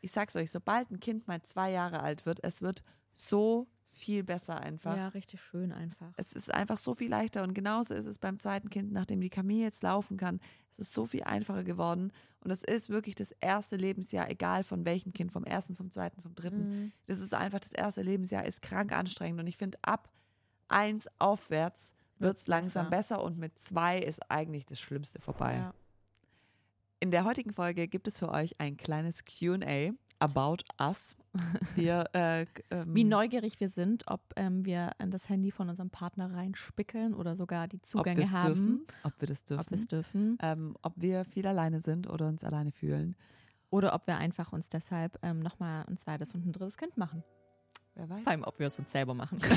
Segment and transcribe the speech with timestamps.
[0.00, 2.82] ich sag's euch, sobald ein Kind mal zwei Jahre alt wird, es wird
[3.14, 4.96] so viel besser einfach.
[4.96, 6.12] Ja, richtig schön einfach.
[6.16, 9.28] Es ist einfach so viel leichter und genauso ist es beim zweiten Kind, nachdem die
[9.28, 10.40] Camille jetzt laufen kann.
[10.70, 14.84] Es ist so viel einfacher geworden und es ist wirklich das erste Lebensjahr, egal von
[14.84, 16.68] welchem Kind, vom ersten, vom zweiten, vom dritten.
[16.68, 16.92] Mhm.
[17.06, 20.08] Das ist einfach das erste Lebensjahr, ist krank anstrengend und ich finde, ab
[20.68, 23.16] eins aufwärts wird es Wird's langsam besser.
[23.16, 25.56] besser und mit zwei ist eigentlich das Schlimmste vorbei.
[25.56, 25.74] Ja.
[27.00, 31.14] In der heutigen Folge gibt es für euch ein kleines QA about us.
[31.76, 35.90] Wir, äh, ähm, Wie neugierig wir sind, ob ähm, wir an das Handy von unserem
[35.90, 38.54] Partner reinspickeln oder sogar die ob Zugänge wir's haben.
[38.54, 39.60] Dürfen, ob wir das dürfen.
[39.60, 40.38] Ob wir es dürfen.
[40.42, 43.14] ähm, ob wir viel alleine sind oder uns alleine fühlen.
[43.70, 47.22] Oder ob wir einfach uns deshalb ähm, nochmal ein zweites und ein drittes Kind machen.
[47.94, 48.22] Wer weiß.
[48.24, 49.38] Vor allem, ob wir es uns selber machen.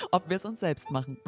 [0.12, 1.18] Ob wir es uns selbst machen.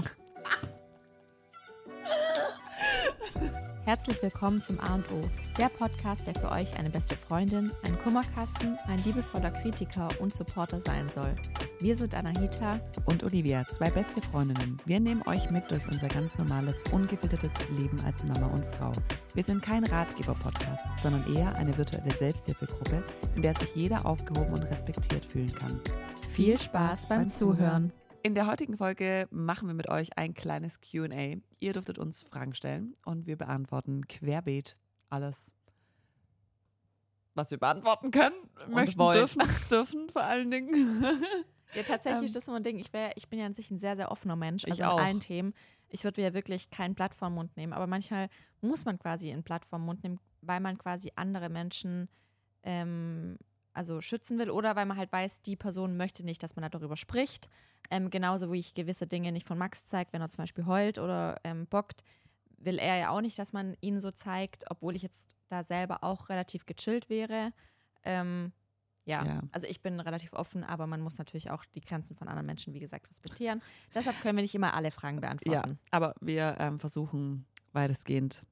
[3.85, 5.29] Herzlich willkommen zum A und O,
[5.59, 10.81] der Podcast, der für euch eine beste Freundin, ein Kummerkasten, ein liebevoller Kritiker und Supporter
[10.81, 11.35] sein soll.
[11.81, 14.79] Wir sind Anahita Und Olivia, zwei beste Freundinnen.
[14.85, 18.93] Wir nehmen euch mit durch unser ganz normales, ungefiltertes Leben als Mama und Frau.
[19.35, 23.03] Wir sind kein Ratgeber-Podcast, sondern eher eine virtuelle Selbsthilfegruppe,
[23.35, 25.81] in der sich jeder aufgehoben und respektiert fühlen kann.
[26.29, 27.93] Viel Spaß beim Zuhören.
[28.25, 31.37] In der heutigen Folge machen wir mit euch ein kleines QA.
[31.59, 34.77] Ihr dürftet uns Fragen stellen und wir beantworten querbeet
[35.11, 35.55] alles,
[37.35, 38.37] was wir beantworten können.
[38.69, 39.19] Möchten, wollen.
[39.19, 41.03] dürfen, dürfen vor allen Dingen.
[41.75, 42.79] Ja, tatsächlich, Ähm, das ist so ein Ding.
[42.79, 44.65] Ich, wär, ich bin ja an sich ein sehr, sehr offener Mensch.
[44.67, 44.99] Also auch.
[44.99, 45.53] in allen Themen.
[45.89, 47.73] Ich würde ja wirklich kein Blatt vom Mund nehmen.
[47.73, 48.29] Aber manchmal
[48.61, 52.09] muss man quasi ein Blatt vom Mund nehmen, weil man quasi andere Menschen
[52.63, 53.37] ähm,
[53.75, 56.97] also schützen will oder weil man halt weiß, die Person möchte nicht, dass man darüber
[56.97, 57.49] spricht.
[57.91, 60.99] Ähm, genauso wie ich gewisse Dinge nicht von Max zeige, wenn er zum Beispiel heult
[60.99, 62.03] oder ähm, bockt,
[62.59, 66.05] will er ja auch nicht, dass man ihn so zeigt, obwohl ich jetzt da selber
[66.05, 67.53] auch relativ gechillt wäre.
[68.05, 68.53] Ähm,
[69.05, 69.41] ja, Ja.
[69.51, 72.73] also ich bin relativ offen, aber man muss natürlich auch die Grenzen von anderen Menschen,
[72.73, 73.61] wie gesagt, respektieren.
[73.95, 75.79] Deshalb können wir nicht immer alle Fragen Ja, beantworten.
[75.91, 78.43] aber wir ähm, versuchen weitestgehend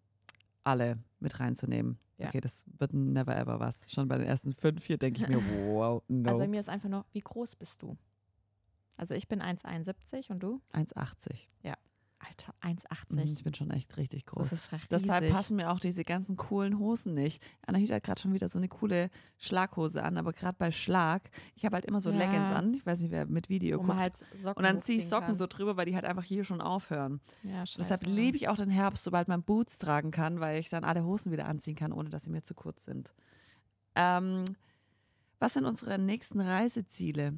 [0.65, 1.99] alle mit reinzunehmen.
[2.21, 2.29] Ja.
[2.29, 3.91] Okay, das wird never ever was.
[3.91, 5.37] Schon bei den ersten fünf hier denke ich mir,
[5.67, 6.29] wow, no.
[6.29, 7.97] Also bei mir ist einfach nur, wie groß bist du?
[8.99, 10.61] Also ich bin 1,71 und du?
[10.75, 11.47] 1,80.
[12.23, 12.79] Alter, Mhm,
[13.19, 13.33] 1,80.
[13.39, 14.51] Ich bin schon echt richtig groß.
[14.51, 14.89] Das ist riesig.
[14.91, 17.43] Deshalb passen mir auch diese ganzen coolen Hosen nicht.
[17.67, 19.09] Anahita hat gerade schon wieder so eine coole
[19.39, 22.19] Schlaghose an, aber gerade bei Schlag, ich habe halt immer so Ja.
[22.19, 22.75] Leggings an.
[22.75, 23.97] Ich weiß nicht, wer mit Video wo guckt.
[23.99, 25.35] halt und dann ziehe ich Socken kann.
[25.35, 27.21] so drüber, weil die halt einfach hier schon aufhören.
[27.43, 27.79] Ja, scheiße.
[27.79, 31.05] Deshalb liebe ich auch den Herbst, sobald man Boots tragen kann, weil ich dann alle
[31.05, 33.15] Hosen wieder anziehen kann, ohne dass sie mir zu kurz sind.
[33.95, 34.45] Ähm,
[35.39, 37.33] was sind unsere nächsten Reiseziele?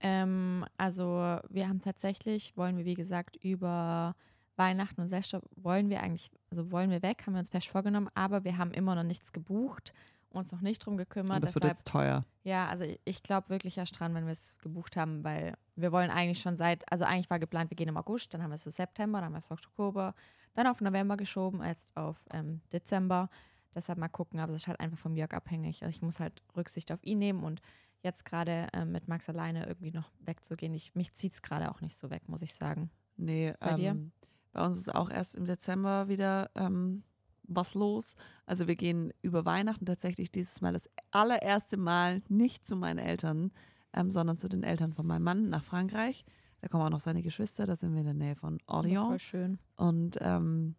[0.00, 4.14] Ähm, also wir haben tatsächlich, wollen wir wie gesagt über
[4.56, 8.08] Weihnachten und Silvester wollen wir eigentlich, also wollen wir weg, haben wir uns fest vorgenommen,
[8.14, 9.94] aber wir haben immer noch nichts gebucht,
[10.30, 11.36] uns noch nicht drum gekümmert.
[11.36, 12.24] Und das wird deshalb, jetzt teuer.
[12.44, 15.92] ja, also ich, ich glaube wirklich erst dran, wenn wir es gebucht haben, weil wir
[15.92, 18.56] wollen eigentlich schon seit, also eigentlich war geplant, wir gehen im August, dann haben wir
[18.56, 20.14] es für September, dann haben wir es Oktober,
[20.54, 23.28] dann auf November geschoben, jetzt auf ähm, Dezember.
[23.74, 25.82] Deshalb mal gucken, aber es ist halt einfach vom Jörg abhängig.
[25.82, 27.60] Also ich muss halt Rücksicht auf ihn nehmen und
[28.02, 31.80] jetzt gerade ähm, mit Max alleine irgendwie noch wegzugehen, ich, mich zieht es gerade auch
[31.80, 32.90] nicht so weg, muss ich sagen.
[33.16, 34.10] Nee, Bei ähm, dir?
[34.52, 37.04] bei uns ist auch erst im Dezember wieder ähm,
[37.44, 38.16] was los.
[38.46, 43.52] Also wir gehen über Weihnachten tatsächlich dieses Mal das allererste Mal nicht zu meinen Eltern,
[43.92, 46.24] ähm, sondern zu den Eltern von meinem Mann nach Frankreich.
[46.60, 49.18] Da kommen auch noch seine Geschwister, da sind wir in der Nähe von Voll Orléans.
[49.18, 49.58] schön.
[49.76, 50.76] Und ähm,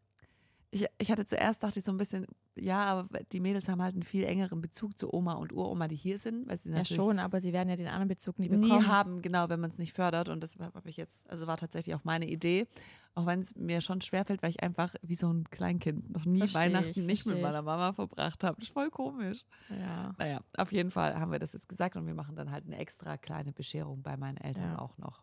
[0.73, 3.93] ich, ich hatte zuerst, dachte ich so ein bisschen, ja, aber die Mädels haben halt
[3.93, 7.19] einen viel engeren Bezug zu Oma und Uroma, die hier sind, weil sie Ja, schon,
[7.19, 8.87] aber sie werden ja den anderen Bezug nie nie bekommen.
[8.87, 10.29] haben, genau, wenn man es nicht fördert.
[10.29, 12.67] Und das habe ich jetzt, also war tatsächlich auch meine Idee,
[13.15, 16.39] auch wenn es mir schon schwerfällt, weil ich einfach wie so ein Kleinkind noch nie
[16.39, 18.55] Versteh Weihnachten ich, nicht mit meiner Mama verbracht habe.
[18.61, 19.43] Das ist voll komisch.
[19.69, 20.13] Ja.
[20.17, 22.77] Naja, auf jeden Fall haben wir das jetzt gesagt und wir machen dann halt eine
[22.77, 24.79] extra kleine Bescherung bei meinen Eltern Ja.
[24.79, 25.21] auch noch.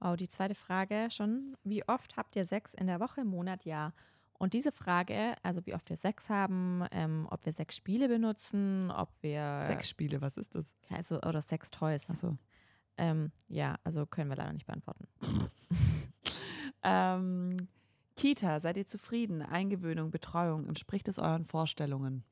[0.00, 1.56] Oh, die zweite Frage schon.
[1.64, 3.92] Wie oft habt ihr Sex in der Woche, Monat, Jahr?
[4.38, 9.10] Und diese Frage, also wie oft wir Sex haben, ähm, ob wir Sexspiele benutzen, ob
[9.22, 10.66] wir Sexspiele, was ist das?
[10.90, 12.10] also, oder Sextoys.
[12.10, 12.36] Achso.
[12.98, 15.06] Ähm, ja, also können wir leider nicht beantworten.
[16.86, 17.68] Ähm,
[18.14, 19.42] Kita, seid ihr zufrieden?
[19.42, 22.24] Eingewöhnung, Betreuung, entspricht es euren Vorstellungen?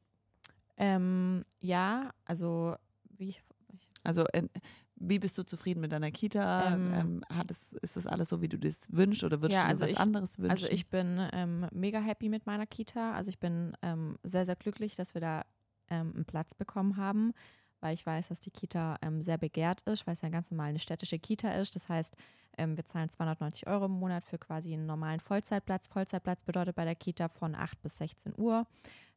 [0.76, 2.76] Ähm, ja, also
[3.18, 3.34] wie
[4.02, 4.48] Also in,
[4.96, 6.72] wie bist du zufrieden mit deiner Kita?
[6.74, 9.62] Ähm, Ähm, hat es, ist das alles so, wie du das wünschst oder würdest Ja,
[9.62, 10.50] du dir also was ich- anderes wünschen?
[10.50, 13.12] Also ich bin ähm, mega happy mit meiner Kita.
[13.12, 15.44] Also ich bin ähm, sehr, sehr glücklich, dass wir da
[15.90, 17.32] ähm, einen Platz bekommen haben,
[17.80, 20.68] weil ich weiß, dass die Kita ähm, sehr begehrt ist, weil es ja ganz normal
[20.70, 21.74] eine städtische Kita ist.
[21.76, 22.16] Das heißt,
[22.56, 25.88] wir zahlen 290 Euro im Monat für quasi einen normalen Vollzeitplatz.
[25.88, 28.64] Vollzeitplatz bedeutet bei der Kita von 8 bis 16 Uhr.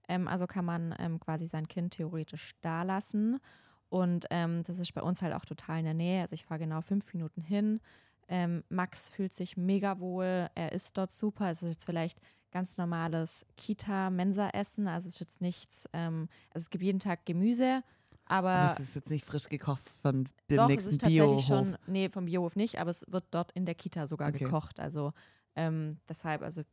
[0.07, 3.37] Also kann man quasi sein Kind theoretisch da lassen.
[3.89, 6.21] Und ähm, das ist bei uns halt auch total in der Nähe.
[6.21, 7.79] Also ich fahre genau fünf Minuten hin.
[8.27, 10.49] Ähm, Max fühlt sich mega wohl.
[10.55, 11.49] Er ist dort super.
[11.49, 12.19] Es ist jetzt vielleicht
[12.51, 14.87] ganz normales Kita-Mensa-Essen.
[14.87, 15.89] Also es ist jetzt nichts.
[15.93, 17.83] Ähm, also es gibt jeden Tag Gemüse.
[18.25, 21.27] Aber, Aber es ist jetzt nicht frisch gekocht von dem doch, es nächsten ist tatsächlich
[21.27, 21.45] Biohof.
[21.45, 24.39] schon, nee, vom Biohof nicht, aber es wird dort in der Kita sogar Okay.
[24.43, 24.81] gekocht.
[24.81, 25.13] Also
[25.55, 26.63] ähm, deshalb, also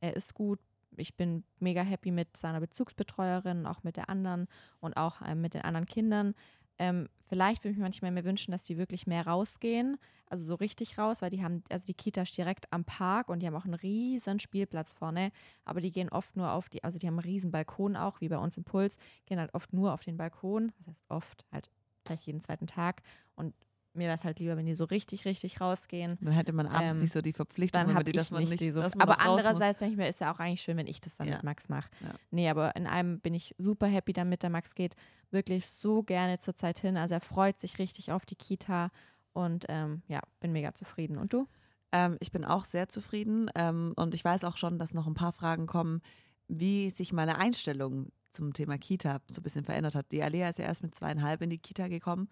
[0.00, 0.58] er ist gut.
[0.96, 4.48] Ich bin mega happy mit seiner Bezugsbetreuerin, auch mit der anderen
[4.80, 6.34] und auch ähm, mit den anderen Kindern.
[6.78, 10.54] Ähm, vielleicht würde ich mir manchmal mehr wünschen, dass die wirklich mehr rausgehen, also so
[10.54, 13.54] richtig raus, weil die haben, also die Kita ist direkt am Park und die haben
[13.54, 15.30] auch einen riesen Spielplatz vorne,
[15.64, 18.28] aber die gehen oft nur auf die, also die haben einen riesen Balkon auch, wie
[18.28, 21.70] bei uns im Puls, gehen halt oft nur auf den Balkon, das heißt oft, halt
[22.04, 23.02] vielleicht jeden zweiten Tag
[23.36, 23.54] und
[23.94, 26.18] mir wäre es halt lieber, wenn die so richtig, richtig rausgehen.
[26.20, 28.42] Dann hätte man abends Ähm, nicht so die Verpflichtung, Dann habe die, dass ich man
[28.44, 28.82] nicht die so.
[28.82, 31.34] Aber andererseits denke ich mir, ist ja auch eigentlich schön, wenn ich das dann Ja.
[31.34, 31.88] mit Max mache.
[32.00, 32.14] Ja.
[32.30, 34.42] Nee, aber in einem bin ich super happy damit.
[34.42, 34.96] Der Max geht
[35.30, 36.96] wirklich so gerne zur Zeit hin.
[36.96, 38.90] Also er freut sich richtig auf die Kita
[39.32, 41.16] und ähm, ja, bin mega zufrieden.
[41.16, 41.46] Und du?
[41.92, 45.14] Ähm, ich bin auch sehr zufrieden ähm, und ich weiß auch schon, dass noch ein
[45.14, 46.02] paar Fragen kommen,
[46.48, 50.12] wie sich meine Einstellung zum Thema Kita so ein bisschen verändert hat.
[50.12, 52.28] Die Alea ist ja erst mit zweieinhalb in die Kita gekommen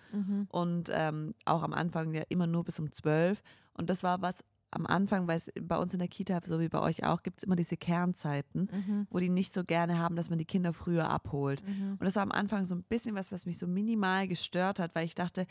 [0.51, 3.43] und ähm, auch am Anfang ja immer nur bis um zwölf.
[3.75, 4.45] Und das war was
[4.75, 7.39] am Anfang, weil es bei uns in der Kita, so wie bei euch auch, gibt
[7.39, 9.07] es immer diese Kernzeiten, Mhm.
[9.11, 11.63] wo die nicht so gerne haben, dass man die Kinder früher abholt.
[11.99, 14.95] Und das war am Anfang so ein bisschen was, was mich so minimal gestört hat,
[14.95, 15.47] weil ich dachte,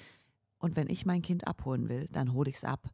[0.57, 2.89] und wenn ich mein Kind abholen will, dann hole ich es ab.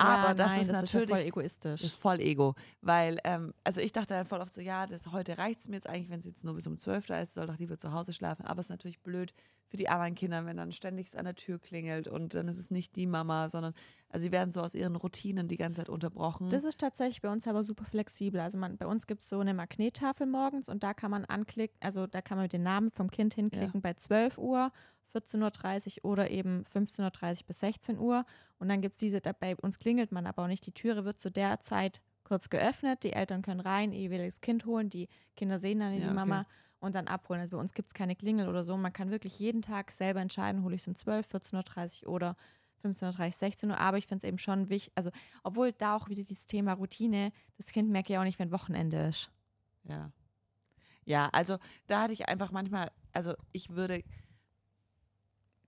[0.00, 1.80] Aber ja, das nein, ist das natürlich ist ja voll egoistisch.
[1.82, 2.54] das ist voll Ego.
[2.80, 5.76] Weil, ähm, also ich dachte dann voll oft so, ja, das, heute reicht es mir
[5.76, 7.92] jetzt eigentlich, wenn es jetzt nur bis um 12 da ist, soll doch lieber zu
[7.92, 8.44] Hause schlafen.
[8.44, 9.32] Aber es ist natürlich blöd
[9.70, 12.58] für die anderen Kinder, wenn dann ständig es an der Tür klingelt und dann ist
[12.58, 13.72] es nicht die Mama, sondern,
[14.08, 16.48] also sie werden so aus ihren Routinen die ganze Zeit unterbrochen.
[16.48, 18.40] Das ist tatsächlich bei uns aber super flexibel.
[18.40, 21.76] Also man, bei uns gibt es so eine Magnettafel morgens und da kann man anklicken,
[21.80, 24.72] also da kann man mit den Namen vom Kind hinklicken bei 12 Uhr,
[25.14, 28.24] 14.30 Uhr oder eben 15.30 Uhr bis 16 Uhr.
[28.58, 30.66] Und dann gibt es diese, bei uns klingelt man aber auch nicht.
[30.66, 34.64] Die Türe wird zu der Zeit kurz geöffnet, die Eltern können rein, ihr jeweiliges Kind
[34.64, 36.14] holen, die Kinder sehen dann Ja, die okay.
[36.14, 36.46] Mama
[36.78, 37.40] und dann abholen.
[37.40, 38.76] Also bei uns gibt es keine Klingel oder so.
[38.76, 42.36] Man kann wirklich jeden Tag selber entscheiden, hole ich es um 12, 14.30 Uhr oder
[42.84, 43.78] 15.30 16 Uhr.
[43.78, 45.10] Aber ich finde es eben schon wichtig, also
[45.42, 49.08] obwohl da auch wieder dieses Thema Routine, das Kind merkt ja auch nicht, wenn Wochenende
[49.08, 49.30] ist.
[49.84, 50.10] Ja.
[51.04, 54.04] Ja, also da hatte ich einfach manchmal, also ich würde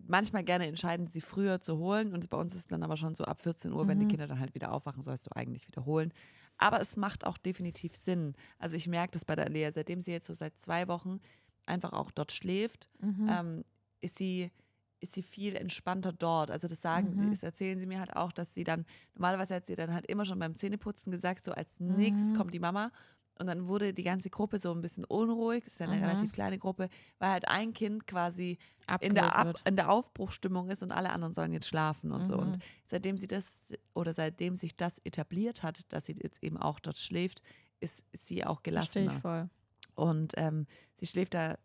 [0.06, 2.12] manchmal gerne entscheiden, sie früher zu holen.
[2.14, 4.08] Und bei uns ist es dann aber schon so ab 14 Uhr, wenn die Mhm.
[4.08, 6.12] Kinder dann halt wieder aufwachen, sollst du eigentlich wiederholen.
[6.58, 8.34] Aber es macht auch definitiv Sinn.
[8.58, 11.20] Also ich merke das bei der Lea, seitdem sie jetzt so seit zwei Wochen
[11.66, 13.26] einfach auch dort schläft, Mhm.
[13.26, 13.64] ähm,
[14.00, 14.50] ist sie
[15.00, 16.52] ist sie viel entspannter dort.
[16.52, 17.30] Also das sagen, Mhm.
[17.30, 20.24] das erzählen sie mir halt auch, dass sie dann, normalerweise hat sie dann halt immer
[20.24, 22.34] schon beim Zähneputzen gesagt, so als nächstes Mhm.
[22.34, 22.92] kommt die Mama.
[23.38, 26.04] Und dann wurde die ganze Gruppe so ein bisschen unruhig, das ist ja eine Mhm.
[26.04, 26.88] relativ kleine Gruppe,
[27.18, 28.58] weil halt ein Kind quasi
[29.00, 32.36] in der, Ab in der Aufbruchstimmung ist und alle anderen sollen jetzt schlafen und so.
[32.36, 32.42] Mhm.
[32.42, 36.78] Und seitdem sie das oder seitdem sich das etabliert hat, dass sie jetzt eben auch
[36.78, 37.42] dort schläft,
[37.80, 39.20] ist sie auch gelassener.
[39.20, 39.48] voll.
[39.94, 41.56] Und ähm, sie schläft da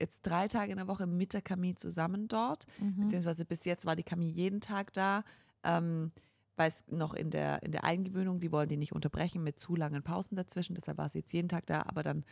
[0.00, 2.66] jetzt drei Tage in der Woche mit der Camille zusammen dort.
[2.80, 3.02] Mhm.
[3.02, 5.24] Beziehungsweise bis jetzt war die Camille jeden Tag da.
[5.62, 6.10] Ähm,
[6.56, 9.74] weil es noch in der, in der Eingewöhnung, die wollen die nicht unterbrechen mit zu
[9.74, 10.74] langen Pausen dazwischen.
[10.74, 11.82] Deshalb war sie jetzt jeden Tag da.
[11.86, 12.24] Aber dann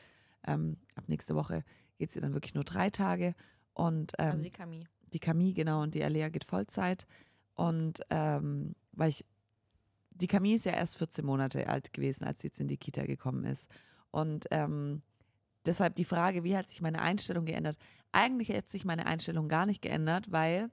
[0.47, 1.65] ähm, ab nächste Woche
[1.99, 3.35] geht sie dann wirklich nur drei Tage.
[3.73, 4.85] Und ähm, Also die Camille.
[5.13, 7.07] die Camille, genau, und die Alea geht Vollzeit.
[7.55, 9.25] Und ähm, weil ich,
[10.11, 13.05] die Camille ist ja erst 14 Monate alt gewesen, als sie jetzt in die Kita
[13.05, 13.71] gekommen ist.
[14.11, 15.03] Und ähm,
[15.65, 17.79] deshalb die Frage, wie hat sich meine Einstellung geändert?
[18.13, 20.71] Eigentlich hat sich meine Einstellung gar nicht geändert, weil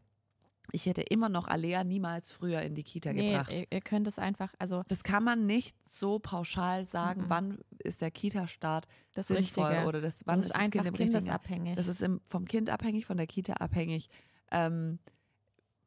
[0.72, 3.52] ich hätte immer noch Alea niemals früher in die Kita Nee, gebracht.
[3.54, 7.30] ihr, ihr könnt es einfach, also Das kann man nicht so pauschal sagen, Mhm.
[7.30, 9.88] wann ist der Kita-Start das sinnvoll Richtige.
[9.88, 11.76] oder das, wann das ist das Kind im richtigen kindesabhängig.
[11.76, 14.10] das ist im, vom Kind abhängig, von der Kita abhängig.
[14.52, 15.00] Ähm,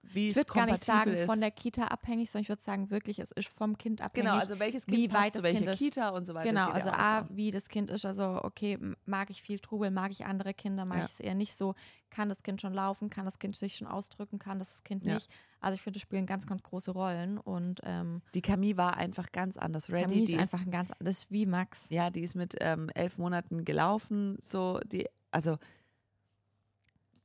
[0.03, 1.27] wie ich es würde gar nicht sagen kompatibel ist.
[1.31, 4.29] von der Kita abhängig, sondern ich würde sagen wirklich, es ist vom Kind abhängig.
[4.31, 5.79] Genau, also welches Kind wie passt weit zu welcher Kind ist.
[5.79, 6.49] Kita und so weiter.
[6.49, 7.25] Genau, also A, auch.
[7.31, 10.99] wie das Kind ist, also okay, mag ich viel Trubel, mag ich andere Kinder, mag
[10.99, 11.05] Ja.
[11.05, 11.75] ich es eher nicht so,
[12.11, 15.15] kann das Kind schon laufen, kann das Kind sich schon ausdrücken, kann das Kind Ja.
[15.15, 15.31] nicht.
[15.61, 19.31] Also ich finde, das spielen ganz, ganz große Rollen und ähm, Die Camille war einfach
[19.33, 20.03] ganz anders ready.
[20.05, 21.89] Camille die ist einfach ein ganz, das ist wie Max.
[21.91, 25.59] ja, die ist mit ähm, elf Monaten gelaufen, so die, also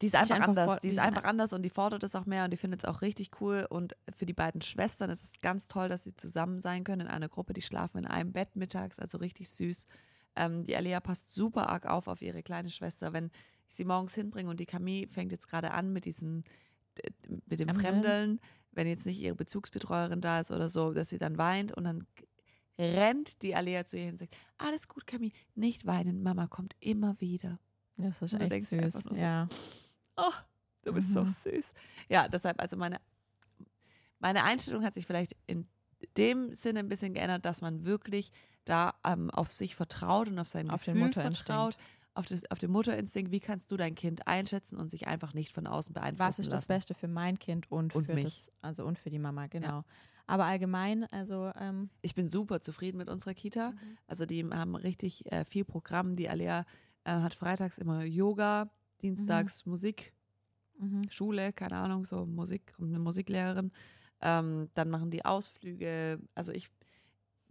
[0.02, 0.66] die ist einfach, einfach anders.
[0.68, 2.84] voll- die die ist einfach anders und die fordert es auch mehr und die findet
[2.84, 3.66] es auch richtig cool.
[3.70, 7.08] Und für die beiden Schwestern ist es ganz toll, dass sie zusammen sein können in
[7.08, 7.54] einer Gruppe.
[7.54, 9.86] Die schlafen in einem Bett mittags, also richtig süß.
[10.36, 13.14] Ähm, die Alea passt super arg auf auf ihre kleine Schwester.
[13.14, 13.32] Wenn
[13.70, 16.44] ich sie morgens hinbringe und die Camille fängt jetzt gerade an mit diesem,
[17.48, 18.40] mit dem Fremdeln.
[18.74, 22.06] Wenn jetzt nicht ihre Bezugsbetreuerin da ist oder so, dass sie dann weint und dann
[22.78, 26.76] rennt die Alea zu ihr hin und sagt, alles gut, Camille, nicht weinen, Mama kommt
[26.82, 27.58] immer wieder.
[27.96, 29.04] Das ist Und echt einfach süß.
[29.04, 29.48] so, Ja.
[30.18, 30.32] Oh,
[30.84, 31.36] du bist so Mhm.
[31.44, 31.74] süß.
[32.10, 32.98] Ja, deshalb, also meine,
[34.20, 35.68] meine Einstellung hat sich vielleicht in
[36.18, 38.32] dem Sinne ein bisschen geändert, dass man wirklich
[38.66, 41.48] da ähm, auf sich vertraut und auf sein Auf den Gefühl Mutterinstinkt.
[41.48, 41.78] vertraut,
[42.14, 43.32] auf, das, auf den Mutterinstinkt.
[43.32, 46.48] Wie kannst du dein Kind einschätzen und sich einfach nicht von außen beeinflussen Was ist
[46.54, 46.68] das lassen?
[46.68, 48.24] Beste für mein Kind und, Und für mich.
[48.24, 49.84] das, also und für die Mama, genau.
[50.28, 53.72] Aber allgemein, also ähm, Ich bin super zufrieden mit unserer Kita.
[53.72, 53.98] Mhm.
[54.08, 56.16] Also die haben richtig äh, viel Programm.
[56.16, 56.66] Die Alea
[57.04, 60.14] äh, hat freitags immer Yoga, dienstags Musik,
[60.80, 61.10] mhm.
[61.10, 63.72] Schule, keine Ahnung, so Musik, kommt eine Musiklehrerin.
[64.22, 66.20] Ähm, dann machen die Ausflüge.
[66.36, 66.70] Also ich,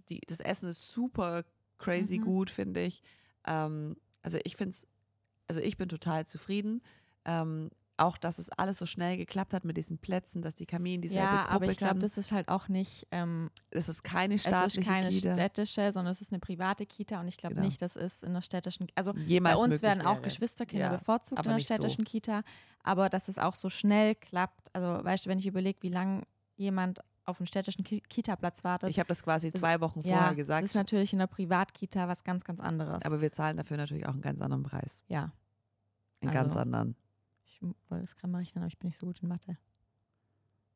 [0.08, 1.44] die, das Essen ist super
[1.78, 2.22] crazy Mhm.
[2.24, 3.02] gut, finde ich.
[3.46, 4.86] Ähm, also ich finde es,
[5.48, 6.82] also ich bin total zufrieden.
[7.24, 10.96] Ähm, auch, dass es alles so schnell geklappt hat mit diesen Plätzen, dass die Camille
[10.96, 14.02] in dieselbe ja, Gruppe aber ich glaube, das ist halt auch nicht, ähm, es ist
[14.02, 15.34] keine es staatliche ist keine Kita.
[15.34, 17.66] städtische, sondern es ist eine private Kita und ich glaube Genau.
[17.66, 20.22] nicht, das ist in der städtischen, also Jemals bei uns werden auch wäre.
[20.22, 21.74] Geschwisterkinder Ja, bevorzugt in der nicht so.
[21.74, 22.42] städtischen Kita,
[22.82, 26.22] aber dass es auch so schnell klappt, also weißt du, wenn ich überlege, wie lange
[26.56, 30.16] jemand auf einen städtischen Ki Kita-Platz wartet, Ich habe das quasi Das- zwei Wochen ja,
[30.16, 30.62] vorher gesagt.
[30.64, 33.04] das ist natürlich in der Privatkita was ganz, ganz anderes.
[33.04, 35.02] aber wir zahlen dafür natürlich auch einen ganz anderen Preis.
[35.06, 35.30] ja,
[36.20, 36.96] Einen Also- ganz anderen.
[37.71, 39.56] Ich wollte das gerade mal rechnen, aber ich bin nicht so gut in Mathe.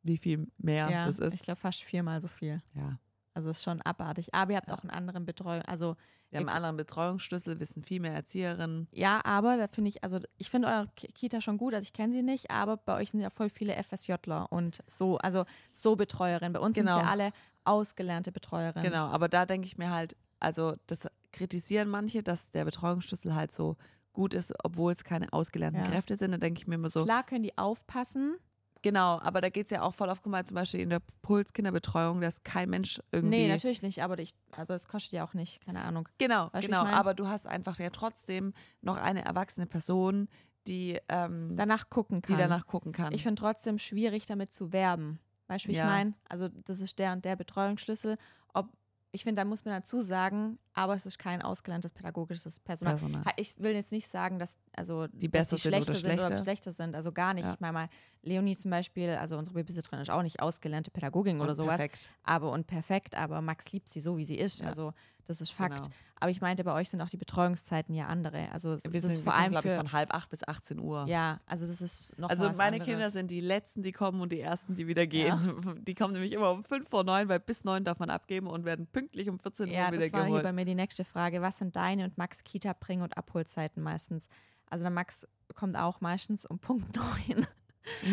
[0.03, 1.43] Wie viel mehr ja, das ich ist.
[1.43, 2.63] glaube fast viermal so viel.
[2.75, 2.99] Ja.
[3.35, 4.35] Also ist schon abartig.
[4.35, 4.75] Aber ihr habt Ja.
[4.75, 5.63] auch einen anderen Betreuung.
[5.63, 5.97] Also
[6.31, 8.89] Wir haben einen anderen Betreuungsschlüssel, wissen viel mehr Erzieherinnen.
[8.93, 11.93] ja, aber da finde ich, also ich finde eure Ki- Kita schon gut, also ich
[11.93, 15.97] kenne sie nicht, aber bei euch sind ja voll viele FSJler und so, also so
[15.97, 16.53] Betreuerinnen.
[16.53, 16.99] Bei uns sind Genau.
[17.01, 17.33] ja alle
[17.65, 18.83] ausgelernte Betreuerinnen.
[18.91, 23.53] Genau, aber da denke ich mir halt, also das kritisieren manche, dass der Betreuungsschlüssel halt
[23.53, 23.77] so
[24.19, 25.89] gut ist, obwohl es keine ausgelernten Ja.
[25.91, 26.33] Kräfte sind.
[26.33, 28.37] Da denke ich mir immer so, Klar können die aufpassen.
[28.83, 31.01] genau, aber da geht es ja auch voll auf, guck mal, zum Beispiel in der
[31.23, 33.37] Pulskinderbetreuung, dass kein Mensch irgendwie.
[33.39, 36.09] Nee, natürlich nicht, aber ich, aber es kostet ja auch nicht, keine Ahnung.
[36.19, 36.85] Genau, Weißt genau.
[36.85, 40.29] Aber du hast einfach ja trotzdem noch eine erwachsene Person,
[40.67, 42.39] die, ähm, Danach gucken die kann.
[42.39, 43.13] danach gucken kann.
[43.15, 45.21] Ich finde trotzdem schwierig, damit zu werben.
[45.47, 45.85] Weißt du, wie Ja.
[45.85, 46.15] ich meine?
[46.29, 48.17] Also, das ist der und der Betreuungsschlüssel.
[48.53, 48.69] Ob,
[49.11, 52.95] ich finde, da muss man dazu sagen, aber es ist kein ausgelerntes pädagogisches Personal.
[52.95, 53.25] Personal.
[53.37, 56.27] Ich will jetzt nicht sagen, dass, also, Die dass die sind oder schlechter sind oder
[56.27, 56.43] schlechter.
[56.43, 56.95] schlechter sind.
[56.95, 57.47] Also gar nicht.
[57.47, 57.55] Ja.
[57.55, 57.89] Ich meine mal,
[58.23, 61.77] Leonie zum Beispiel, also unsere Babysitterin ist auch nicht ausgelernte Pädagogin oder Und sowas.
[61.77, 62.11] Perfekt.
[62.23, 64.61] Aber und perfekt, aber Max liebt sie so, wie sie ist.
[64.61, 64.69] Ja.
[64.69, 64.93] Also
[65.29, 65.77] das ist Fakt.
[65.85, 65.89] Genau.
[66.21, 68.51] Aber ich meinte, bei euch sind auch die Betreuungszeiten ja andere.
[68.51, 71.05] Also Wir das sind ist vor allem glaube ich, von halb acht bis 18 Uhr.
[71.07, 72.85] ja, also das ist noch Also meine anderes.
[72.87, 75.39] Kinder sind die letzten, die kommen und die ersten, die wieder gehen.
[75.85, 78.65] Die kommen nämlich immer um fünf vor neun, weil bis neun darf man abgeben und
[78.65, 80.43] werden pünktlich um 14 Ja, Uhr wieder das war hier geholt.
[80.43, 81.41] bei mir die nächste Frage.
[81.43, 84.29] Was sind deine und Max Kita-Bring- und Abholzeiten meistens?
[84.71, 87.47] Also der Max kommt auch meistens um Punkt 9.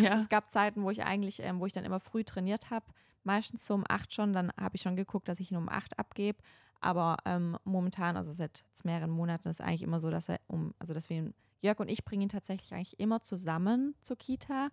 [0.01, 0.11] ja.
[0.11, 2.85] Also es gab Zeiten, wo ich eigentlich, ähm, wo ich dann immer früh trainiert habe,
[3.23, 4.33] meistens so um 8 schon.
[4.33, 6.37] Dann habe ich schon geguckt, dass ich ihn um 8 abgebe.
[6.81, 10.93] Aber ähm, momentan, also seit mehreren Monaten, ist eigentlich immer so, dass er um, also
[10.93, 14.69] dass wir ihn, Jörg und ich bringen ihn tatsächlich eigentlich immer zusammen zur Kita.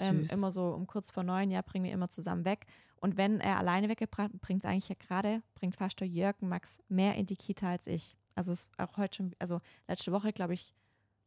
[0.00, 2.66] Ähm, immer so um kurz vor neun, ja, bringen wir immer zusammen weg.
[2.96, 6.80] Und wenn er alleine weggebracht, bringt eigentlich ja gerade, bringt fast der Jörg und Max
[6.88, 8.16] mehr in die Kita als ich.
[8.34, 10.74] Also es ist auch heute schon, also letzte Woche, glaube ich,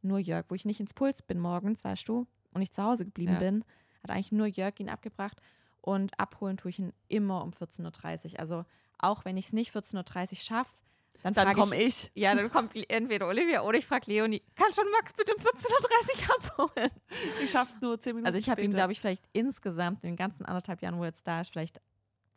[0.02, 3.06] nur Jörg, wo ich nicht ins Puls bin morgens, weißt du, und ich zu Hause
[3.06, 3.40] geblieben Ja.
[3.40, 3.66] bin,
[4.02, 5.40] hat eigentlich nur Jörg ihn abgebracht.
[5.82, 8.40] Und abholen tue ich ihn immer um 14.30 Uhr.
[8.40, 8.66] Also
[9.00, 10.72] auch wenn ich es nicht 14.30 Uhr schaffe,
[11.24, 12.22] dann, Dann komme ich, ich.
[12.22, 16.30] Ja, dann kommt entweder Olivia oder ich frage Leonie, kann schon Max bitte um 14.30
[16.30, 16.92] Uhr abholen?
[17.44, 20.18] Ich schaff's nur zehn Minuten Also ich habe ihn, glaube ich, vielleicht insgesamt in den
[20.18, 21.82] ganzen anderthalb Jahren, wo er jetzt da ist, vielleicht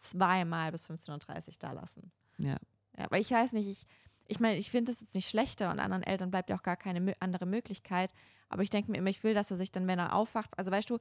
[0.01, 2.11] zweimal bis 15.30 Uhr da lassen.
[2.39, 2.57] Ja.
[2.97, 3.87] Ja, aber ich weiß nicht, ich,
[4.27, 6.77] ich meine, ich finde es jetzt nicht schlechter und anderen Eltern bleibt ja auch gar
[6.77, 8.11] keine andere Möglichkeit.
[8.49, 10.71] Aber ich denke mir immer, ich will, dass er sich dann, wenn er aufwacht, also
[10.71, 10.99] weißt du,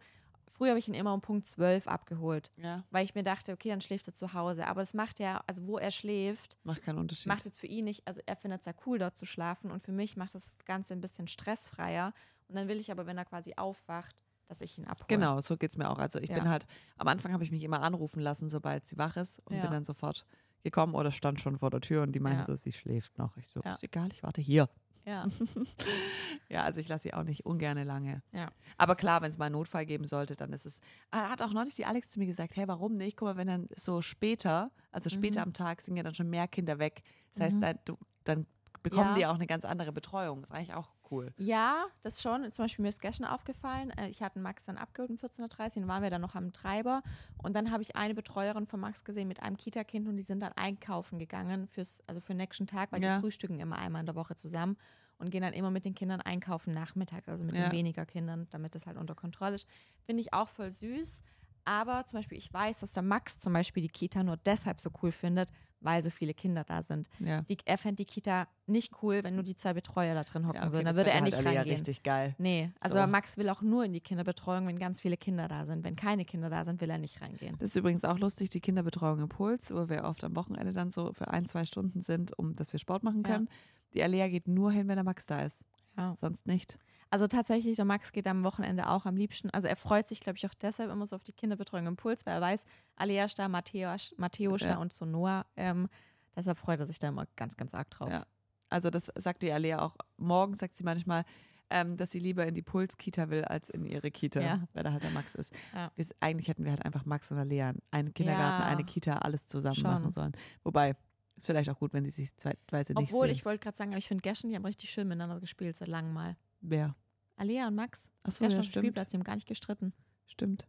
[0.49, 3.69] früher habe ich ihn immer um Punkt 12 abgeholt, Ja, weil ich mir dachte, okay,
[3.69, 4.67] dann schläft er zu Hause.
[4.67, 7.27] Aber das macht ja, also wo er schläft, macht keinen Unterschied.
[7.27, 9.81] macht jetzt für ihn nicht, also er findet es ja cool, dort zu schlafen und
[9.83, 12.13] für mich macht das Ganze ein bisschen stressfreier.
[12.47, 14.15] Und dann will ich aber, wenn er quasi aufwacht,
[14.47, 15.07] dass ich ihn abhole.
[15.19, 15.99] Genau, so geht's mir auch.
[15.99, 16.35] Also ich Ja.
[16.35, 16.65] bin halt,
[16.97, 19.61] am Anfang habe ich mich immer anrufen lassen, sobald sie wach ist und Ja.
[19.63, 20.25] bin dann sofort
[20.63, 23.35] gekommen oder stand schon vor der Tür und die meinten so, sie schläft noch.
[23.37, 23.71] Ich so, Ja.
[23.71, 24.69] ist egal, ich warte hier.
[25.07, 25.25] Ja.
[26.49, 28.21] Ja, also ich lasse sie auch nicht ungerne lange.
[28.31, 28.49] Ja.
[28.77, 30.79] Aber klar, wenn es mal einen Notfall geben sollte, dann ist es.
[31.11, 33.17] Ah, Hat auch neulich die Alex zu mir gesagt, hey, warum nicht?
[33.17, 35.47] Guck mal, wenn dann so später, also später Mhm.
[35.47, 37.01] am Tag, sind ja dann schon mehr Kinder weg.
[37.33, 37.61] Das heißt, Mhm.
[37.61, 38.47] dann, du, dann
[38.83, 39.15] bekommen Ja.
[39.15, 40.41] die auch eine ganz andere Betreuung.
[40.41, 41.33] Das ist eigentlich auch cool.
[41.37, 42.51] Ja, das schon.
[42.51, 45.81] Zum Beispiel mir ist gestern aufgefallen, äh, ich hatte Max dann abgeholt um 14.30 Uhr,
[45.81, 47.01] dann waren wir dann noch am Treiber
[47.37, 50.41] und dann habe ich eine Betreuerin von Max gesehen mit einem Kita-Kind und die sind
[50.41, 53.15] dann einkaufen gegangen fürs, also für den nächsten Tag, weil Ja.
[53.15, 54.77] die frühstücken immer einmal in der Woche zusammen
[55.19, 57.63] und gehen dann immer mit den Kindern einkaufen nachmittags, also mit Ja.
[57.65, 59.67] den weniger Kindern, damit das halt unter Kontrolle ist.
[60.05, 61.21] Finde ich auch voll süß.
[61.67, 64.89] Aber zum Beispiel, ich weiß, dass der Max zum Beispiel die Kita nur deshalb so
[65.03, 65.49] cool findet,
[65.81, 67.07] weil so viele Kinder da sind.
[67.19, 67.41] Ja.
[67.41, 70.55] Die, er fände die Kita nicht cool, wenn nur die zwei Betreuer da drin hocken
[70.55, 70.85] Ja, okay, würden.
[70.85, 71.75] Dann das würde er halt nicht Alea reingehen.
[71.75, 72.35] richtig geil.
[72.39, 73.05] Nee, also So.
[73.07, 75.83] Max will auch nur in die Kinderbetreuung, wenn ganz viele Kinder da sind.
[75.83, 77.55] Wenn keine Kinder da sind, will er nicht reingehen.
[77.59, 80.89] Das ist übrigens auch lustig, die Kinderbetreuung im Puls, wo wir oft am Wochenende dann
[80.89, 83.33] so für ein, zwei Stunden sind, um dass wir Sport machen Ja.
[83.33, 83.49] können.
[83.93, 85.63] Die Alea geht nur hin, wenn der Max da ist.
[85.97, 86.15] Ja.
[86.15, 86.77] Sonst nicht.
[87.09, 89.49] Also tatsächlich, der Max geht am Wochenende auch am liebsten.
[89.51, 92.25] Also er freut sich, glaube ich, auch deshalb immer so auf die Kinderbetreuung im Puls,
[92.25, 92.65] weil er weiß,
[92.97, 94.73] Alea da, Matteo, Matteo ist Ja.
[94.73, 95.45] da und so Noah.
[95.55, 95.87] Ähm,
[96.35, 98.09] deshalb freut er sich da immer ganz, ganz arg drauf.
[98.09, 98.25] Ja.
[98.69, 99.95] Also das sagt die Alea auch.
[100.17, 101.23] Morgen sagt sie manchmal,
[101.69, 104.67] ähm, dass sie lieber in die Puls-Kita will, als in ihre Kita, Ja.
[104.73, 105.53] weil da halt der Max ist.
[105.73, 105.91] Ja.
[105.95, 108.67] Wir, eigentlich hätten wir halt einfach Max und Alea, einen Kindergarten, Ja.
[108.67, 109.83] eine Kita, alles zusammen Schon.
[109.91, 110.31] machen sollen.
[110.63, 110.95] Wobei,
[111.35, 113.35] ist vielleicht auch gut, wenn die sich zeitweise nicht Obwohl, sehen.
[113.35, 115.87] ich wollte gerade sagen, aber ich finde Gerschen, die haben richtig schön miteinander gespielt seit
[115.87, 116.35] langem mal.
[116.61, 116.95] Wer?
[117.35, 118.83] Alea und Max, Achso, ja, dem stimmt.
[118.83, 119.93] Spielplatz, die haben gar nicht gestritten.
[120.25, 120.67] Stimmt.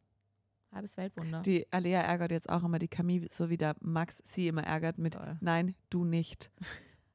[0.70, 1.40] Halbes Weltwunder.
[1.42, 4.98] Die Alea ärgert jetzt auch immer die Camille, so wie der Max sie immer ärgert
[4.98, 5.38] mit Toll.
[5.40, 6.50] Nein, du nicht.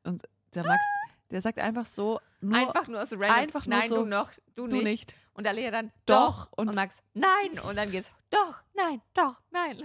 [0.04, 0.24] Und
[0.56, 0.82] der Max,
[1.32, 3.36] der sagt einfach so, nur einfach nur so random.
[3.38, 4.84] einfach nur nein, so, du noch, du, du nicht.
[4.86, 5.16] nicht.
[5.36, 6.46] Und Alea dann Doch.
[6.48, 6.58] doch.
[6.58, 7.58] Und, Und- Max, nein.
[7.68, 9.78] Und dann geht's doch, nein, doch, nein.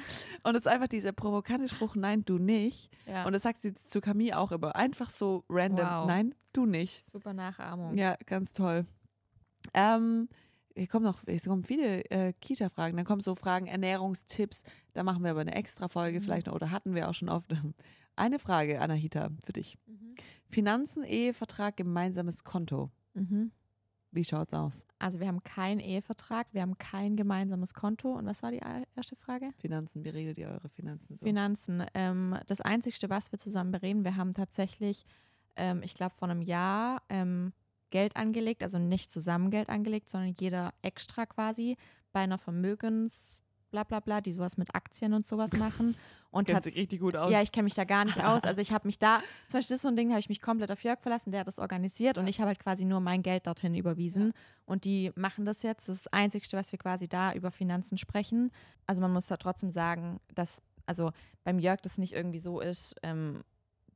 [0.44, 2.90] Und es ist einfach dieser provokante Spruch, nein, du nicht.
[3.06, 3.24] Ja.
[3.24, 4.76] Und das sagt sie zu Camille auch immer.
[4.76, 6.06] Einfach so random, Wow.
[6.06, 7.02] nein, du nicht.
[7.10, 7.96] Super Nachahmung.
[7.96, 8.84] Ja, ganz toll.
[9.74, 10.28] Ähm,
[10.76, 12.96] hier kommen noch es kommen viele äh, Kita-Fragen.
[12.96, 14.62] Dann kommen so Fragen, Ernährungstipps.
[14.92, 16.24] Da machen wir aber eine extra Folge Mhm.
[16.24, 17.50] vielleicht noch, oder hatten wir auch schon oft.
[18.18, 19.78] Eine Frage, Anahita, für dich.
[19.86, 20.16] Mhm.
[20.48, 22.90] Finanzen, Ehevertrag, gemeinsames Konto.
[23.14, 23.52] Mhm.
[24.10, 24.86] Wie schaut's aus?
[24.98, 28.12] Also wir haben keinen Ehevertrag, wir haben kein gemeinsames Konto.
[28.12, 28.60] Und was war die
[28.96, 29.50] erste Frage?
[29.60, 31.26] Finanzen, wie regelt ihr eure Finanzen so?
[31.26, 31.84] Finanzen.
[31.94, 35.04] Ähm, das Einzige, was wir zusammen bereden, wir haben tatsächlich,
[35.54, 37.52] ähm, ich glaube, vor einem Jahr ähm,
[37.90, 41.76] Geld angelegt, also nicht zusammen Geld angelegt, sondern jeder extra quasi
[42.12, 45.94] bei einer Vermögens, bla bla bla, die sowas mit Aktien und sowas machen.
[46.30, 47.30] Und Kennt sich richtig gut aus.
[47.30, 48.44] ja, ich kenne mich da gar nicht aus.
[48.44, 50.42] Also ich habe mich da, zum Beispiel das ist so ein Ding, habe ich mich
[50.42, 53.22] komplett auf Jörg verlassen, der hat das organisiert und ich habe halt quasi nur mein
[53.22, 54.32] Geld dorthin überwiesen.
[54.66, 55.88] Und die machen das jetzt.
[55.88, 58.50] Das ist das Einzige, was wir quasi da über Finanzen sprechen.
[58.86, 61.12] Also man muss da trotzdem sagen, dass, also
[61.44, 63.42] beim Jörg das nicht irgendwie so ist, ähm,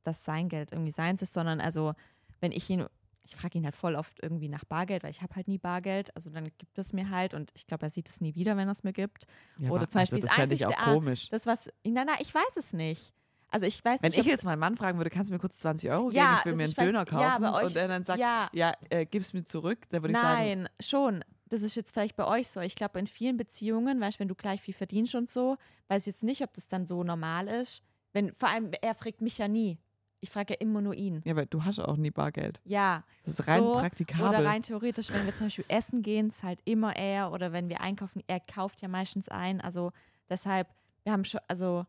[0.03, 1.93] dass sein Geld irgendwie seins ist, sondern also,
[2.41, 2.85] wenn ich ihn,
[3.23, 6.15] ich frage ihn halt voll oft irgendwie nach Bargeld, weil ich habe halt nie Bargeld.
[6.15, 8.67] Also dann gibt es mir halt und ich glaube, er sieht es nie wieder, wenn
[8.67, 9.25] er es mir gibt.
[9.57, 11.29] Ja, Oder zum Beispiel also, das das fände ich auch Einzige, ah, komisch.
[11.29, 13.13] Das, was, na, na, ich weiß es nicht.
[13.49, 15.59] Also ich weiß Wenn nicht, ich jetzt meinen Mann fragen würde, kannst du mir kurz
[15.59, 18.03] 20 Euro geben, Ja, ich will mir einen Döner kaufen ja, euch- und er dann
[18.03, 21.23] sagt, ja, ja, äh, gib's mir zurück, dann würde ich sagen, Nein, schon.
[21.49, 22.61] Das ist jetzt vielleicht bei euch so.
[22.61, 25.57] Ich glaube, in vielen Beziehungen, weißt du, wenn du gleich viel verdienst und so,
[25.87, 27.83] weiß ich jetzt nicht, ob das dann so normal ist.
[28.11, 29.77] Wenn, vor allem, er fragt mich ja nie.
[30.23, 31.21] Ich frage ja immer nur ihn.
[31.25, 32.61] ja, aber du hast auch nie Bargeld.
[32.63, 33.03] Ja.
[33.25, 34.29] Das ist rein so, praktikabel.
[34.29, 37.33] Oder rein theoretisch, wenn wir zum Beispiel essen gehen, ist halt immer er.
[37.33, 39.59] Oder wenn wir einkaufen, er kauft ja meistens ein.
[39.59, 39.91] Also
[40.29, 40.69] deshalb,
[41.03, 41.85] wir haben schon, also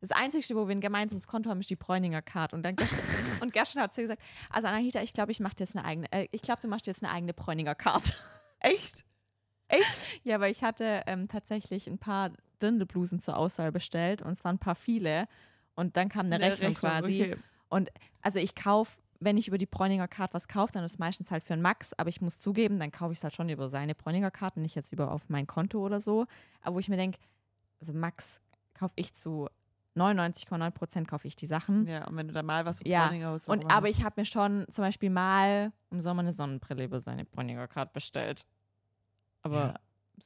[0.00, 2.52] das Einzige, wo wir ein gemeinsames Konto haben, ist die Bräuninger Card.
[2.52, 2.98] Und dann gestern,
[3.42, 4.20] und gestern hat sie gesagt,
[4.50, 6.86] also Anahita, ich glaube, ich mache dir jetzt eine eigene, äh, ich glaube, du machst
[6.86, 8.18] dir jetzt eine eigene Bräuninger Card.
[8.58, 9.04] Echt?
[10.24, 14.56] Ja, aber ich hatte ähm, tatsächlich ein paar Dirndlblusen zur Auswahl bestellt und es waren
[14.56, 15.28] ein paar viele.
[15.74, 17.22] Und dann kam eine, Rechnung, quasi.
[17.22, 17.36] Okay.
[17.72, 17.88] Und
[18.20, 21.30] also ich kaufe, wenn ich über die Bräuninger Card was kaufe, dann ist es meistens
[21.30, 23.70] halt für einen Max, aber ich muss zugeben, dann kaufe ich es halt schon über
[23.70, 26.26] seine Bräuninger Card und nicht jetzt über auf mein Konto oder so.
[26.60, 27.18] Aber wo ich mir denke,
[27.80, 28.42] also Max
[28.74, 29.48] kaufe ich zu
[29.96, 31.86] 99,9 Prozent kaufe ich die Sachen.
[31.86, 34.26] Ja, und wenn du da mal was Ja, Bräuninger hast, Und aber ich habe mir
[34.26, 38.44] schon zum Beispiel mal im Sommer eine Sonnenbrille über seine Bräuninger Card bestellt.
[39.40, 39.74] Aber Ja.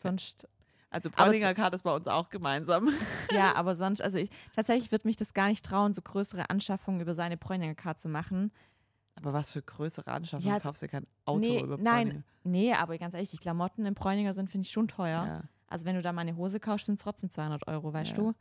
[0.03, 0.49] sonst
[0.91, 2.89] Also Bräuninger Card ist bei uns auch gemeinsam.
[3.33, 7.01] Ja, aber sonst, also ich, tatsächlich würde mich das gar nicht trauen, so größere Anschaffungen
[7.01, 8.53] über seine Bräuninger Card zu machen.
[9.17, 10.49] Aber was für größere Anschaffungen?
[10.49, 12.25] Ja, du kaufst ja kein Auto nee, über nein, Bräuninger.
[12.45, 15.27] Nee, aber ganz ehrlich, die Klamotten im Bräuninger sind, finde ich, schon teuer.
[15.27, 15.43] Ja.
[15.69, 18.17] Also wenn du da mal eine Hose kaufst, sind es trotzdem 200 Euro, weißt Ja.
[18.17, 18.35] du?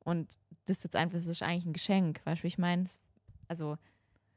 [0.00, 0.36] Und
[0.66, 2.84] das ist jetzt einfach, das ist eigentlich ein Geschenk, weißt du, wie ich meine?
[3.46, 3.76] Also,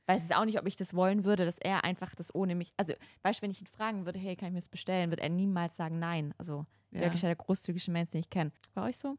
[0.07, 2.73] weiß jetzt auch nicht, ob ich das wollen würde, dass er einfach das ohne mich,
[2.77, 5.19] also, weißt du, wenn ich ihn fragen würde, hey, kann ich mir das bestellen, wird
[5.21, 6.33] er niemals sagen nein.
[6.37, 7.01] Also, Ja.
[7.01, 8.51] wirklich der großzügigste Mensch, den ich kenne.
[8.73, 9.17] Bei euch so?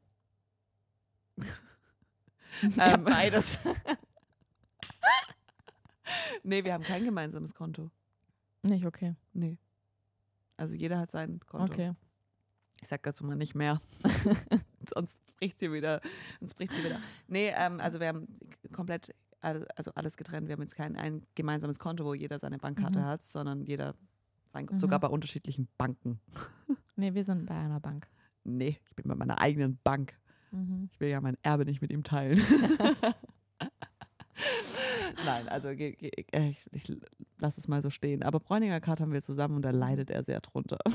[2.78, 3.58] Ähm, beides.
[6.42, 7.90] Nee, wir haben kein gemeinsames Konto.
[8.62, 9.14] Nicht okay.
[9.32, 9.58] Nee.
[10.56, 11.72] Also jeder hat sein Konto.
[11.72, 11.92] Okay.
[12.80, 13.80] Ich sag dazu mal nicht mehr.
[14.94, 16.00] sonst bricht sie wieder.
[16.38, 17.00] Sonst bricht sie wieder.
[17.26, 18.28] Nee, ähm, also wir haben
[18.72, 20.48] komplett also alles getrennt.
[20.48, 23.04] Wir haben jetzt kein ein gemeinsames Konto, wo jeder seine Bankkarte Mhm.
[23.04, 23.94] hat, sondern jeder
[24.46, 24.76] sein, Mhm.
[24.76, 26.20] sogar bei unterschiedlichen Banken.
[26.98, 28.08] Nee, wir sind bei einer Bank.
[28.42, 30.18] Nee, ich bin bei meiner eigenen Bank.
[30.50, 30.88] Mhm.
[30.90, 32.40] Ich will ja mein Erbe nicht mit ihm teilen.
[35.26, 36.96] Nein, also äh, ich, ich
[37.38, 38.22] lasse es mal so stehen.
[38.22, 40.78] Aber Bräuninger Card haben wir zusammen und da leidet er sehr drunter.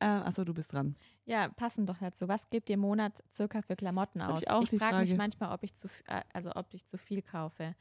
[0.00, 0.96] Äh, achso, du bist dran.
[1.24, 2.28] Ja, passend doch dazu.
[2.28, 4.42] Was gebt ihr im Monat circa für Klamotten aus?
[4.62, 7.74] ich die frage mich manchmal, ob ich zu, äh, also ob ich zu viel kaufe.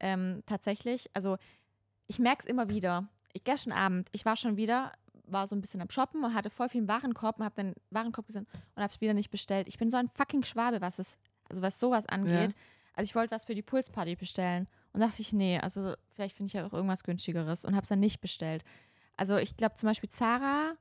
[0.00, 1.38] Ähm, tatsächlich, also
[2.06, 3.08] ich merke es immer wieder.
[3.32, 4.92] Ich gestern Abend, ich war schon wieder,
[5.26, 7.74] war so ein bisschen am Shoppen und hatte voll viel im Warenkorb und habe den
[7.90, 9.66] Warenkorb gesehen und habe es wieder nicht bestellt.
[9.66, 11.16] Ich bin so ein fucking Schwabe, was es,
[11.48, 12.54] also was sowas angeht.
[12.94, 16.48] Also ich wollte was für die Pulsparty bestellen und dachte ich, nee, also vielleicht finde
[16.48, 18.64] ich ja auch irgendwas günstigeres und habe es dann nicht bestellt.
[19.16, 20.74] Also ich glaube zum Beispiel Zara,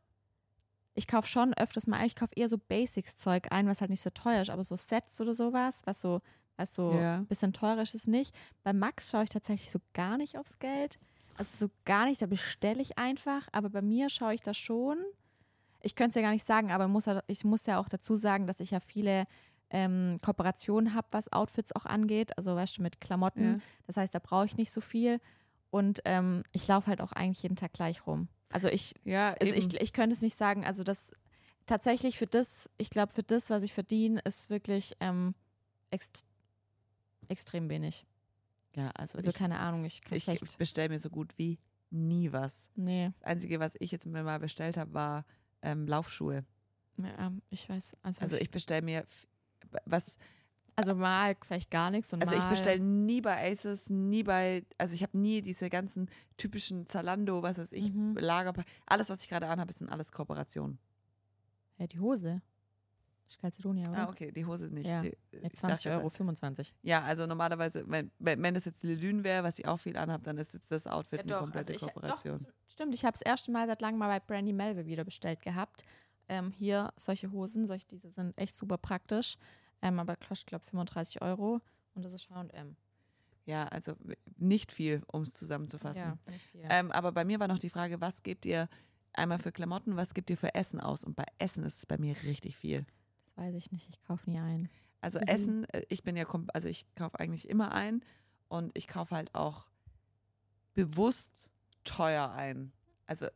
[0.94, 4.02] ich kaufe schon öfters mal, ein, ich kaufe eher so Basics-Zeug ein, was halt nicht
[4.02, 6.22] so teuer ist, aber so Sets oder sowas, was so,
[6.58, 7.16] was so Ja.
[7.16, 8.36] ein bisschen teurer ist, ist nicht.
[8.64, 11.00] Bei Max schaue ich tatsächlich so gar nicht aufs Geld.
[11.38, 14.98] Also so gar nicht, da bestelle ich einfach, aber bei mir schaue ich da schon.
[15.82, 18.46] Ich könnte es ja gar nicht sagen, aber muss, ich muss ja auch dazu sagen,
[18.46, 19.26] dass ich ja viele
[19.72, 22.38] ähm, Kooperationen habe, was Outfits auch angeht.
[22.38, 23.44] Also weißt du, mit Klamotten.
[23.56, 23.60] Ja.
[23.88, 25.20] Das heißt, da brauche ich nicht so viel.
[25.72, 28.28] Und ähm, ich laufe halt auch eigentlich jeden Tag gleich rum.
[28.54, 30.64] Also ich, Ja, also ich, ich könnte es nicht sagen.
[30.66, 31.12] Also das
[31.66, 35.34] tatsächlich für das, ich glaube, für das, was ich verdiene, ist wirklich ähm,
[35.92, 36.26] ext
[37.30, 38.06] extrem wenig.
[38.76, 40.58] ja, also, Also ich, keine Ahnung, ich kann ich schlecht.
[40.58, 41.58] bestelle mir so gut wie
[41.90, 42.70] nie was.
[42.76, 45.26] Nee, Das Einzige, was ich jetzt mir mal bestellt habe, war
[45.62, 46.44] ähm, Laufschuhe.
[46.98, 47.96] ja, ich weiß.
[48.04, 49.06] Also, Also ich bestelle mir
[49.86, 50.18] was,
[50.76, 54.94] also mal vielleicht gar nichts und also ich bestelle nie bei Aces, nie bei, also
[54.96, 58.16] ich habe nie diese ganzen typischen Zalando, was weiß ich, Mhm.
[58.18, 58.54] Lager,
[58.86, 60.80] alles, was ich gerade anhabe, sind alles Kooperationen.
[61.78, 62.42] Ja, die Hose.
[63.42, 63.98] Calcedonia, oder?
[64.08, 64.86] Ah, okay, die Hose nicht.
[64.86, 66.72] Ja, Die, ich 20 dachte jetzt- Euro, 25.
[66.84, 70.38] Ja, also normalerweise, wenn, wenn das jetzt Lelün wäre, was ich auch viel anhabe, dann
[70.38, 72.38] ist jetzt das Outfit eine komplette also ich, Kooperation.
[72.40, 75.42] Doch, stimmt, ich habe das erste Mal seit langem mal bei Brandy Melville wieder bestellt
[75.42, 75.84] gehabt.
[76.30, 79.38] Ähm, hier solche Hosen, solche, diese sind echt super praktisch.
[79.84, 81.62] Ähm, aber kostet, glaube 35 Euro
[81.94, 82.76] und das ist H&M.
[83.46, 83.94] Ja, also
[84.38, 86.02] nicht viel, um es zusammenzufassen.
[86.02, 86.62] Ja, nicht viel.
[86.70, 88.70] Ähm, aber bei mir war noch die Frage, was gebt ihr
[89.12, 91.04] einmal für Klamotten, was gebt ihr für Essen aus?
[91.04, 92.86] Und bei Essen ist es bei mir richtig viel.
[93.26, 94.70] das weiß ich nicht, ich kaufe nie ein.
[95.02, 95.26] Also Mhm.
[95.28, 98.04] Essen, äh, ich bin ja, also ich kaufe eigentlich immer ein
[98.48, 99.68] und ich kaufe halt auch
[100.74, 101.52] bewusst
[101.84, 102.72] teuer ein.
[103.06, 103.28] Also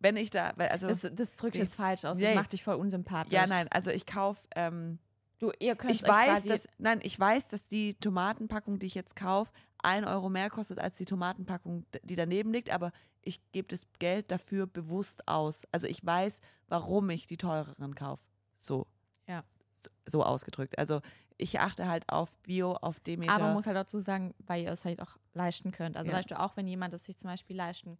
[0.00, 2.74] wenn ich da, weil- also Das, das drückt jetzt falsch aus, das macht dich voll
[2.74, 3.32] unsympathisch.
[3.32, 4.98] ja nein, also ich kaufe, ähm,
[5.38, 8.84] Du, ihr könnt ich euch weiß, quasi, dass, nein, ich weiß, dass die Tomatenpackung, die
[8.86, 9.50] ich jetzt kaufe,
[9.82, 14.30] ein Euro mehr kostet als die Tomatenpackung, die daneben liegt, aber ich gebe das Geld
[14.30, 15.62] dafür bewusst aus.
[15.72, 18.22] Also ich weiß, warum ich die teureren kaufe.
[18.58, 18.86] So.
[19.26, 19.42] Ja.
[19.72, 20.78] So, so ausgedrückt.
[20.78, 21.00] Also
[21.38, 23.32] ich achte halt auf Bio, auf Demeter.
[23.32, 25.96] aber man muss halt dazu sagen, weil ihr es halt auch leisten könnt.
[25.96, 26.18] Also Ja.
[26.18, 27.96] weißt du, auch wenn jemand es sich zum Beispiel leisten ma-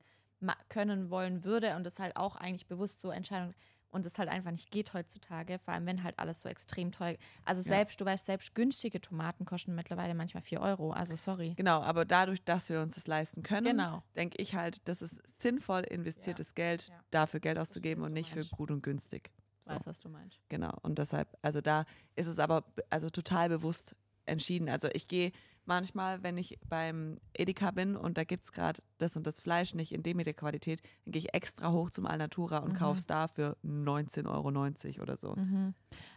[0.69, 3.55] können wollen würde und es halt auch eigentlich bewusst so Entscheidung
[3.93, 7.17] und es halt einfach nicht geht heutzutage, vor allem wenn halt alles so extrem teuer
[7.45, 7.69] Also Ja.
[7.77, 10.93] selbst, du weißt, selbst günstige Tomaten kosten mittlerweile manchmal 4 Euro.
[10.93, 11.55] Also sorry.
[11.57, 14.03] Genau, aber dadurch, dass wir uns das leisten können, Genau.
[14.15, 17.01] denke ich halt, das ist sinnvoll investiertes Geld, Ja.
[17.11, 19.31] dafür Geld auszugeben und nicht für gut und günstig.
[19.65, 19.75] So.
[19.75, 20.39] Weiß, was du meinst.
[20.49, 20.73] Genau.
[20.83, 24.69] Und deshalb, also da ist es aber also total bewusst entschieden.
[24.69, 25.33] Also ich gehe
[25.71, 29.73] manchmal, wenn ich beim Edeka bin und da gibt es gerade das und das Fleisch
[29.73, 32.77] nicht in Demeter-Qualität, dann gehe ich extra hoch zum Alnatura und Mhm.
[32.77, 35.35] kaufe es da für 19,90 Euro oder so.
[35.37, 35.75] Mhm.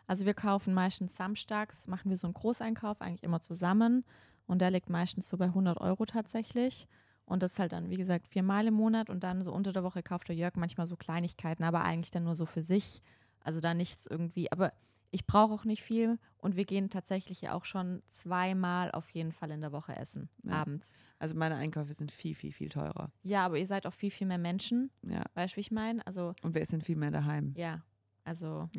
[0.07, 4.03] Also wir kaufen meistens samstags, machen wir so einen Großeinkauf, eigentlich immer zusammen.
[4.47, 6.87] Und der liegt meistens so bei 100 Euro tatsächlich.
[7.25, 9.09] Und das ist halt dann, wie gesagt, viermal im Monat.
[9.11, 12.23] Und dann so unter der Woche kauft der Jörg manchmal so Kleinigkeiten, aber eigentlich dann
[12.23, 13.01] nur so für sich.
[13.39, 14.51] Also da nichts irgendwie.
[14.51, 14.73] Aber
[15.13, 16.19] ich brauche auch nicht viel.
[16.37, 20.29] Und wir gehen tatsächlich ja auch schon zweimal auf jeden Fall in der Woche essen,
[20.43, 20.53] Ja.
[20.61, 20.93] abends.
[21.19, 23.11] Also meine Einkäufe sind viel, viel, viel teurer.
[23.21, 24.91] Ja, aber ihr seid auch viel, viel mehr Menschen.
[25.03, 25.23] Ja.
[25.35, 26.05] Weißt du, wie ich meine?
[26.05, 27.53] Also, Und wir sind viel mehr daheim.
[27.55, 27.81] ja.
[28.25, 28.69] Also,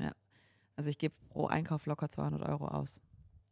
[0.77, 3.01] Also ich gebe pro Einkauf locker 200 Euro aus.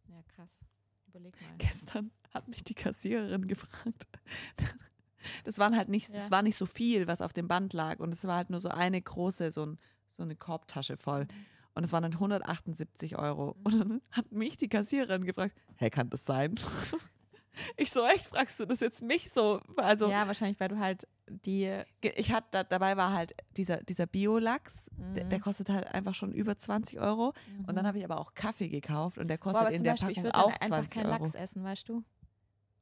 [0.08, 0.64] ja, krass.
[1.06, 1.56] Überleg mal.
[1.58, 4.06] Gestern hat mich die Kassiererin gefragt.
[5.44, 6.16] Das waren halt nicht, Ja.
[6.16, 8.00] das war nicht so viel, was auf dem Band lag.
[8.00, 9.78] Und es war halt nur so eine große, so, ein,
[10.10, 11.28] so eine Korbtasche voll.
[11.74, 13.56] Und es waren dann 178 Euro.
[13.64, 16.54] Und dann hat mich die Kassiererin gefragt, hey, kann das sein?
[17.76, 19.60] Ich so, echt, fragst du das jetzt mich so?
[19.76, 21.82] Also ja, wahrscheinlich, weil du halt die.
[22.00, 25.28] ich hatte, da, dabei war halt dieser, dieser Biolachs, der, Mhm.
[25.28, 27.34] der kostet halt einfach schon über 20 Euro.
[27.66, 29.90] Und dann habe ich aber auch Kaffee gekauft und der Boah, kostet aber in der
[29.92, 31.24] Beispiel, ich Packung würde dann auch einfach 20 keinen Euro.
[31.24, 32.02] Lachs essen, weißt du?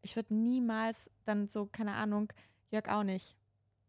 [0.03, 2.33] Ich würde niemals dann so, keine Ahnung,
[2.71, 3.35] Jörg auch nicht.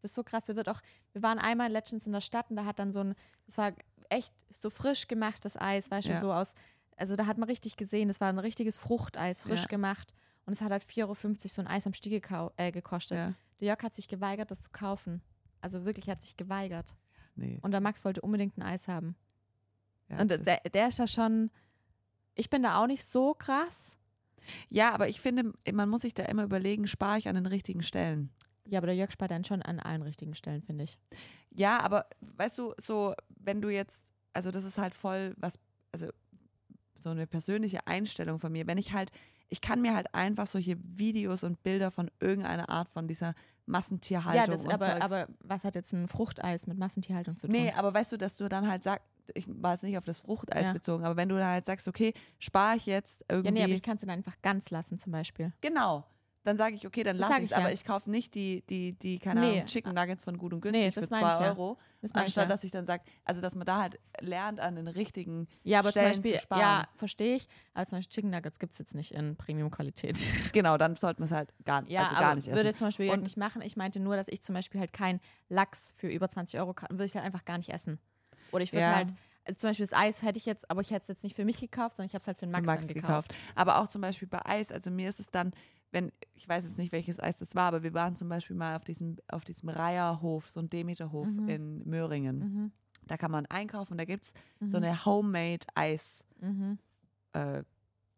[0.00, 0.46] Das ist so krass.
[0.46, 0.80] Der wird auch,
[1.12, 3.14] wir waren einmal letztens in der Stadt und da hat dann so ein,
[3.46, 3.70] das war
[4.12, 6.14] echt so frisch gemachtes Eis, weißt Ja.
[6.14, 6.54] du, so aus,
[6.96, 9.66] also da hat man richtig gesehen, das war ein richtiges Fruchteis, frisch Ja.
[9.68, 10.14] gemacht.
[10.44, 11.14] Und es hat halt 4,50 Euro
[11.54, 13.16] so ein Eis am Stieg gekau- äh, gekostet.
[13.18, 15.22] Ja, Der Jörg hat sich geweigert, das zu kaufen.
[15.60, 16.94] Also wirklich hat sich geweigert.
[17.36, 17.58] nee.
[17.62, 19.14] Und der Max wollte unbedingt ein Eis haben.
[20.08, 21.50] Ja, und das- der, der ist ja schon,
[22.34, 23.96] ich bin da auch nicht so krass.
[24.68, 27.82] Ja, aber ich finde, man muss sich da immer überlegen, spare ich an den richtigen
[27.82, 28.30] Stellen.
[28.66, 30.98] Ja, aber der Jörg spart dann schon an allen richtigen Stellen, finde ich.
[31.50, 35.58] Ja, aber weißt du, so, wenn du jetzt, also das ist halt voll was,
[35.92, 36.08] also
[36.94, 38.66] so eine persönliche Einstellung von mir.
[38.66, 39.10] Wenn ich halt,
[39.48, 43.34] ich kann mir halt einfach solche Videos und Bilder von irgendeiner Art von dieser
[43.66, 47.46] Massentierhaltung ja, das, und aber, Zeugs- aber was hat jetzt ein Fruchteis mit Massentierhaltung zu
[47.48, 47.56] tun?
[47.56, 50.20] Nee, aber weißt du, dass du dann halt sagst, ich war jetzt nicht auf das
[50.20, 50.72] Fruchteis Ja.
[50.72, 53.52] bezogen, aber wenn du da halt sagst, okay, spare ich jetzt ja, irgendwie.
[53.52, 55.52] nee, aber ich kann es dann einfach ganz lassen, zum Beispiel.
[55.60, 56.04] genau.
[56.44, 57.72] Dann sage ich, okay, dann lasse ich ich es, aber ja.
[57.74, 59.52] ich kaufe nicht die, die, die, keine Nee.
[59.58, 61.50] Ahnung, Chicken Nuggets von gut und Nee, günstig das für meine ich 2 ja.
[61.50, 61.78] Euro.
[62.00, 62.54] Das ich Anstatt ja.
[62.56, 65.90] dass ich dann sage, also dass man da halt lernt, an den richtigen Ja, aber
[65.92, 66.60] Stellen zum Beispiel, sparen.
[66.60, 67.46] ja, verstehe ich.
[67.74, 70.18] Aber zum Beispiel Chicken Nuggets gibt es jetzt nicht in Premium-Qualität.
[70.52, 72.56] Genau, dann sollte man es halt gar, Ja, also gar nicht essen.
[72.56, 73.62] würde zum Beispiel Und- nicht machen.
[73.62, 76.90] Ich meinte nur, dass ich zum Beispiel halt kein Lachs für über 20 Euro kann,
[76.90, 78.00] würde ich halt einfach gar nicht essen.
[78.50, 79.08] Oder ich würde halt,
[79.46, 81.44] also zum Beispiel das Eis hätte ich jetzt, aber ich hätte es jetzt nicht für
[81.44, 83.28] mich gekauft, sondern ich habe es halt für den Max, Max gekauft.
[83.28, 83.34] gekauft.
[83.54, 85.52] Aber auch zum Beispiel bei Eis, also mir ist es dann,
[85.92, 88.76] wenn, ich weiß jetzt nicht, welches Eis das war, aber wir waren zum Beispiel mal
[88.76, 91.48] auf diesem, auf diesem Reiherhof, so ein Demeterhof Mhm.
[91.48, 92.38] in Möhringen.
[92.38, 92.72] Mhm.
[93.06, 94.68] Da kann man einkaufen, da gibt es Mhm.
[94.68, 96.24] so eine Homemade Eis.
[96.40, 96.78] Mhm.
[97.34, 97.62] äh,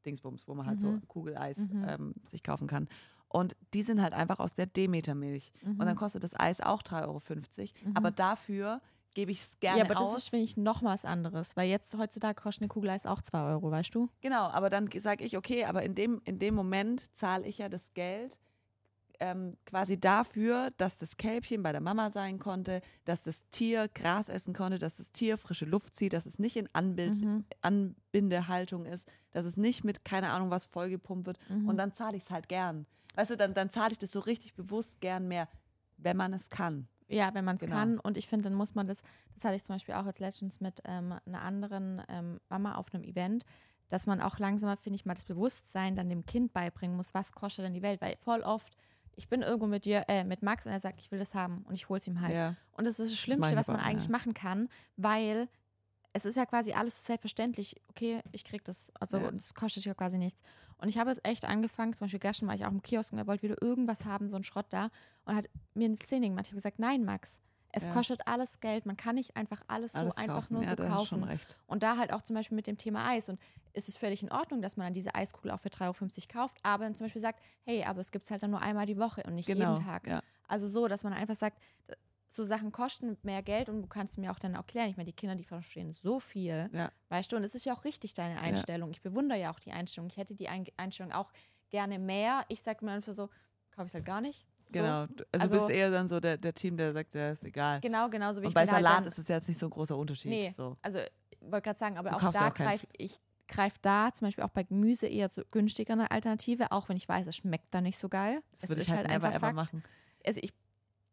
[0.06, 0.82] Dingsbums, wo man halt Mhm.
[0.82, 1.84] so Kugeleis Mhm.
[1.88, 2.88] ähm, sich kaufen kann.
[3.28, 5.50] Und die sind halt einfach aus der Demetermilch.
[5.64, 7.90] Und dann kostet das Eis auch 3,50 Euro.
[7.90, 7.96] Mhm.
[7.96, 8.80] Aber dafür
[9.14, 10.18] gebe ich es gerne Ja, aber das aus.
[10.18, 13.42] ist, finde ich, noch was anderes, weil jetzt heutzutage kostet eine Kugel Eis auch 2
[13.44, 14.08] Euro, weißt du?
[14.20, 17.68] Genau, aber dann sage ich, okay, aber in dem, in dem Moment zahle ich ja
[17.68, 18.38] das Geld
[19.20, 24.28] ähm, quasi dafür, dass das Kälbchen bei der Mama sein konnte, dass das Tier Gras
[24.28, 27.44] essen konnte, dass das Tier frische Luft zieht, dass es nicht in Anbild, Mhm.
[27.62, 31.38] Anbindehaltung ist, dass es nicht mit keine Ahnung was vollgepumpt wird.
[31.48, 31.68] Mhm.
[31.68, 32.86] Und dann zahle ich es halt gern.
[33.14, 35.48] Weißt du, dann, dann zahle ich das so richtig bewusst gern mehr,
[35.96, 36.88] wenn man es kann.
[37.08, 37.76] Ja, wenn man es Genau.
[37.76, 37.98] kann.
[37.98, 39.02] Und ich finde, dann muss man das,
[39.34, 42.92] das hatte ich zum Beispiel auch jetzt letztens mit ähm, einer anderen ähm, Mama auf
[42.94, 43.44] einem Event,
[43.88, 47.32] dass man auch langsamer, finde ich, mal das Bewusstsein dann dem Kind beibringen muss, was
[47.32, 48.00] kostet denn die Welt.
[48.00, 48.74] Weil voll oft,
[49.16, 51.64] ich bin irgendwo mit dir, äh, mit Max und er sagt, ich will das haben
[51.68, 52.34] und ich hole es ihm halt.
[52.34, 52.56] Ja.
[52.72, 54.12] Und das ist das Schlimmste, ich was man eigentlich ja.
[54.12, 55.48] machen kann, weil
[56.16, 59.30] es ist ja quasi alles so selbstverständlich, okay, ich krieg das, also Ja.
[59.32, 60.42] das kostet ja quasi nichts.
[60.78, 63.18] Und ich habe jetzt echt angefangen, zum Beispiel gestern war ich auch im Kiosk und
[63.18, 64.90] er wollte wieder irgendwas haben, so ein Schrott da
[65.24, 66.46] und hat mir eine Zähne gemacht.
[66.46, 67.40] Ich habe gesagt, nein, Max,
[67.72, 67.92] es Ja.
[67.92, 70.52] kostet alles Geld, man kann nicht einfach alles so Alles einfach kaufen.
[70.54, 71.24] nur ja, so kaufen.
[71.24, 71.58] recht.
[71.66, 73.28] Und da halt auch zum Beispiel mit dem Thema Eis.
[73.28, 73.40] Und
[73.72, 76.58] es ist völlig in Ordnung, dass man dann diese Eiskugel auch für 3,50 Euro kauft,
[76.62, 78.98] aber dann zum Beispiel sagt, hey, aber es gibt es halt dann nur einmal die
[78.98, 79.72] Woche und nicht Genau.
[79.74, 80.22] jeden Tag.
[80.46, 81.60] Also so, dass man einfach sagt,
[82.34, 84.88] so Sachen kosten mehr Geld und du kannst mir auch dann erklären.
[84.88, 86.90] Ich meine, die Kinder, die verstehen so viel, Ja.
[87.08, 88.90] weißt du, und es ist ja auch richtig deine Einstellung.
[88.90, 90.08] Ich bewundere ja auch die Einstellung.
[90.10, 91.30] Ich hätte die Ein Einstellung auch
[91.70, 92.44] gerne mehr.
[92.48, 93.28] Ich sage mir einfach so,
[93.70, 94.46] kaufe ich es halt gar nicht.
[94.66, 94.72] So.
[94.72, 95.00] Genau.
[95.02, 97.80] Also, Also- du bist eher dann so der, der Team, der sagt, ja, ist egal.
[97.80, 99.70] Genau, genauso wie Und ich bei halt Salat dann, ist es jetzt nicht so ein
[99.70, 100.30] großer Unterschied.
[100.30, 100.52] Nee.
[100.56, 100.76] So.
[100.82, 104.42] Also, ich wollte gerade sagen, aber Du auch da greife ich greife da zum Beispiel
[104.42, 107.82] auch bei Gemüse eher zu günstiger eine Alternative, auch wenn ich weiß, es schmeckt da
[107.82, 108.42] nicht so geil.
[108.52, 109.84] Das es würde ich halt, never einfach ever machen.
[110.24, 110.54] Also ich,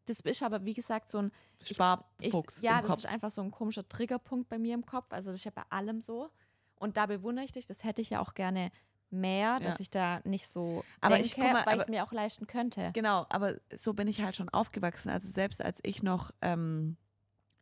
[0.06, 2.98] das ist aber, wie gesagt, so ein Ich- Sparfuchs ja, im das Kopf.
[2.98, 5.06] ist einfach so ein komischer Triggerpunkt bei mir im Kopf.
[5.12, 6.30] Also das ist ja bei allem so.
[6.76, 8.70] Und da bewundere ich dich, das hätte ich ja auch gerne
[9.10, 9.80] mehr, dass Ja.
[9.80, 12.90] ich da nicht so Aber denke, ich- mal, weil ich es mir auch leisten könnte.
[12.94, 15.10] Genau, aber so bin ich halt schon aufgewachsen.
[15.10, 16.96] Also selbst als ich noch ähm,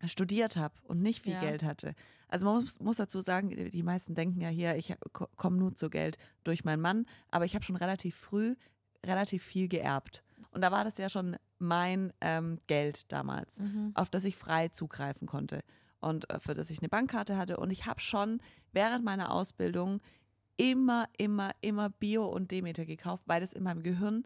[0.06, 1.40] studiert habe und nicht viel Ja.
[1.40, 1.94] Geld hatte.
[2.28, 4.94] Also man muss, muss dazu sagen, die meisten denken ja hier, ich
[5.36, 8.54] komme nur zu Geld durch meinen Mann, aber ich habe schon relativ früh
[9.04, 10.22] relativ viel geerbt.
[10.52, 13.92] Und da war das ja schon mein ähm, Geld damals, Mhm.
[13.94, 15.60] auf das ich frei zugreifen konnte
[16.00, 17.58] und äh, für das ich eine Bankkarte hatte.
[17.58, 18.40] Und ich habe schon
[18.72, 20.00] während meiner Ausbildung
[20.56, 24.24] immer, immer, immer Bio und Demeter gekauft, weil das in meinem Gehirn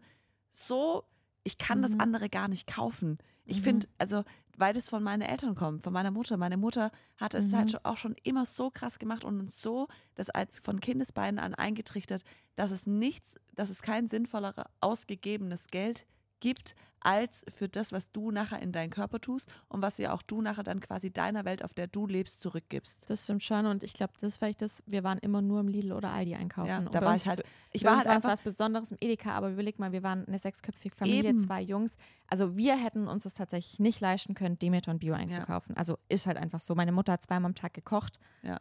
[0.51, 1.03] so,
[1.43, 2.01] ich kann das Mhm.
[2.01, 3.17] andere gar nicht kaufen.
[3.45, 3.63] Ich Mhm.
[3.63, 4.23] finde, also,
[4.57, 6.37] weil das von meinen Eltern kommt, von meiner Mutter.
[6.37, 7.57] Meine Mutter hat es Mhm.
[7.57, 11.53] halt auch schon immer so krass gemacht und uns so, das als von Kindesbeinen an
[11.53, 12.23] eingetrichtert,
[12.55, 16.05] dass es nichts, dass es kein sinnvoller ausgegebenes Geld
[16.45, 20.23] gibt, als für das, was du nachher in deinen Körper tust und was ja auch
[20.23, 23.09] du nachher dann quasi deiner Welt, auf der du lebst, zurückgibst.
[23.09, 25.67] Das stimmt schon und ich glaube, das ist vielleicht das, wir waren immer nur im
[25.67, 26.67] Lidl oder Aldi einkaufen.
[26.69, 29.49] Ja, da war uns- ich halt, ich war halt einfach, was Besonderes im Edeka, aber
[29.51, 31.39] überleg mal, wir waren eine sechsköpfige Familie, Eben.
[31.39, 31.97] zwei Jungs.
[32.27, 35.75] Also wir hätten uns das tatsächlich nicht leisten können, Demeter und Bio einzukaufen.
[35.77, 36.73] Also ist halt einfach so.
[36.75, 38.19] Meine Mutter hat zweimal am Tag gekocht.
[38.41, 38.59] Ja.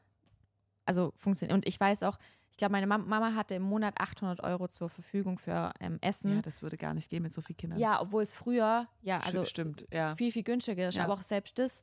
[0.86, 1.54] Also funktioniert.
[1.54, 2.18] Und ich weiß auch,
[2.50, 6.36] ich glaube, meine Mam Mama hatte im Monat 800 Euro zur Verfügung für ähm, Essen.
[6.36, 7.80] ja, das würde gar nicht gehen mit so vielen Kindern.
[7.80, 10.14] Ja, obwohl es früher, ja, also stimmt, ja.
[10.14, 10.96] viel, viel günstiger ist.
[10.96, 11.04] Ja.
[11.04, 11.82] Aber auch selbst das,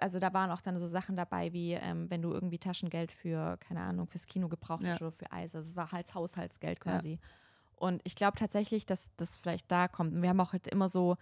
[0.00, 3.56] also da waren auch dann so Sachen dabei, wie ähm, wenn du irgendwie Taschengeld für,
[3.56, 4.92] keine Ahnung, fürs Kino gebraucht Ja.
[4.92, 5.56] hast oder für Eis.
[5.56, 7.18] Also es war halt Haushaltsgeld quasi.
[7.74, 10.14] Und ich glaube tatsächlich, dass das vielleicht da kommt.
[10.14, 11.16] Und wir haben auch halt immer so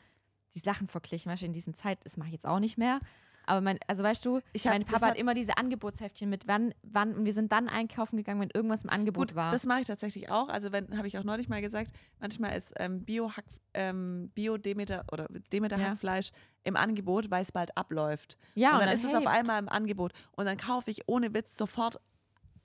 [0.55, 2.99] die Sachen verglichen, weißt du, in diesen Zeit, das mache ich jetzt auch nicht mehr.
[3.47, 6.47] Aber mein, also weißt du, Ich hab- mein Papa hat hat- immer diese Angebotsheftchen mit,
[6.47, 9.51] wann, wann, und wir sind dann einkaufen gegangen, wenn irgendwas im Angebot Gut, war.
[9.53, 10.49] das mache ich tatsächlich auch.
[10.49, 15.27] Also wenn, habe ich auch neulich mal gesagt, manchmal ist ähm, Bio-Hack, ähm, Bio-Demeter oder
[15.53, 16.31] Demeter-Hackfleisch
[16.65, 18.37] im Angebot, weil es bald abläuft.
[18.55, 20.13] ja, und dann, ist es auf hey, einmal im Angebot.
[20.33, 21.99] Und dann kaufe ich ohne Witz sofort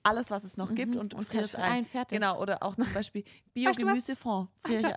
[0.02, 1.84] alles, was es noch gibt Mhm, und, und friere es ein.
[1.84, 2.20] fertig.
[2.20, 3.86] Genau, oder auch zum Beispiel Weißt du
[4.62, 4.94] friere ich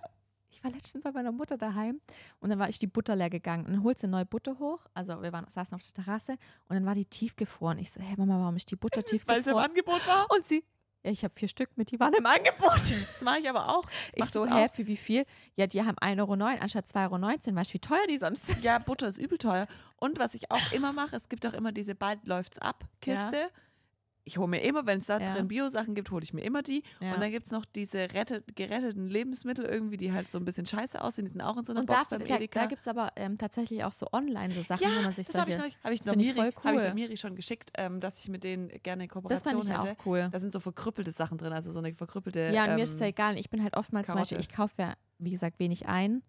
[0.50, 2.00] Ich war letztens bei meiner Mutter daheim
[2.40, 4.80] und dann war ich die Butter leer gegangen und dann holt sie neue Butter hoch.
[4.94, 6.32] Also wir waren, saßen auf der Terrasse
[6.68, 7.78] und dann war die tiefgefroren.
[7.78, 9.64] Ich so, hey Mama, warum ist die Butter Weil es im tiefgefroren?
[9.64, 10.26] Angebot war.
[10.30, 10.64] Und sie,
[11.04, 12.80] ja, ich habe vier Stück mit, die waren im Angebot.
[13.14, 13.84] Das mache ich aber auch.
[14.12, 15.24] Ich Mach so, hä, für wie viel?
[15.54, 17.56] Ja, die haben 1,09 Euro anstatt 2,19 Euro.
[17.56, 18.62] Weißt du, wie teuer die sonst sind?
[18.62, 19.66] Ja, Butter ist übel teuer.
[19.96, 23.50] Und was ich auch immer mache, es gibt auch immer diese bald läuft's ab Kiste.
[24.24, 25.34] Ich hole mir immer, wenn es da Ja.
[25.34, 26.82] drin Bio-Sachen gibt, hole ich mir immer die.
[27.00, 27.14] Ja.
[27.14, 30.66] Und dann gibt es noch diese rettet, geretteten Lebensmittel irgendwie, die halt so ein bisschen
[30.66, 31.24] scheiße aussehen.
[31.24, 32.60] Die sind auch in so einer Und Box beim da, Edeka.
[32.60, 35.26] da gibt es aber ähm, tatsächlich auch so online so Sachen, ja, wo man sich
[35.26, 35.76] das habe ich, solche.
[35.78, 36.94] noch, hab ich, ich Miri, voll hab ich cool.
[36.94, 40.00] Miri schon geschickt, ähm, dass ich mit denen gerne Das Kooperation fand ich hätte.
[40.00, 40.28] auch cool.
[40.30, 42.50] Da sind so verkrüppelte Sachen drin, also so eine verkrüppelte.
[42.52, 43.38] Ja, und ähm, mir ist es ja egal.
[43.38, 44.50] Ich bin halt oftmals zum Beispiel, Karotte.
[44.50, 46.22] ich kaufe ja, wie gesagt, wenig ein.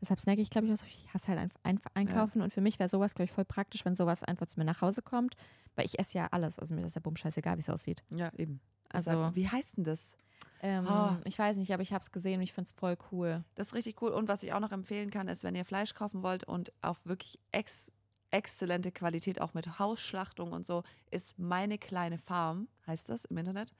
[0.00, 0.86] Deshalb snacke ich, glaube ich, auch so.
[0.86, 2.40] Ich hasse halt einfach, einfach einkaufen.
[2.42, 4.80] Und für mich wäre sowas, glaube ich, voll praktisch, wenn sowas einfach zu mir nach
[4.80, 5.34] Hause kommt.
[5.74, 6.58] Weil ich esse ja alles.
[6.58, 8.04] Also mir ist ja bumm scheißegal, wie es aussieht.
[8.10, 8.60] Ja, eben.
[8.90, 10.14] Also, Sag, wie heißt denn das?
[10.62, 11.16] ähm, Oh.
[11.24, 13.44] ich weiß nicht, aber ich habe es gesehen und ich finde es voll cool.
[13.54, 14.10] Das ist richtig cool.
[14.10, 17.04] Und was ich auch noch empfehlen kann, ist, wenn ihr Fleisch kaufen wollt und auf
[17.06, 17.92] wirklich ex
[18.30, 23.72] exzellente Qualität, auch mit Hausschlachtung und so, ist meine kleine Farm, heißt das im Internet.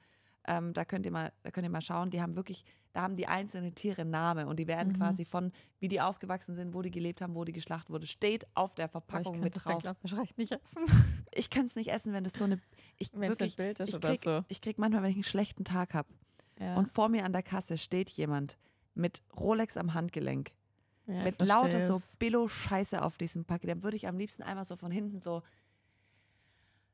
[0.47, 2.09] Ähm, da könnt ihr mal, da könnt ihr mal schauen.
[2.09, 4.97] Die haben wirklich, da haben die einzelnen Tiere Name und die werden Mhm.
[4.97, 8.45] quasi von, wie die aufgewachsen sind, wo die gelebt haben, wo die geschlachtet wurde, steht
[8.55, 9.81] auf der Aber Verpackung ich mit das drauf.
[9.81, 10.83] glaub, wahrscheinlich nicht essen.
[11.33, 12.59] Ich könnte es nicht essen, wenn das so eine,
[12.97, 14.43] ich Wenn es wirklich, Bild ist ich oder krieg, so.
[14.47, 16.07] ich krieg manchmal, wenn ich einen schlechten Tag habe
[16.59, 16.75] Ja.
[16.77, 18.57] und vor mir an der Kasse steht jemand
[18.95, 20.51] mit Rolex am Handgelenk
[21.05, 22.01] ja, ich mit lauter so.
[22.17, 25.43] Billo-Scheiße auf diesem Paket, dann würde ich am liebsten einmal so von hinten so,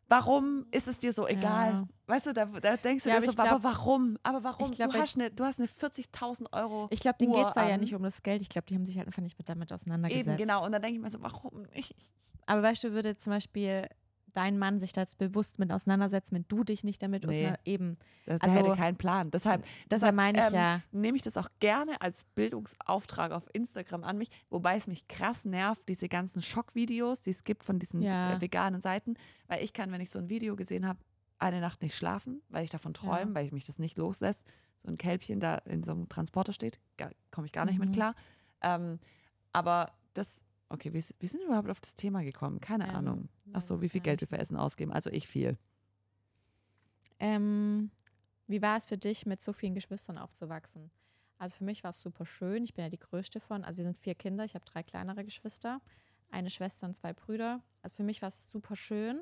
[0.07, 1.71] warum ist es dir so egal?
[1.71, 1.87] Ja.
[2.07, 4.17] Weißt du, da, da denkst du Ja, dir aber so, glaub- aber warum?
[4.23, 4.71] Aber warum?
[4.71, 7.53] glaub, du, bei- hast eine, du hast eine 40.000 Euro Ich glaube, denen geht es
[7.53, 8.41] da ja nicht um das Geld.
[8.41, 10.27] Ich glaube, die haben sich halt einfach nicht mit damit auseinandergesetzt.
[10.27, 10.63] Eben, genau.
[10.65, 11.95] Und dann denke ich mir so, warum nicht?
[12.45, 13.87] Aber weißt du, würde zum Beispiel
[14.35, 17.53] dein Mann sich da jetzt bewusst mit auseinandersetzen, wenn du dich nicht damit Nee.
[17.65, 17.97] eben.
[18.25, 19.31] Das, Also- hätte keinen Plan.
[19.31, 20.81] Deshalb, Deshalb deshalb meine ich ähm, ja.
[20.91, 25.45] nehme ich das auch gerne als Bildungsauftrag auf Instagram an mich, wobei es mich krass
[25.45, 28.33] nervt, diese ganzen Schockvideos, die es gibt von diesen Ja.
[28.33, 29.15] äh, veganen Seiten,
[29.47, 30.99] weil ich kann, wenn ich so ein Video gesehen habe,
[31.37, 34.45] eine Nacht nicht schlafen, weil ich davon träume, weil ich mich das nicht loslässt.
[34.79, 36.79] So ein Kälbchen da in so einem Transporter steht,
[37.31, 37.85] komme ich gar nicht Mhm.
[37.85, 38.15] mit klar.
[38.61, 38.99] Ähm,
[39.51, 40.43] aber das,
[40.75, 42.59] okay, wie, wie sind wir überhaupt auf das Thema gekommen?
[42.59, 43.29] Keine Ähm, Ahnung.
[43.53, 44.91] Ach so, wie viel Geld wir für Essen ausgeben?
[44.91, 45.57] Also ich viel.
[47.19, 47.91] Ähm,
[48.47, 50.91] wie war es für dich, mit so vielen Geschwistern aufzuwachsen?
[51.37, 52.63] Also für mich war es super schön.
[52.63, 53.63] Ich bin ja die größte von.
[53.63, 54.45] Also wir sind vier Kinder.
[54.45, 55.81] Ich habe drei kleinere Geschwister,
[56.29, 57.61] eine Schwester und zwei Brüder.
[57.81, 59.21] Also für mich war es super schön,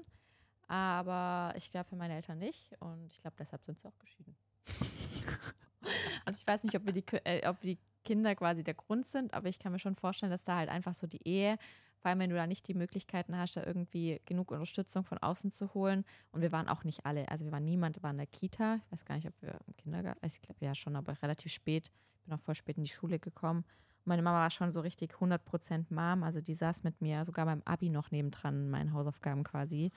[0.68, 2.74] aber ich glaube für meine Eltern nicht.
[2.80, 4.36] Und ich glaube, deshalb sind sie auch geschieden.
[6.26, 9.34] also ich weiß nicht, ob wir, die, äh, ob die Kinder quasi der Grund sind,
[9.34, 11.58] aber ich kann mir schon vorstellen, dass da halt einfach so die Ehe,
[12.00, 15.52] vor allem wenn du da nicht die Möglichkeiten hast, da irgendwie genug Unterstützung von außen
[15.54, 16.04] zu holen.
[16.32, 18.76] Und wir waren auch nicht alle, also wir waren niemand, war in der Kita.
[18.86, 21.92] Ich weiß gar nicht, ob wir im Kindergarten, ich glaube ja schon, aber relativ spät.
[22.16, 23.60] Ich bin auch voll spät in die Schule gekommen.
[23.60, 27.46] Und meine Mama war schon so richtig 100% Mom, also die saß mit mir sogar
[27.46, 29.92] beim Abi noch nebendran, in meinen Hausaufgaben quasi.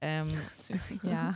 [0.00, 0.28] Ähm,
[1.02, 1.34] ja,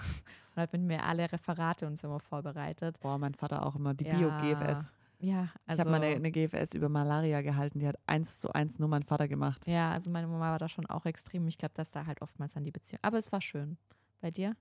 [0.54, 2.98] und hat mit mir alle Referate uns immer vorbereitet.
[3.00, 4.92] Boah, mein Vater auch immer die Ja, Bio-GFS.
[5.20, 5.80] Ja, Ich also.
[5.80, 9.02] habe mal eine, eine GFS über Malaria gehalten, die hat eins zu eins nur mein
[9.02, 9.66] Vater gemacht.
[9.66, 11.46] Ja, also meine Mama war da schon auch extrem.
[11.48, 13.00] Ich glaube, dass da halt oftmals an die Beziehung.
[13.02, 13.78] Aber es war schön.
[14.20, 14.56] Bei dir?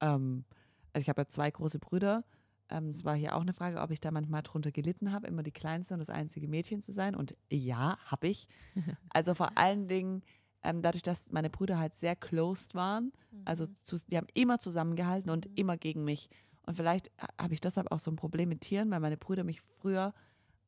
[0.00, 0.44] Ähm,
[0.92, 2.24] also ich habe ja zwei große Brüder.
[2.70, 5.42] Ähm, es war hier auch eine Frage, ob ich da manchmal drunter gelitten habe, immer
[5.42, 7.14] die kleinste und das einzige Mädchen zu sein.
[7.14, 8.46] Und ja, habe ich.
[9.10, 10.22] Also vor allen Dingen
[10.62, 13.12] ähm, dadurch, dass meine Brüder halt sehr closed waren.
[13.46, 16.28] Also zu, die haben immer zusammengehalten und immer gegen mich.
[16.68, 19.42] Und vielleicht ha- habe ich deshalb auch so ein Problem mit Tieren, weil meine Brüder
[19.42, 20.12] mich früher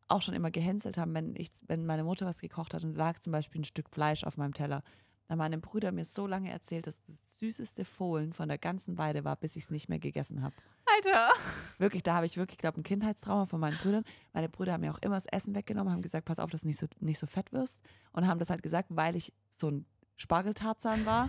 [0.09, 3.19] auch schon immer gehänselt haben, wenn, ich, wenn meine Mutter was gekocht hat und lag
[3.19, 4.83] zum Beispiel ein Stück Fleisch auf meinem Teller.
[5.29, 8.97] Dann haben meine Brüder mir so lange erzählt, dass das süßeste Fohlen von der ganzen
[8.97, 10.55] Weide war, bis ich es nicht mehr gegessen habe.
[10.97, 11.29] Alter!
[11.77, 14.05] Wirklich, da habe ich wirklich, glaube ein Kindheitstrauma von meinen Brüdern.
[14.33, 16.67] Meine Brüder haben mir auch immer das Essen weggenommen, haben gesagt, pass auf, dass du
[16.69, 17.79] nicht so, nicht so fett wirst.
[18.13, 19.85] Und haben das halt gesagt, weil ich so ein
[20.17, 21.29] Spargeltarzan war.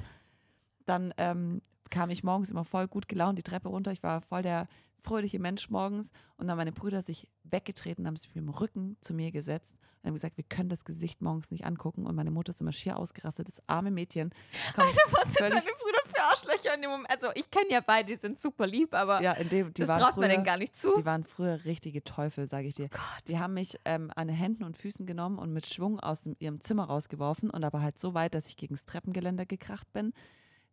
[0.85, 3.91] Dann ähm, kam ich morgens immer voll gut gelaunt die Treppe runter.
[3.91, 4.67] Ich war voll der
[5.01, 8.97] fröhliche Mensch morgens und dann haben meine Brüder sich weggetreten, haben sich mit dem Rücken
[9.01, 12.31] zu mir gesetzt und haben gesagt, wir können das Gesicht morgens nicht angucken und meine
[12.31, 14.31] Mutter ist immer schier ausgerastet, das arme Mädchen.
[14.75, 17.09] Alter, was sind deine Brüder für Arschlöcher in dem Moment?
[17.11, 19.99] Also ich kenne ja beide, die sind super lieb, aber Ja, dem, die das waren
[19.99, 20.93] traut früher, man denen gar nicht zu.
[20.95, 22.89] Die waren früher richtige Teufel, sage ich dir.
[23.27, 26.35] Die haben mich ähm, an den Händen und Füßen genommen und mit Schwung aus dem,
[26.39, 30.13] ihrem Zimmer rausgeworfen und aber halt so weit, dass ich gegen das Treppengeländer gekracht bin.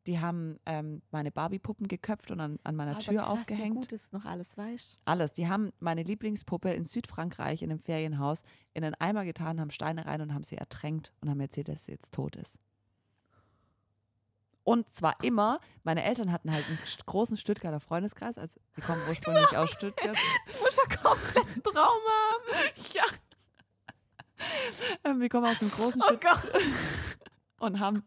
[0.07, 3.77] Die haben ähm, meine Barbie-Puppen geköpft und an, an meiner aber Tür krass, aufgehängt.
[3.77, 5.33] Wie gut ist noch alles, weißt Alles.
[5.35, 8.43] Die haben meine Lieblingspuppe in Südfrankreich in einem Ferienhaus
[8.73, 11.85] in einen Eimer getan, haben Steine rein und haben sie ertränkt und haben erzählt, dass
[11.85, 12.59] sie jetzt tot ist.
[14.69, 19.57] Und zwar immer, meine Eltern hatten halt einen großen Stuttgarter Freundeskreis, also sie kommen ursprünglich
[19.57, 20.15] aus Stuttgart.
[20.47, 22.45] Du musst ja komplett Traum haben.
[22.95, 23.05] Ja.
[25.19, 26.53] Wir kommen aus einem großen Oh Stuttgart
[27.61, 28.05] und haben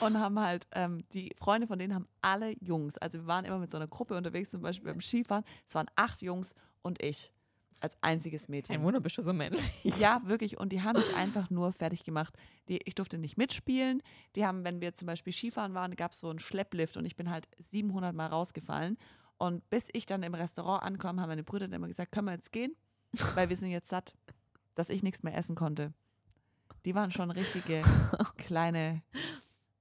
[0.00, 2.98] und haben halt, ähm, die Freunde von denen haben alle Jungs.
[2.98, 5.44] Also wir waren immer mit so einer Gruppe unterwegs, zum Beispiel beim Skifahren.
[5.66, 7.32] Es waren acht Jungs und ich
[7.82, 8.76] als einziges Mädchen.
[8.76, 9.72] Ein Wunder bist du so männlich.
[9.82, 10.58] Ja, wirklich.
[10.58, 12.36] Und die haben mich einfach nur fertig gemacht.
[12.68, 14.02] Die, ich durfte nicht mitspielen.
[14.36, 17.16] Die haben, wenn wir zum Beispiel Skifahren waren, gab es so einen Schlepplift und ich
[17.16, 18.96] bin halt 700 Mal rausgefallen.
[19.36, 22.34] Und bis ich dann im Restaurant ankam, haben meine Brüder dann immer gesagt, können wir
[22.34, 22.76] jetzt gehen?
[23.34, 24.14] Weil wir sind jetzt satt,
[24.74, 25.92] dass ich nichts mehr essen konnte.
[26.84, 27.82] Die waren schon richtige
[28.36, 29.02] kleine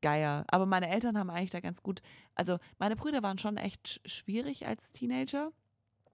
[0.01, 0.45] Geier.
[0.47, 2.01] Aber meine Eltern haben eigentlich da ganz gut,
[2.35, 5.51] also meine Brüder waren schon echt sch- schwierig als Teenager.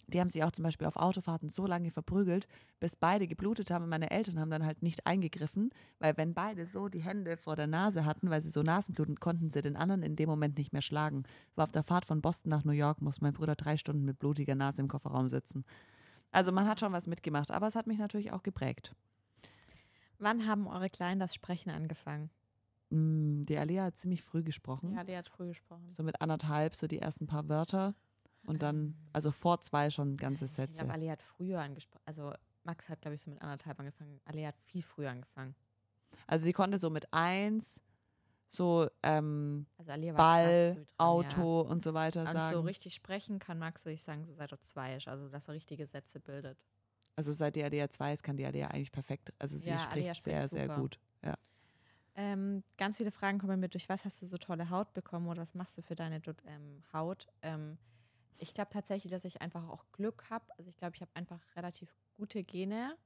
[0.09, 2.47] Die haben sich auch zum Beispiel auf Autofahrten so lange verprügelt,
[2.79, 3.83] bis beide geblutet haben.
[3.83, 5.69] Und meine Eltern haben dann halt nicht eingegriffen,
[5.99, 9.51] weil wenn beide so die Hände vor der Nase hatten, weil sie so Nasenbluten, konnten
[9.51, 11.23] sie den anderen in dem Moment nicht mehr schlagen.
[11.55, 14.17] War auf der Fahrt von Boston nach New York, muss mein Bruder drei Stunden mit
[14.17, 15.65] blutiger Nase im Kofferraum sitzen.
[16.31, 18.95] Also man hat schon was mitgemacht, aber es hat mich natürlich auch geprägt.
[20.19, 22.29] Wann haben eure Kleinen das Sprechen angefangen?
[22.89, 24.93] Mm, Die Alia hat ziemlich früh gesprochen.
[24.93, 25.89] Ja, die hat früh gesprochen.
[25.91, 27.95] So mit anderthalb, so die ersten paar Wörter.
[28.45, 30.79] Und dann, also vor zwei schon ganze Ich Sätze.
[30.79, 32.01] glaube, Ali hat früher angesprochen.
[32.05, 32.33] Also
[32.63, 34.21] Max hat, glaube ich, so mit anderthalb angefangen.
[34.23, 35.53] Ali hat viel früher angefangen.
[36.27, 37.81] Also sie konnte so mit eins
[38.47, 42.29] so ähm, Also Ball, dran, Auto und so weiter Ja.
[42.29, 42.53] Und sagen.
[42.53, 45.09] so richtig sprechen kann Max, würde ich sagen, so seit er zwei ist.
[45.09, 46.57] Also, dass er richtige Sätze bildet.
[47.17, 49.33] also seit die ADA 2 ist, kann die ADA eigentlich perfekt.
[49.39, 50.97] Also sie Ja, spricht Alia sehr, sehr gut.
[52.19, 55.43] Ähm, ganz viele Fragen kommen mit, durch was hast du so tolle Haut bekommen oder
[55.43, 57.27] was machst du für deine ähm, Haut?
[57.43, 57.77] Ähm,
[58.39, 60.45] ich glaube tatsächlich, dass ich einfach auch Glück habe.
[60.57, 62.97] Also ich glaube, ich habe einfach relativ gute Gene.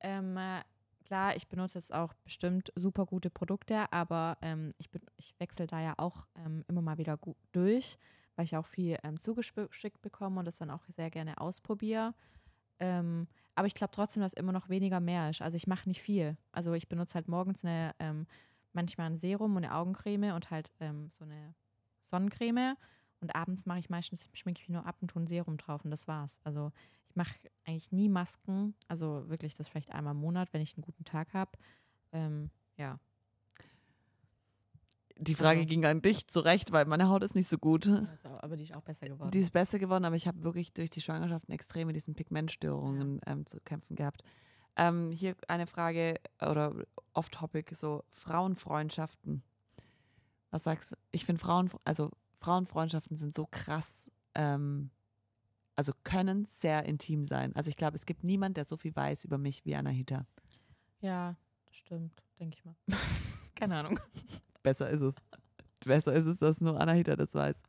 [0.00, 0.62] Ähm, äh,
[1.04, 4.88] klar, ich benutze jetzt auch bestimmt super gute Produkte, aber ähm, ich,
[5.18, 7.98] ich wechsle da ja auch ähm, immer mal wieder gut durch,
[8.34, 12.14] weil ich auch viel zugeschickt bekomme und das dann auch sehr gerne ausprobiere.
[13.58, 15.42] Aber ich glaube trotzdem, dass immer noch weniger mehr ist.
[15.42, 16.36] Also ich mache nicht viel.
[16.52, 18.28] Also ich benutze halt morgens eine, ähm,
[18.72, 21.56] manchmal ein Serum und eine Augencreme und halt ähm, so eine
[22.00, 22.76] Sonnencreme.
[23.20, 25.84] Und abends mache ich meistens, schminke ich mir nur ab und tue ein Serum drauf
[25.84, 26.38] und das war's.
[26.44, 26.70] Also
[27.08, 27.34] ich mache
[27.64, 28.76] eigentlich nie Masken.
[28.86, 31.50] Also wirklich das vielleicht einmal im Monat, wenn ich einen guten Tag habe.
[32.12, 33.00] Ähm, ja.
[35.20, 37.88] Die Frage Also- ging an dich zurecht, weil meine Haut ist nicht so gut.
[37.88, 39.30] Also, aber die ist auch besser geworden.
[39.32, 43.20] Die ist besser geworden, aber ich habe wirklich durch die Schwangerschaften extrem mit diesen Pigmentstörungen
[43.26, 44.22] ähm, zu kämpfen gehabt.
[44.76, 46.72] Ähm, hier eine Frage oder
[47.14, 49.42] off-topic, so Frauenfreundschaften.
[50.50, 50.96] Was sagst du?
[51.10, 54.90] Ich finde Frauen, also Frauenfreundschaften sind so krass, ähm,
[55.74, 57.54] also können sehr intim sein.
[57.56, 60.26] Also ich glaube, es gibt niemand, der so viel weiß über mich wie Anahita.
[61.00, 62.76] ja, das stimmt, denke ich mal.
[63.56, 63.98] Keine Ahnung.
[64.62, 65.16] Besser ist es.
[65.84, 67.62] Besser ist es, dass nur Anahita das weiß.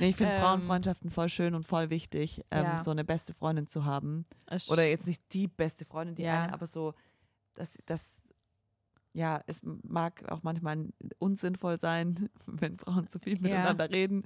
[0.00, 2.78] Nee, ich finde Ähm, Frauenfreundschaften voll schön und voll wichtig, ähm, Ja.
[2.78, 4.24] so eine beste Freundin zu haben.
[4.46, 6.44] Es- Oder jetzt nicht die beste Freundin, die Ja.
[6.44, 6.94] eine, aber so,
[7.54, 8.22] dass das,
[9.12, 14.24] ja, es mag auch manchmal unsinnvoll sein, wenn Frauen zu viel miteinander reden.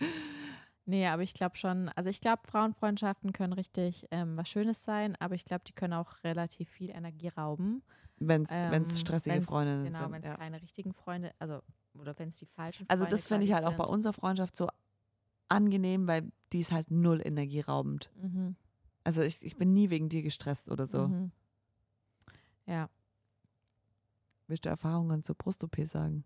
[0.87, 5.17] Nee, aber ich glaube schon, also ich glaube, Frauenfreundschaften können richtig ähm, was Schönes sein,
[5.21, 7.83] aber ich glaube, die können auch relativ viel Energie rauben.
[8.21, 10.13] Wenn es Ähm, stressige wenn's- Freundinnen Genau, sind.
[10.13, 10.37] wenn es Ja.
[10.37, 11.61] keine richtigen Freunde, also
[12.01, 13.93] oder wenn es die falschen Also Freunde das finde ich halt quasi auch bei sind.
[13.95, 14.69] unserer Freundschaft so
[15.49, 18.11] angenehm, weil die ist halt null energieraubend.
[18.17, 18.57] Mhm.
[19.05, 21.09] Also ich, ich bin nie wegen dir gestresst oder so.
[21.09, 21.33] Mhm.
[22.67, 22.89] Ja,
[24.47, 26.25] Willst du Erfahrungen zur Brust-OP sagen?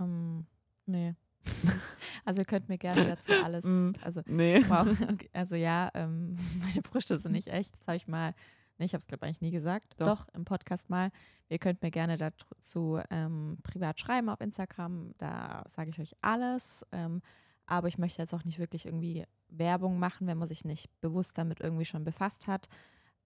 [0.00, 0.46] ähm,
[0.86, 1.14] nee.
[2.24, 3.90] also ihr könnt mir gerne dazu alles, Mm.
[4.02, 4.64] also Nee.
[4.68, 4.86] wow,
[5.32, 8.34] also ja, ähm, meine Brüste sind nicht echt, das habe ich mal,
[8.78, 10.24] nee, ich habe es glaube ich eigentlich nie gesagt, Doch.
[10.24, 10.34] doch.
[10.34, 11.10] im Podcast mal.
[11.48, 16.84] Ihr könnt mir gerne dazu ähm, privat schreiben auf Instagram, da sage ich euch alles,
[16.92, 17.22] ähm,
[17.66, 21.38] aber ich möchte jetzt auch nicht wirklich irgendwie Werbung machen, wenn man sich nicht bewusst
[21.38, 22.68] damit irgendwie schon befasst hat.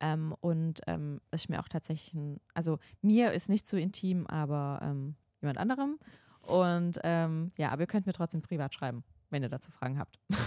[0.03, 4.81] Ähm, und ähm, ist mir auch tatsächlich ein, also mir ist nicht so intim, aber
[4.83, 5.99] ähm, jemand anderem.
[6.47, 10.19] Und ähm, ja, aber ihr könnt mir trotzdem privat schreiben, wenn ihr dazu Fragen habt.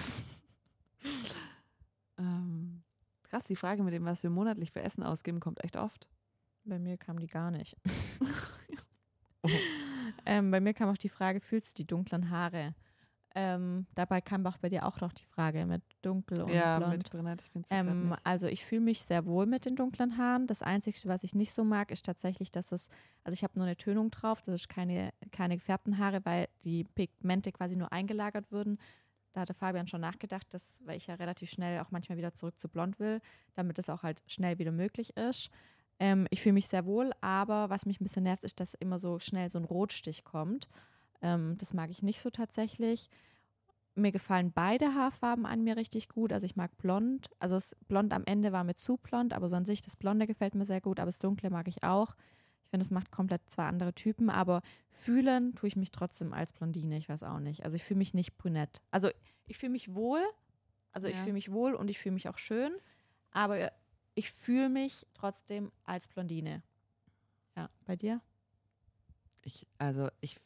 [2.17, 2.83] Ähm,
[3.33, 6.07] Krass, die Frage mit dem, was wir monatlich für Essen ausgeben, kommt echt oft.
[6.65, 7.75] Bei mir kam die gar nicht.
[10.27, 12.75] ähm, bei mir kam auch die Frage, fühlst du die dunklen Haare?
[13.33, 16.91] Ähm, dabei kam auch bei dir auch noch die Frage mit dunkel und ja, blond.
[16.93, 18.21] mit Brünett, ich Ähm, nicht.
[18.23, 20.45] also ich fühle mich sehr wohl mit den dunklen Haaren.
[20.45, 22.91] Das Einzige, was ich nicht so mag, ist tatsächlich, dass es,
[23.23, 26.83] also ich habe nur eine Tönung drauf, das ist keine, keine gefärbten Haare, weil die
[26.83, 28.77] Pigmente quasi nur eingelagert würden.
[29.33, 32.59] Da hatte Fabian schon nachgedacht, dass, weil ich ja relativ schnell auch manchmal wieder zurück
[32.59, 33.19] zu blond will,
[33.55, 35.49] damit es auch halt schnell wieder möglich ist.
[35.99, 38.99] Ähm, ich fühle mich sehr wohl, aber was mich ein bisschen nervt, ist, dass immer
[38.99, 40.69] so schnell so ein Rotstich kommt.
[41.21, 43.09] Ähm, das mag ich nicht so tatsächlich.
[43.95, 46.33] Mir gefallen beide Haarfarben an mir richtig gut.
[46.33, 47.29] Also ich mag blond.
[47.39, 50.27] Also das Blond am Ende war mir zu blond, aber so an sich das Blonde
[50.27, 52.15] gefällt mir sehr gut, aber das Dunkle mag ich auch.
[52.73, 56.53] Ich finde, es macht komplett zwei andere Typen, aber fühlen tue ich mich trotzdem als
[56.53, 56.97] Blondine.
[56.97, 57.63] Ich weiß auch nicht.
[57.65, 58.81] Also ich fühle mich nicht brünett.
[58.89, 59.11] Also
[59.45, 60.23] ich fühle mich wohl.
[60.91, 61.21] Also ich Ja.
[61.21, 62.71] fühle mich wohl und ich fühle mich auch schön,
[63.29, 63.71] aber
[64.15, 66.63] ich fühle mich trotzdem als Blondine.
[67.55, 68.21] Ja, bei dir?
[69.43, 70.37] Ich, also ich,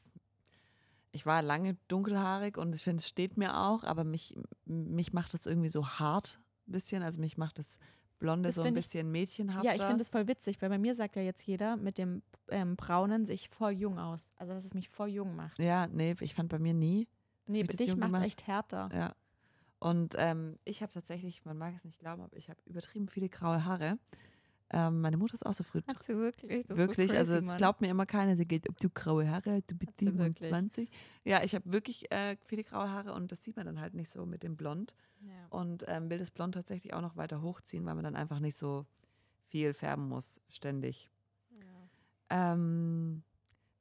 [1.14, 5.34] ich war lange dunkelhaarig und ich finde, es steht mir auch, aber mich, mich macht
[5.34, 7.04] das irgendwie so hart ein bisschen.
[7.04, 7.80] Also mich macht das
[8.20, 9.68] Blonde Das so ein find ich- bisschen mädchenhafter.
[9.70, 12.24] Ja, ich finde es voll witzig, weil bei mir sagt ja jetzt jeder mit dem
[12.50, 14.30] ähm, Braunen sich voll jung aus.
[14.38, 15.60] Also dass es mich voll jung macht.
[15.60, 17.08] Ja, nee, ich fand bei mir nie.
[17.46, 18.90] Nee, bei das dich macht es echt härter.
[18.94, 19.16] Ja.
[19.80, 23.30] Und ähm, ich habe tatsächlich, man mag es nicht glauben, aber ich habe übertrieben viele
[23.30, 24.00] graue Haare.
[24.70, 25.82] Ähm, meine Mutter ist auch so früh.
[25.88, 26.66] Hat sie wirklich?
[26.66, 27.58] Das wirklich, so crazy, also Mann.
[27.58, 30.50] glaubt mir immer keiner, der geht, ob du graue Haare du bist Hat sie wirklich?
[30.50, 30.90] 27.
[31.24, 34.10] Ja, ich habe wirklich äh, viele graue Haare und das sieht man dann halt nicht
[34.10, 34.96] so mit dem Blond.
[35.22, 35.48] Ja.
[35.50, 38.58] Und ähm, will das Blond tatsächlich auch noch weiter hochziehen, weil man dann einfach nicht
[38.58, 38.86] so
[39.48, 41.10] viel färben muss, ständig.
[42.30, 43.24] Ähm,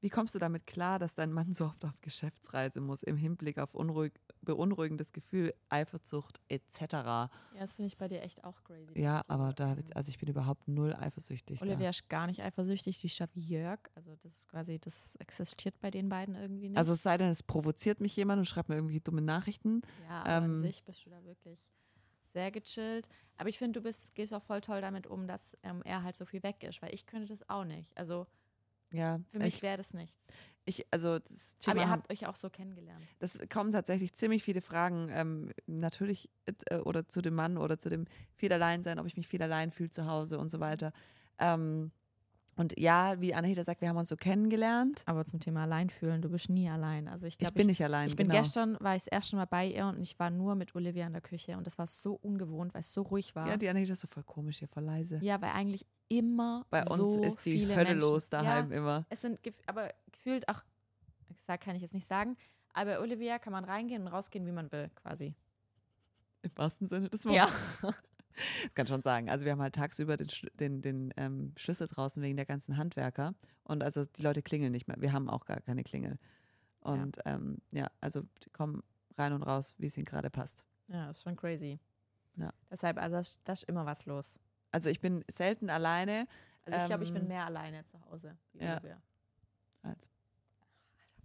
[0.06, 3.58] wie kommst du damit klar, dass dein Mann so oft auf Geschäftsreise muss, im Hinblick
[3.58, 6.80] auf unruhig, beunruhigendes Gefühl, Eifersucht etc.?
[6.92, 7.28] Ja,
[7.58, 8.96] das finde ich bei dir echt auch crazy.
[8.96, 11.60] Ja, aber da, also ich bin überhaupt null eifersüchtig.
[11.60, 13.80] Olivia ist gar nicht eifersüchtig, die wie Jörg.
[13.96, 16.78] Also das ist quasi, das existiert bei den beiden irgendwie nicht.
[16.78, 19.82] Also es sei denn, es provoziert mich jemand und schreibt mir irgendwie dumme Nachrichten.
[20.08, 21.66] ja, aber an ähm, sich bist du da wirklich
[22.20, 23.08] sehr gechillt.
[23.38, 26.14] Aber ich finde, du bist, gehst auch voll toll damit um, dass ähm, er halt
[26.14, 27.90] so viel weg ist, weil ich könnte das auch nicht.
[27.98, 28.28] Also
[28.92, 30.16] Ja, für mich ich, wäre das nichts.
[30.64, 33.04] ich, also das Aber Thema, ihr haben- habt euch auch so kennengelernt.
[33.18, 36.30] das kommen tatsächlich ziemlich viele Fragen, ähm, natürlich
[36.70, 39.42] äh, oder zu dem Mann oder zu dem viel allein sein, ob ich mich viel
[39.42, 40.92] allein fühle zu Hause und so weiter.
[41.38, 41.90] Ähm,
[42.58, 45.02] und ja, wie Anahita sagt, wir haben uns so kennengelernt.
[45.04, 47.06] Aber zum Thema Alleinfühlen, du bist nie allein.
[47.06, 48.08] Also ich Ich glaube, bin nicht allein.
[48.08, 48.40] Ich bin genau.
[48.40, 51.12] gestern, war ich das erste Mal bei ihr und ich war nur mit Olivia in
[51.12, 53.46] der Küche und das war so ungewohnt, weil es so ruhig war.
[53.46, 55.18] Ja, die Anahita ist so voll komisch hier, voll leise.
[55.22, 58.00] Ja, weil eigentlich immer Bei uns so ist die Hölle Menschen.
[58.00, 59.06] los daheim Ja, immer.
[59.08, 60.64] es sind aber gefühlt, ach,
[61.28, 62.36] ich sag, kann ich jetzt nicht sagen,
[62.72, 65.34] aber bei Olivia kann man reingehen und rausgehen, wie man will, quasi.
[66.42, 67.52] Im wahrsten Sinne des Wortes.
[67.82, 67.92] Ja.
[68.74, 69.30] Kann schon sagen.
[69.30, 70.28] Also wir haben halt tagsüber den,
[70.60, 73.34] den, den ähm, Schlüssel draußen wegen der ganzen Handwerker.
[73.64, 75.00] Und also die Leute klingeln nicht mehr.
[75.00, 76.18] Wir haben auch gar keine Klingel.
[76.80, 78.82] Und ja, ähm, ja also die kommen
[79.16, 80.64] rein und raus, wie es ihnen gerade passt.
[80.88, 81.80] Ja, ist schon crazy.
[82.36, 82.52] Ja.
[82.70, 84.38] Deshalb, also das, das ist immer was los.
[84.72, 86.26] Also ich bin selten alleine.
[86.64, 88.36] Also ich glaube, ich bin Ähm, mehr alleine zu Hause.
[88.54, 88.80] Ja.
[89.82, 90.10] Als,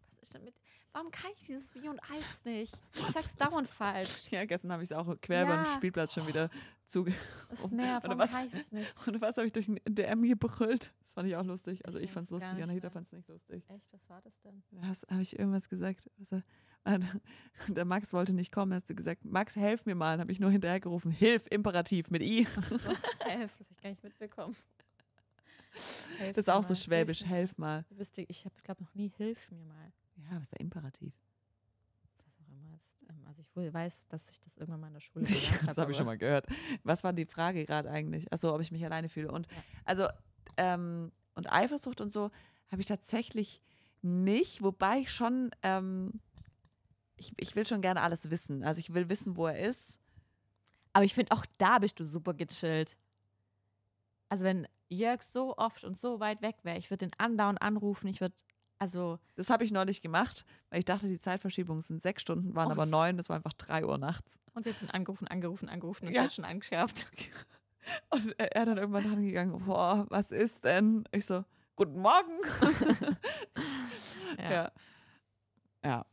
[0.06, 0.54] Was ist denn mit,
[0.94, 2.74] warum kann ich dieses Wie und Als nicht?
[2.94, 4.28] Ich sag's dauernd falsch.
[4.32, 5.74] ja, gestern habe ich es auch quer beim Ja.
[5.74, 6.50] Spielplatz schon wieder
[6.86, 7.12] zuge...
[7.50, 8.32] Das nervt, warum was?
[8.32, 9.08] kann ich das nicht?
[9.08, 10.94] Und was habe ich durch den DM gebrüllt?
[11.02, 11.84] Das fand ich auch lustig.
[11.88, 12.92] Also Ich ich fand es weiß gar lustig, Anahita mehr.
[12.92, 13.64] fand es nicht lustig.
[13.68, 14.64] Echt, was war das denn?
[14.72, 16.10] Da habe ich irgendwas gesagt.
[16.32, 16.42] Ah,
[17.68, 20.20] der Max wollte nicht kommen, hast du gesagt, Max, helf mir mal.
[20.20, 22.46] Habe ich nur hinterhergerufen, hilf, Imperativ mit I.
[22.70, 22.92] So,
[23.26, 24.56] helf, das habe ich gar nicht mitbekommen.
[26.18, 27.86] Helf Das ist auch so mal, schwäbisch, hilf mir helf mal.
[27.90, 28.00] mal.
[28.00, 29.94] Wüsste, ich habe, glaube noch nie Hilf mir mal.
[30.18, 31.14] Ja, was ist der Imperativ?
[32.26, 32.98] Was auch immer ist.
[33.10, 35.92] Ähm, Also ich weiß, dass ich das irgendwann mal in der Schule gelernt das habe
[35.92, 36.46] ich schon mal gehört.
[36.84, 38.32] Was war die Frage gerade eigentlich?
[38.34, 39.32] Achso, ob ich mich alleine fühle.
[39.32, 39.64] Und Ja.
[39.86, 40.08] also,
[40.58, 42.30] ähm, und Eifersucht und so
[42.72, 43.62] habe ich tatsächlich
[44.02, 46.20] nicht, wobei ich schon, ähm,
[47.22, 48.64] ich, ich will schon gerne alles wissen.
[48.64, 50.00] Also ich will wissen, wo er ist.
[50.94, 52.98] Aber ich finde, auch da bist du super gechillt.
[54.30, 58.08] Also wenn Jörg so oft und so weit weg wäre, ich würde den andauernd anrufen,
[58.08, 58.36] ich würde,
[58.80, 62.70] also, Das habe ich neulich gemacht, weil ich dachte, die Zeitverschiebung sind sechs Stunden, waren
[62.70, 62.72] Oh.
[62.72, 64.40] aber neun, das war einfach drei Uhr nachts.
[64.54, 66.24] und sie hat ihn angerufen, angerufen, angerufen und Ja.
[66.24, 67.06] hat schon angeschärft.
[68.12, 71.04] Und er dann irgendwann dran gegangen, boah, was ist denn?
[71.12, 71.44] Ich so,
[71.76, 72.32] guten Morgen.
[74.38, 74.52] Ja.
[74.52, 74.72] ja.
[75.84, 76.06] ja.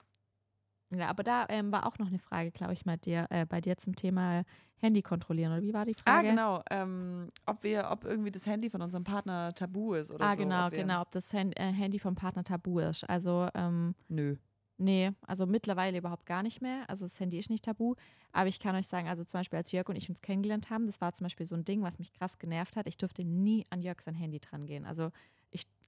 [0.91, 3.61] Ja, aber da ähm, war auch noch eine Frage, glaube ich, mal dir, äh, bei
[3.61, 4.45] dir zum Thema
[4.78, 5.53] Handy kontrollieren.
[5.53, 6.28] Oder wie war die Ah, Frage?
[6.28, 6.62] genau.
[6.70, 10.43] Ähm, ob wir, ob irgendwie das Handy von unserem Partner tabu ist oder Ah, so.
[10.43, 13.05] genau, ob genau, ob das Hand, äh, Handy vom Partner tabu ist.
[13.09, 14.36] Also, ähm, Nö.
[14.80, 16.89] Nee, also mittlerweile überhaupt gar nicht mehr.
[16.89, 17.97] Also das Handy ist nicht tabu.
[18.32, 20.86] Aber ich kann euch sagen, also zum Beispiel als Jörg und ich uns kennengelernt haben,
[20.86, 22.86] das war zum Beispiel so ein Ding, was mich krass genervt hat.
[22.86, 24.86] Ich durfte nie an Jörg sein Handy dran gehen.
[24.86, 25.11] Also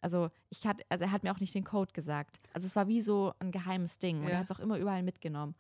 [0.01, 2.39] also ich hatte, also er hat mir auch nicht den Code gesagt.
[2.53, 4.19] Also es war wie so ein geheimes Ding.
[4.21, 4.31] Und Ja.
[4.35, 5.55] er hat es auch immer überall mitgenommen.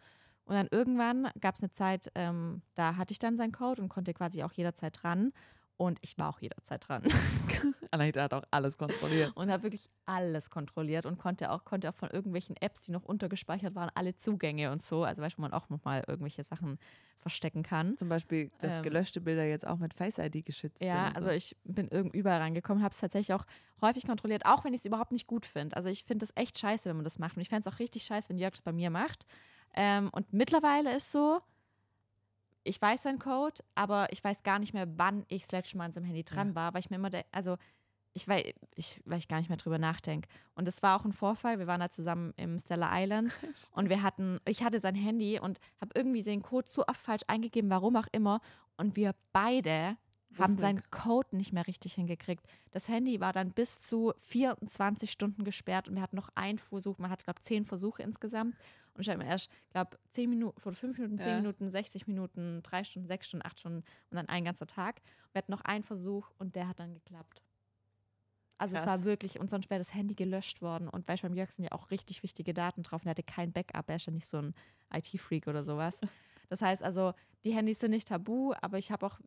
[0.45, 3.89] Und dann irgendwann gab es eine Zeit, ähm, da hatte ich dann seinen Code und
[3.89, 5.33] konnte quasi auch jederzeit dran.
[5.81, 7.03] Und ich war auch jederzeit dran.
[7.91, 9.35] Anahita hat auch alles kontrolliert.
[9.35, 13.05] und habe wirklich alles kontrolliert und konnte auch, konnte auch von irgendwelchen Apps, die noch
[13.07, 15.05] untergespeichert waren, alle Zugänge und so.
[15.05, 16.79] Also weißt du, man auch nochmal irgendwelche Sachen
[17.19, 17.97] verstecken kann.
[17.97, 18.83] Zum Beispiel, dass Ähm.
[18.83, 21.09] gelöschte Bilder jetzt auch mit Face ID geschützt Ja, sind.
[21.13, 21.35] und also so.
[21.35, 23.47] ich bin irgend überall reingekommen, habe es tatsächlich auch
[23.81, 25.77] häufig kontrolliert, auch wenn ich es überhaupt nicht gut finde.
[25.77, 27.37] Also ich finde es echt scheiße, wenn man das macht.
[27.37, 29.25] Und ich fände es auch richtig scheiße, wenn Jörg es bei mir macht.
[29.75, 31.41] Ähm, und mittlerweile ist so,
[32.71, 35.87] ich weiß seinen Code, aber ich weiß gar nicht mehr, wann ich das letzte Mal
[35.87, 36.55] an seinem Handy dran Ja.
[36.55, 37.57] war, weil ich mir immer, also
[38.13, 38.45] ich weiß,
[38.77, 40.29] ich, weil ich gar nicht mehr drüber nachdenke.
[40.55, 41.59] Und es war auch ein Vorfall.
[41.59, 43.33] Wir waren da zusammen im Stella Island
[43.73, 47.23] und wir hatten, ich hatte sein Handy und habe irgendwie den Code zu oft falsch
[47.27, 48.41] eingegeben, warum auch immer.
[48.77, 49.97] Und wir beide
[50.39, 52.47] haben seinen Code nicht mehr richtig hingekriegt.
[52.71, 56.99] Das Handy war dann bis zu 24 Stunden gesperrt und wir hatten noch einen Versuch.
[56.99, 58.55] Man hat, glaube ich, zehn Versuche insgesamt.
[59.01, 61.37] Und ich habe mir erst, glaube zehn Minuten, vor fünf Minuten, zehn Ja.
[61.39, 65.01] Minuten, 60 Minuten, drei Stunden, sechs Stunden, acht Stunden und dann ein ganzer Tag.
[65.33, 67.43] Wir hatten noch einen Versuch und der hat dann geklappt.
[68.59, 68.99] Also es Krass.
[69.01, 70.87] war wirklich, und sonst wäre das Handy gelöscht worden.
[70.91, 73.23] Und weißt du, beim Jörg sind ja auch richtig wichtige Daten drauf und er hatte
[73.23, 74.55] kein Backup, er ist ja nicht so ein
[74.93, 76.01] IT-Freak oder sowas.
[76.51, 79.21] Das heißt also, die Handys sind nicht tabu, aber ich habe auch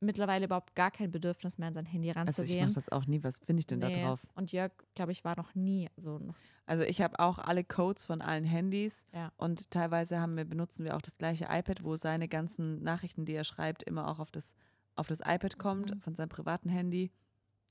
[0.00, 2.66] mittlerweile überhaupt gar kein Bedürfnis mehr an sein Handy also ich ranzugehen.
[2.66, 3.22] mache das auch nie.
[3.24, 4.02] Was finde ich denn da Nee.
[4.02, 4.26] drauf?
[4.34, 6.20] Und Jörg, glaube ich, war noch nie so.
[6.66, 9.32] Also ich habe auch alle Codes von allen Handys Ja.
[9.36, 13.32] und teilweise haben wir, benutzen wir auch das gleiche iPad, wo seine ganzen Nachrichten, die
[13.34, 14.54] er schreibt, immer auch auf das,
[14.94, 16.00] auf das iPad kommt, Mhm.
[16.00, 17.10] von seinem privaten Handy.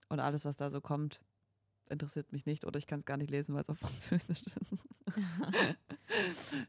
[0.09, 1.19] Und alles, was da so kommt,
[1.89, 3.77] interessiert mich nicht oder ich kann es gar nicht lesen, weil es auf
[4.21, 4.85] Französisch ist.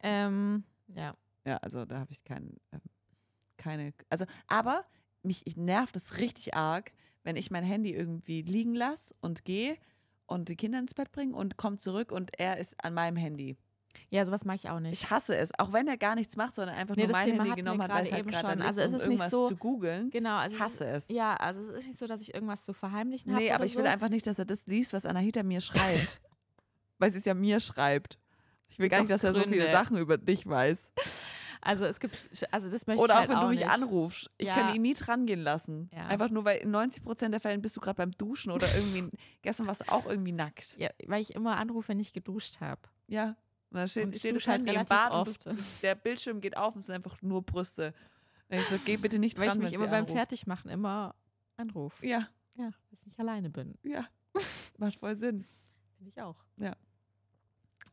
[0.02, 1.14] ähm, ja.
[1.44, 2.80] Ja, also da habe ich kein, ähm,
[3.56, 3.94] keine.
[4.10, 4.84] Also, aber
[5.22, 6.92] mich ich nervt es richtig arg,
[7.24, 9.76] wenn ich mein Handy irgendwie liegen lasse und gehe
[10.26, 13.56] und die Kinder ins Bett bringe und komme zurück und er ist an meinem Handy.
[14.10, 15.02] Ja, sowas mag ich auch nicht.
[15.02, 17.44] Ich hasse es, auch wenn er gar nichts macht, sondern einfach Nee, nur mein Thema
[17.44, 19.10] Handy genommen hat, weil es halt eben gerade da Also liegt, es um ist nicht
[19.10, 20.10] irgendwas so- zu googeln.
[20.10, 21.08] genau, also Ich hasse es.
[21.08, 23.42] Ja, also es ist nicht so, dass ich irgendwas zu verheimlichen habe.
[23.42, 23.88] Nee, aber ich will so.
[23.90, 26.20] einfach nicht, dass er das liest, was Anahita mir schreibt.
[26.98, 28.18] weil sie es ja mir schreibt.
[28.68, 29.70] Ich will gar nicht, dass er so viele.
[29.72, 30.90] Sachen über dich weiß.
[31.60, 33.68] Also es gibt, also das möchte Oder ich auch halt wenn auch du mich nicht.
[33.70, 34.30] anrufst.
[34.38, 34.54] Ich Ja.
[34.54, 35.90] kann ihn nie dran gehen lassen.
[35.92, 36.06] Ja.
[36.06, 39.10] Einfach nur, weil in 90 Prozent der Fällen bist du gerade beim Duschen oder irgendwie,
[39.42, 40.76] gestern warst du auch irgendwie nackt.
[40.78, 42.80] Ja, weil ich immer anrufe, wenn ich geduscht habe.
[43.08, 43.36] Ja.
[43.70, 45.46] Dann steht, ich steht dusche halt im Bad oft.
[45.46, 47.92] und du, der Bildschirm geht auf und es sind einfach nur Brüste.
[48.48, 50.12] Und ich so, geh bitte nicht Weil dran, ich mich immer beim anruft.
[50.14, 51.14] Fertigmachen immer
[51.58, 52.06] anrufe.
[52.06, 53.74] Ja, Ja, dass ich nicht alleine bin.
[53.82, 54.06] ja.
[54.78, 55.44] Macht voll Sinn.
[55.96, 56.36] Finde ich auch.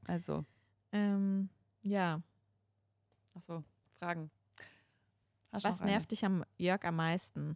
[0.08, 0.46] Also,
[0.92, 1.50] Ähm,
[1.82, 2.22] ja.
[3.36, 3.64] Achso,
[4.00, 4.32] Fragen.
[5.52, 7.56] Hast Was nervt dich am Jörg am meisten?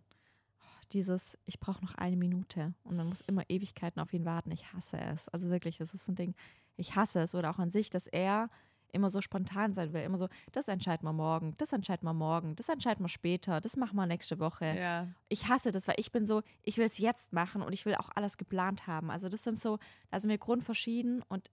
[0.62, 4.52] Oh, dieses, ich brauche noch eine Minute und man muss immer Ewigkeiten auf ihn warten.
[4.52, 5.28] Ich hasse es.
[5.30, 6.36] Also wirklich, das ist ein Ding.
[6.78, 7.36] Ich hasse es.
[7.36, 8.50] Oder auch an sich, dass er
[8.92, 10.02] immer so spontan sein will.
[10.02, 13.78] Immer so, das entscheiden wir morgen, das entscheiden wir morgen, das entscheiden wir später, das
[13.78, 14.76] machen wir nächste Woche.
[14.78, 17.86] Ja, Ich hasse das, weil ich bin so, ich will es jetzt machen und ich
[17.86, 19.12] will auch alles geplant haben.
[19.12, 19.78] Also das sind so,
[20.10, 21.52] da sind wir grundverschieden und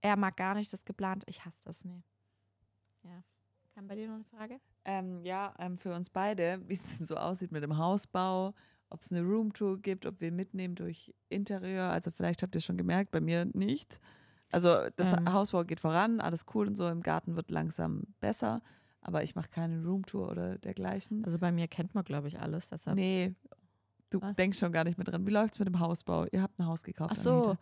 [0.00, 1.24] er mag gar nicht das geplant.
[1.26, 2.02] Ich hasse das, nee.
[3.02, 3.22] Ja.
[3.80, 4.60] Kam bei dir noch eine Frage?
[4.84, 8.52] ähm, ja ähm, für uns beide, wie es denn so aussieht mit dem Hausbau,
[8.90, 11.88] ob es eine Roomtour gibt, ob wir mitnehmen durch Interieur.
[11.88, 13.98] Also vielleicht habt ihr schon gemerkt, bei mir nicht.
[14.52, 15.32] Also das Ähm.
[15.32, 16.88] Hausbau geht voran, alles cool und so.
[16.88, 18.60] Im Garten wird langsam besser,
[19.00, 21.24] aber ich mache keine Roomtour oder dergleichen.
[21.24, 22.68] Also bei mir kennt man, glaube ich, alles.
[22.68, 22.96] Deshalb.
[22.96, 23.34] nee,
[24.10, 24.34] du Was?
[24.36, 25.26] denkst schon gar nicht mehr dran.
[25.26, 26.26] Wie läuft's mit dem Hausbau?
[26.32, 27.12] Ihr habt ein Haus gekauft.
[27.16, 27.56] Ach so.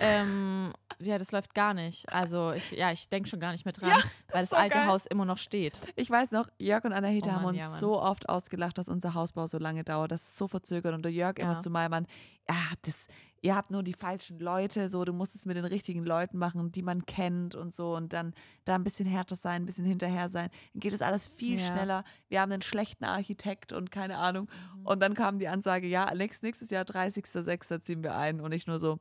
[0.00, 2.08] Ähm, ja, das läuft gar nicht.
[2.12, 3.96] Also ich, ja, ich denke schon gar nicht mehr dran, Ja,
[4.32, 4.86] weil das so alte geil.
[4.86, 5.74] Haus immer noch steht.
[5.96, 9.14] Ich weiß noch, Jörg und Anahita Oh haben uns ja, so oft ausgelacht, dass unser
[9.14, 11.58] Hausbau so lange dauert, dass es so verzögert und der Jörg immer Ja.
[11.58, 12.06] zu meinem Mann,
[12.48, 13.08] ja, das,
[13.44, 16.72] ihr habt nur die falschen Leute, so, du musst es mit den richtigen Leuten machen,
[16.72, 18.32] die man kennt und so und dann
[18.64, 21.66] da ein bisschen härter sein, ein bisschen hinterher sein, dann geht es alles viel Ja.
[21.66, 22.04] schneller.
[22.28, 24.48] Wir haben einen schlechten Architekt und keine Ahnung.
[24.78, 24.86] Mhm.
[24.86, 27.80] Und dann kam die Ansage, ja, nächstes, nächstes Jahr, 30.06.
[27.82, 28.98] ziehen wir ein und ich nur so,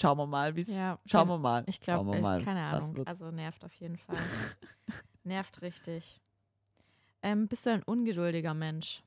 [0.00, 1.62] schauen wir mal, wie es, Ja, schauen wir mal.
[1.66, 3.06] Ich glaube, mal, keine Ahnung.
[3.06, 4.16] Also nervt auf jeden Fall.
[5.24, 6.22] nervt richtig.
[7.22, 9.02] Ähm, bist du ein ungeduldiger Mensch?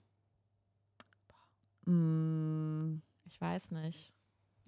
[1.85, 4.13] Mm, Ich weiß nicht.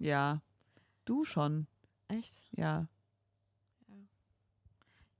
[0.00, 0.40] Ja,
[1.04, 1.66] du schon,
[2.08, 2.42] Echt?
[2.52, 2.88] ja.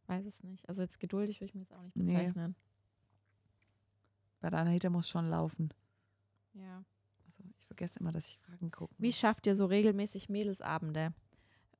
[0.00, 0.66] Ich weiß es nicht.
[0.68, 2.14] Also jetzt geduldig würde ich mir jetzt auch nicht Nee.
[2.16, 2.54] bezeichnen.
[4.40, 5.72] Bei der Anahita muss schon laufen.
[6.54, 6.82] Ja.
[7.26, 8.94] Also ich vergesse immer, dass ich Fragen gucke.
[8.98, 11.12] Wie schafft ihr so regelmäßig Mädelsabende?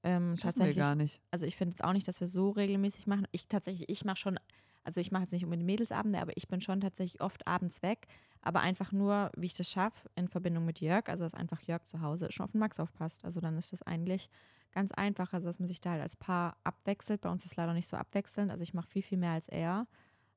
[0.02, 1.22] Ähm, Schaffen wir tatsächlich, gar nicht.
[1.30, 3.26] also ich finde jetzt auch nicht, dass wir so regelmäßig machen.
[3.32, 4.38] Ich tatsächlich, ich mache schon,
[4.84, 8.06] also ich mache jetzt nicht unbedingt Mädelsabende, aber ich bin schon tatsächlich oft abends weg,
[8.40, 11.84] aber einfach nur, wie ich das schaffe, in Verbindung mit Jörg, also dass einfach Jörg
[11.84, 13.24] zu Hause schon auf den Max aufpasst.
[13.24, 14.30] Also dann ist das eigentlich
[14.72, 17.20] ganz einfach, also dass man sich da halt als Paar abwechselt.
[17.20, 19.48] Bei uns ist es leider nicht so abwechselnd, also ich mache viel, viel mehr als
[19.48, 19.86] er.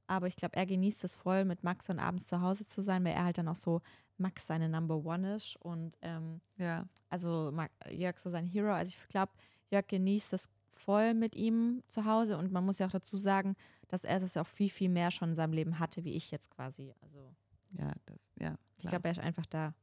[0.08, 3.04] Aber ich glaube, er genießt es voll, mit Max dann abends zu Hause zu sein,
[3.06, 3.82] weil er halt dann auch so
[4.18, 6.86] Max seine Number One ist und ähm, Ja.
[7.10, 7.54] also
[7.90, 8.74] Jörg so sein Hero.
[8.74, 9.32] Also ich glaube,
[9.70, 10.50] Jörg genießt das
[10.86, 13.56] voll mit ihm zu Hause und man muss ja auch dazu sagen,
[13.88, 16.50] dass er das auch viel, viel mehr schon in seinem Leben hatte, wie ich jetzt
[16.50, 16.94] quasi.
[17.02, 17.34] Also
[17.72, 18.92] Ja, das, ja, ich klar.
[18.92, 19.74] glaube, er ist einfach da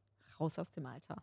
[0.40, 1.22] raus aus dem Alter.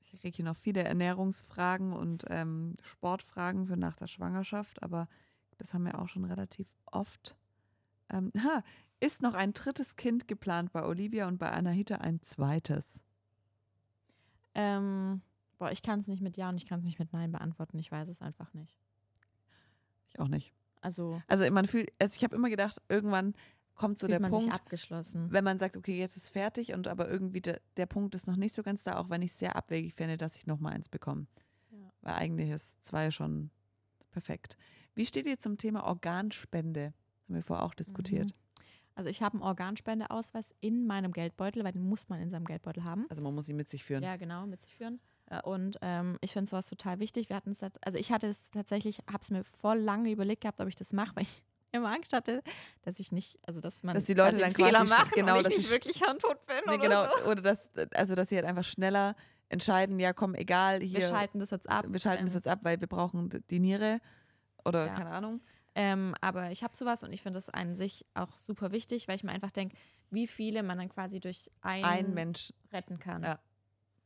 [0.00, 5.06] Ich kriege hier noch viele Ernährungsfragen und ähm, Sportfragen für nach der Schwangerschaft, aber
[5.58, 7.36] das haben wir auch schon relativ oft.
[8.08, 8.62] Ähm, ha,
[9.00, 13.02] ist noch ein drittes Kind geplant bei Olivia und bei Anahita ein zweites?
[14.54, 15.20] Ähm,
[15.58, 17.78] boah, ich kann es nicht mit Ja und ich kann es nicht mit Nein beantworten.
[17.78, 18.78] Ich weiß es einfach nicht.
[20.08, 20.52] Ich auch nicht.
[20.80, 23.34] Also Also man fühlt, also ich habe immer gedacht, irgendwann
[23.74, 24.52] kommt so der Punkt,
[25.12, 28.36] wenn man sagt, okay, jetzt ist fertig und aber irgendwie der, der Punkt ist noch
[28.36, 30.72] nicht so ganz da, auch wenn ich es sehr abwegig fände, dass ich noch mal
[30.72, 31.26] eins bekomme.
[31.70, 31.92] Ja.
[32.02, 33.50] Weil eigentlich ist zwei schon
[34.10, 34.56] perfekt.
[34.94, 36.92] Wie steht ihr zum Thema Organspende?
[37.26, 38.34] Haben wir vorher auch diskutiert.
[38.96, 42.82] Also ich habe einen Organspendeausweis in meinem Geldbeutel, weil den muss man in seinem Geldbeutel
[42.82, 43.06] haben.
[43.08, 44.02] Also man muss ihn mit sich führen.
[44.02, 44.98] Ja, genau, mit sich führen.
[45.30, 45.40] Ja.
[45.40, 47.28] Und ähm, ich finde sowas total wichtig.
[47.28, 50.60] Wir hatten es, also ich hatte es tatsächlich, habe es mir voll lange überlegt gehabt,
[50.60, 52.42] ob ich das mache, weil ich immer Angst hatte,
[52.82, 55.38] dass ich nicht, also dass man Dass die Leute einen dann Fehler machen genau, und
[55.40, 57.30] ich dass nicht ich- wirklich handtot bin Nee, oder genau, so.
[57.30, 59.14] oder dass, also dass sie halt einfach schneller
[59.50, 61.84] entscheiden, ja komm, egal, hier, Wir schalten das jetzt ab.
[61.88, 63.98] wir schalten das Ähm, jetzt ab, weil wir brauchen die Niere
[64.64, 64.94] oder Ja.
[64.94, 65.40] keine Ahnung.
[65.74, 69.16] Ähm, aber ich habe sowas und ich finde das an sich auch super wichtig, weil
[69.16, 69.76] ich mir einfach denke,
[70.10, 73.22] wie viele man dann quasi durch ein, Ein Mensch, retten kann.
[73.22, 73.38] Ja.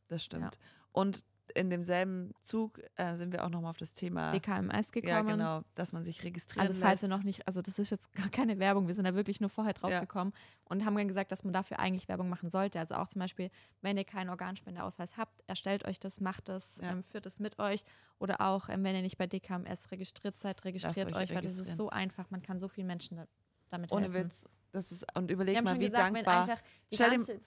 [0.08, 0.58] das stimmt.
[0.92, 1.24] Und
[1.54, 5.10] in demselben Zug äh, sind wir auch nochmal auf das Thema, DKMS gekommen.
[5.10, 7.12] ja genau, dass man sich registrieren Also falls lässt.
[7.12, 9.50] ihr noch nicht, also das ist jetzt gar keine Werbung, wir sind da wirklich nur
[9.50, 10.00] vorher drauf Ja.
[10.00, 10.32] gekommen
[10.64, 12.78] und haben dann gesagt, dass man dafür eigentlich Werbung machen sollte.
[12.78, 13.50] Also auch zum Beispiel,
[13.82, 16.92] wenn ihr keinen Organspendeausweis habt, erstellt euch das, macht das, Ja.
[16.92, 17.84] ähm, führt es mit euch.
[18.18, 21.76] Oder auch, ähm, wenn ihr nicht bei DKMS registriert seid, registriert euch weil das ist
[21.76, 23.26] so einfach, man kann so vielen Menschen da,
[23.68, 24.24] damit Ohne helfen.
[24.26, 24.48] Witz.
[24.70, 26.42] Das ist, und überleg Wir haben mal, schon wie gesagt, wenn dankbar.
[26.54, 27.40] einfach die ganze,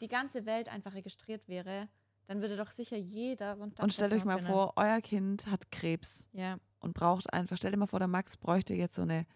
[0.00, 1.88] die ganze Welt einfach registriert wäre,
[2.26, 5.70] dann würde doch sicher jeder so ein Und stellt euch mal vor, euer Kind hat
[5.70, 6.26] Krebs.
[6.32, 9.26] Ja, und braucht einfach, stell dir mal vor, der Max bräuchte jetzt so eine,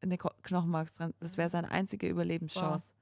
[0.00, 1.14] eine Knochenmarks dran.
[1.20, 2.92] Das wäre seine einzige Überlebenschance.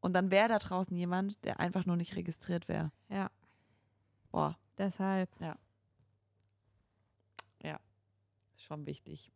[0.00, 2.92] Und dann wäre da draußen jemand, der einfach nur nicht registriert wäre.
[3.08, 3.30] ja,
[4.30, 5.30] Boah, deshalb.
[8.58, 9.32] ist schon wichtig.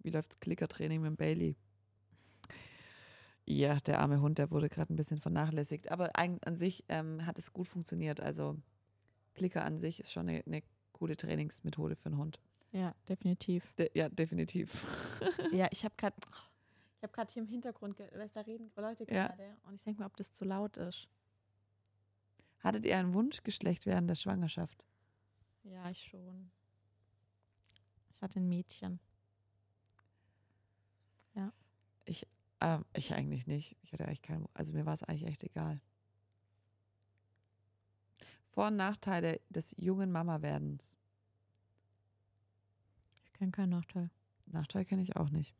[0.00, 1.56] Wie läuft's Klickertraining mit dem Bailey?
[3.48, 5.90] Ja, der arme Hund, der wurde gerade ein bisschen vernachlässigt.
[5.92, 8.20] Aber ein, an sich ähm, hat es gut funktioniert.
[8.20, 8.56] Also
[9.34, 12.40] Klicker an sich ist schon eine, eine coole Trainingsmethode für einen Hund.
[12.72, 13.72] Ja, definitiv.
[13.74, 15.20] De ja, definitiv.
[15.52, 16.16] Ja, ich habe gerade
[16.96, 19.28] ich habe gerade hier im Hintergrund, da reden Leute Ja.
[19.28, 21.08] gerade und ich denke mir, ob das zu laut ist.
[22.60, 24.84] Hattet ihr ein Wunschgeschlecht während der Schwangerschaft?
[25.62, 26.50] Ja, ich schon.
[28.16, 28.98] Ich hatte ein Mädchen.
[32.60, 33.76] Ähm, ich eigentlich nicht.
[33.82, 35.80] Ich hatte eigentlich keinen, also mir war es eigentlich echt egal.
[38.48, 40.96] Vor- und Nachteile des jungen Mama-Werdens.
[43.24, 44.10] Ich kenne keinen Nachteil.
[44.46, 45.54] Nachteil kenne ich auch nicht.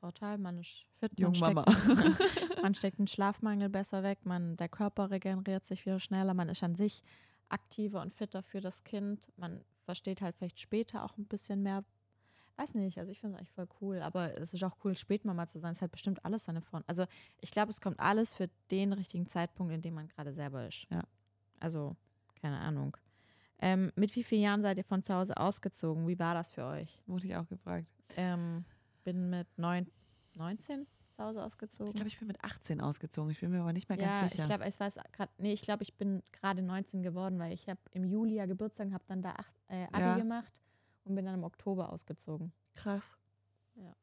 [0.00, 1.64] Vorteil, man ist fit, man Jungmama.
[1.72, 6.50] steckt, man steckt den Schlafmangel besser weg, man, der Körper regeneriert sich wieder schneller, man
[6.50, 7.02] ist an sich
[7.48, 9.28] aktiver und fitter für das Kind.
[9.36, 11.84] Man versteht halt vielleicht später auch ein bisschen mehr.
[12.58, 15.46] Weiß nicht, also ich finde es eigentlich voll cool, aber es ist auch cool, Spätmama
[15.46, 15.72] zu sein.
[15.72, 17.04] Es hat bestimmt alles seine Vor- Also
[17.40, 20.86] ich glaube, es kommt alles für den richtigen Zeitpunkt, in dem man gerade selber ist.
[20.90, 21.02] Ja.
[21.60, 21.96] Also,
[22.40, 22.96] keine Ahnung.
[23.58, 26.06] Ähm, mit wie vielen Jahren seid ihr von zu Hause ausgezogen?
[26.08, 27.02] Wie war das für euch?
[27.06, 27.92] Wurde ich auch gefragt.
[28.16, 28.64] Ähm,
[29.04, 29.86] bin mit neun,
[30.34, 31.88] 19 zu Hause ausgezogen.
[31.90, 33.30] Ich glaube, ich bin mit 18 ausgezogen.
[33.32, 34.42] Ich bin mir aber nicht mehr ja, ganz sicher.
[34.44, 37.68] ich glaube, ich weiß gerade, nee, ich glaube, ich bin gerade 19 geworden, weil ich
[37.68, 40.16] habe im Juli ja Geburtstag, habe dann da acht, äh, Abi Ja.
[40.18, 40.52] gemacht
[41.06, 42.52] und bin dann im Oktober ausgezogen.
[42.74, 43.16] Krass.
[43.74, 43.94] Ja.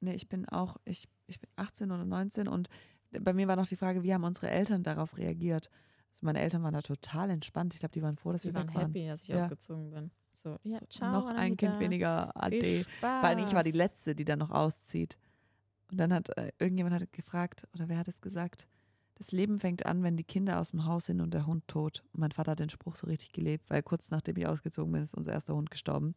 [0.00, 2.68] Nee, ich bin auch, ich, ich bin 18 oder 19 und
[3.10, 5.70] bei mir war noch die Frage, wie haben unsere Eltern darauf reagiert?
[6.10, 7.74] Also meine Eltern waren da total entspannt.
[7.74, 8.86] Ich glaube, die waren froh, dass Die wir waren weg waren.
[8.94, 9.44] happy, dass ich Ja.
[9.44, 10.10] ausgezogen bin.
[10.34, 12.32] So, ja, So, ciao, noch ein Kind weniger.
[12.34, 12.90] Spaß.
[13.00, 15.18] Vor allem ich war die Letzte, die dann noch auszieht.
[15.90, 18.68] Und dann hat äh, irgendjemand hat gefragt, oder wer hat es gesagt?
[19.18, 22.04] Das Leben fängt an, wenn die Kinder aus dem Haus sind und der Hund tot.
[22.12, 25.02] Und mein Vater hat den Spruch so richtig gelebt, weil kurz nachdem ich ausgezogen bin,
[25.02, 26.14] ist unser erster Hund gestorben.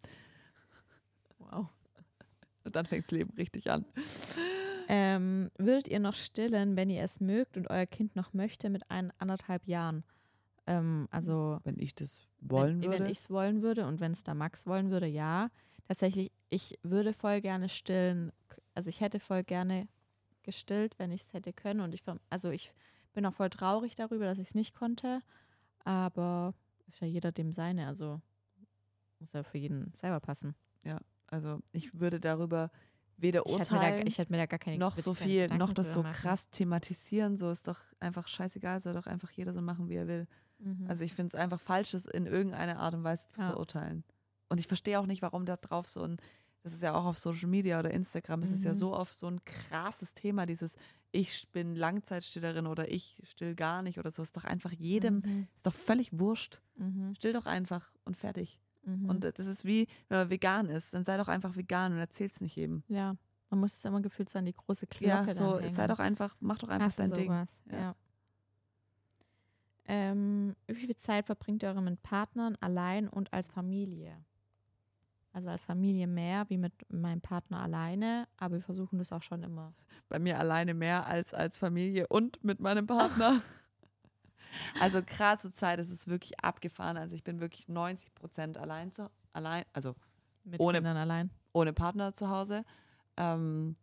[1.40, 1.68] Wow.
[2.64, 3.86] Und dann fängt das Leben richtig an.
[4.88, 8.90] Ähm, würdet ihr noch stillen, wenn ihr es mögt und euer Kind noch möchte mit
[8.92, 10.04] ein, anderthalb Jahren?
[10.68, 13.04] Ähm, also, Wenn ich das wollen wenn, würde.
[13.04, 15.50] Wenn ich es wollen würde und wenn es da Max wollen würde, ja.
[15.88, 18.32] Tatsächlich, ich würde voll gerne stillen.
[18.76, 19.88] Also ich hätte voll gerne
[20.44, 21.82] gestillt, wenn ich es hätte können.
[21.82, 22.74] Und ich, also ich
[23.14, 25.22] bin auch voll traurig darüber, dass ich es nicht konnte.
[25.84, 26.54] Aber
[26.88, 27.88] ist ja jeder dem seine.
[27.88, 28.22] Also
[29.20, 30.56] muss ja für jeden selber passen.
[30.84, 32.72] Ja, also ich würde darüber
[33.18, 35.74] weder Ich urteilen da, ich hätte mir da gar keine noch so viel, Gedanken noch
[35.74, 36.14] das so machen.
[36.14, 37.36] krass thematisieren.
[37.38, 40.28] So ist doch einfach scheißegal, soll doch einfach jeder so machen, wie er will.
[40.60, 40.86] Mhm.
[40.88, 43.50] Also ich finde es einfach falsch, das in irgendeiner Art und Weise zu Ja.
[43.50, 44.04] verurteilen.
[44.50, 46.18] Und ich verstehe auch nicht, warum da drauf so ein,
[46.64, 48.78] das ist ja auch auf Social Media oder Instagram, es ist ja Mhm.
[48.78, 50.76] so auf so ein krasses Thema, dieses
[51.14, 54.24] ich bin Langzeitstillerin oder ich still gar nicht oder so.
[54.24, 55.48] Ist doch einfach jedem, Mhm.
[55.56, 56.62] ist doch völlig wurscht.
[56.76, 57.16] Mhm.
[57.16, 58.60] Still doch einfach und fertig.
[58.84, 59.10] Mhm.
[59.10, 62.00] Und äh, das ist wie, wenn man vegan ist, dann sei doch einfach vegan und
[62.00, 62.84] erzähl's nicht jedem.
[62.88, 63.16] ja,
[63.50, 66.36] man muss es immer gefühlt so an die große Glocke Ja, so, sei doch einfach,
[66.40, 67.26] mach doch einfach Hast dein Ding.
[67.28, 67.62] sowas?
[67.70, 67.78] Ja.
[67.80, 67.96] Ja.
[69.86, 74.24] Ähm, wie viel Zeit verbringt ihr mit Partnern allein und als Familie?
[75.34, 79.44] Also als Familie mehr wie mit meinem Partner alleine, aber wir versuchen das auch schon
[79.44, 79.74] immer.
[80.10, 83.42] bei mir alleine mehr als als Familie und mit meinem Partner.
[84.80, 86.98] also krasse Zeit, es ist wirklich abgefahren.
[86.98, 89.96] Also ich bin wirklich 90 Prozent allein zu, allein, also
[90.44, 91.30] Mit Ohne- Kindern allein.
[91.54, 92.66] ohne Partner zu Hause.
[93.16, 93.78] Ähm,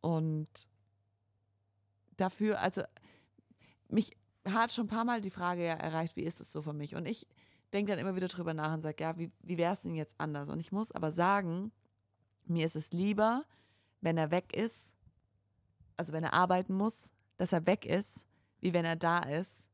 [0.00, 0.48] und
[2.16, 2.82] dafür, also
[3.88, 4.16] mich
[4.48, 6.94] hat schon ein paar Mal die Frage ja erreicht, wie ist es so für mich?
[6.94, 7.26] Und ich
[7.70, 10.14] denke dann immer wieder drüber nach und sage, ja, wie, wie wäre es denn jetzt
[10.18, 10.48] anders?
[10.48, 11.72] Und ich muss aber sagen,
[12.46, 13.44] mir ist es lieber,
[14.00, 14.94] wenn er weg ist,
[15.96, 18.26] also wenn er arbeiten muss, dass er weg ist,
[18.60, 19.68] wie wenn er da ist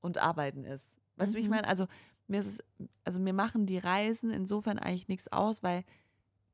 [0.00, 0.84] und arbeiten ist.
[1.16, 1.50] Weißt du, wie ich Mhm.
[1.56, 1.68] meine?
[1.68, 1.86] Also
[2.26, 2.58] mir ist es,
[3.04, 5.84] also mir machen die Reisen insofern eigentlich nichts aus, weil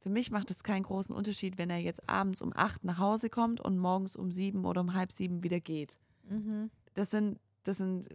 [0.00, 3.30] für mich macht es keinen großen Unterschied, wenn er jetzt abends um acht nach Hause
[3.30, 5.98] kommt und morgens um sieben oder um halb sieben wieder geht.
[6.28, 6.70] Mhm.
[6.94, 8.08] Das sind, das sind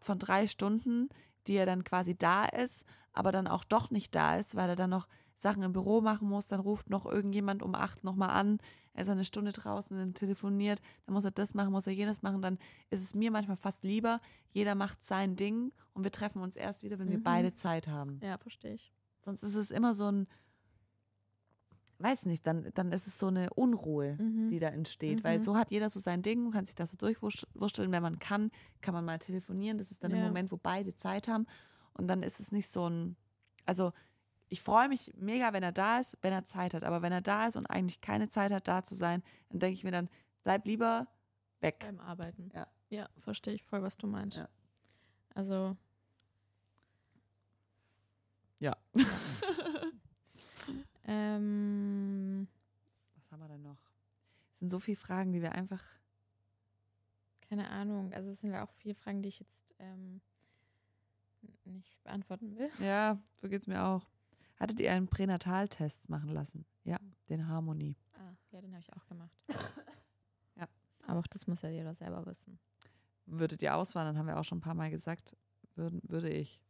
[0.00, 1.08] von drei Stunden,
[1.46, 4.76] die er dann quasi da ist, aber dann auch doch nicht da ist, weil er
[4.76, 6.48] dann noch Sachen im Büro machen muss.
[6.48, 8.58] Dann ruft noch irgendjemand um acht nochmal an.
[8.92, 10.80] Er ist eine Stunde draußen, dann telefoniert.
[11.06, 12.42] Dann muss er das machen, muss er jenes machen.
[12.42, 12.58] Dann
[12.90, 14.20] ist es mir manchmal fast lieber,
[14.50, 17.22] jeder macht sein Ding und wir treffen uns erst wieder, wenn wir Mhm.
[17.22, 18.18] beide Zeit haben.
[18.22, 18.92] Ja, verstehe ich.
[19.24, 20.26] Sonst ist es immer so ein,
[22.00, 24.48] weiß nicht, dann, dann ist es so eine Unruhe, Mhm.
[24.48, 25.24] die da entsteht.
[25.24, 25.42] Weil Mhm.
[25.44, 27.90] so hat jeder so sein Ding kann sich das so durchwursteln.
[27.92, 29.78] Wenn man kann, kann man mal telefonieren.
[29.78, 30.18] Das ist dann Ja.
[30.18, 31.46] im Moment, wo beide Zeit haben.
[31.94, 33.16] Und dann ist es nicht so ein,
[33.66, 33.92] also
[34.48, 36.84] ich freue mich mega, wenn er da ist, wenn er Zeit hat.
[36.84, 39.74] Aber wenn er da ist und eigentlich keine Zeit hat, da zu sein, dann denke
[39.74, 40.08] ich mir dann,
[40.44, 41.06] bleib lieber
[41.60, 41.80] weg.
[41.80, 42.50] Beim Arbeiten.
[42.54, 42.66] Ja.
[42.90, 44.38] Ja, verstehe ich voll, was du meinst.
[44.38, 44.48] Ja.
[45.34, 45.76] Also,
[48.60, 48.76] Ja.
[51.08, 52.46] ähm,
[53.16, 53.78] Was haben wir denn noch?
[54.54, 55.82] Es sind so viele Fragen, die wir einfach.
[57.48, 58.12] keine Ahnung.
[58.12, 60.20] Also es sind ja auch vier Fragen, die ich jetzt ähm,
[61.64, 62.70] nicht beantworten will.
[62.80, 64.06] Ja, so geht es mir auch.
[64.58, 66.64] Hattet ihr einen Pränataltest machen lassen?
[66.84, 66.98] Ja,
[67.28, 67.96] den Harmonie.
[68.14, 69.36] Ah, ja, den habe ich auch gemacht.
[70.56, 70.66] Ja.
[71.06, 72.58] Aber auch das muss ja jeder selber wissen.
[73.26, 75.36] Würdet ihr auswandern, haben wir auch schon ein paar Mal gesagt,
[75.76, 76.60] würden, würde ich.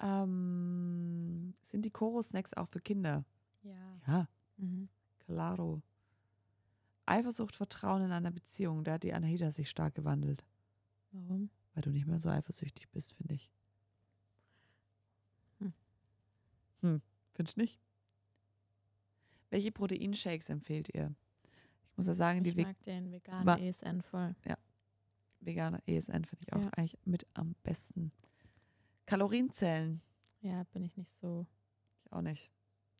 [0.00, 3.24] Ähm, sind die Koro-Snacks auch für Kinder?
[3.62, 4.00] Ja.
[4.06, 4.88] Ja, Mhm.
[5.20, 5.82] claro.
[7.06, 10.44] Eifersucht, Vertrauen in einer Beziehung, da hat die Anahita sich stark gewandelt.
[11.12, 11.50] Warum?
[11.74, 13.50] Weil du nicht mehr so eifersüchtig bist, finde ich.
[15.60, 15.72] Hm.
[16.82, 17.02] Hm,
[17.34, 17.80] findest du nicht?
[19.50, 21.14] Welche Proteinshakes empfehlt ihr?
[21.92, 24.34] Ich muss ja sagen, die Ich Ve mag den veganen ESN voll.
[25.40, 26.70] vegane ESN finde ich auch Ja.
[26.76, 28.12] eigentlich mit am besten.
[29.06, 30.02] Kalorienzellen,
[30.40, 31.46] Ja, bin ich nicht so.
[32.04, 32.50] ich auch nicht.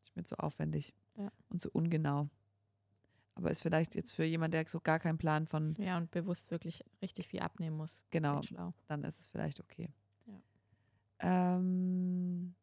[0.03, 1.31] Ist mir zu aufwendig Ja.
[1.49, 2.29] und zu ungenau.
[3.35, 6.51] Aber ist vielleicht jetzt für jemanden, der so gar keinen Plan von, Ja, und bewusst
[6.51, 8.03] wirklich richtig viel abnehmen muss.
[8.11, 8.41] genau,
[8.89, 9.91] dann ist es vielleicht okay.
[10.27, 10.41] Ja.
[11.21, 12.55] Ähm,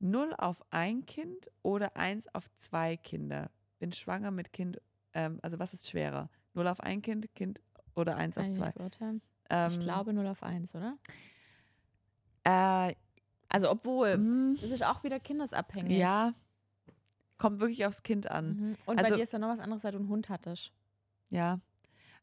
[0.00, 3.50] null auf ein Kind oder eins auf zwei Kinder?
[3.78, 4.80] Bin schwanger mit Kind,
[5.12, 6.28] ähm, also was ist schwerer?
[6.54, 7.62] Null auf ein Kind, Kind
[7.94, 8.70] oder eins Kann auf ich zwei?
[8.72, 9.22] beurteilen.
[9.50, 10.96] Ähm, ich glaube 0 auf 1, oder?
[12.44, 12.94] Äh,
[13.54, 15.96] Also obwohl, mh, das ist auch wieder kindesabhängig.
[15.98, 16.32] ja,
[17.38, 18.56] kommt wirklich aufs Kind an.
[18.56, 18.76] Mhm.
[18.86, 20.72] Und Also- bei dir ist ja noch was anderes, weil du einen Hund hattest.
[21.30, 21.60] Ja.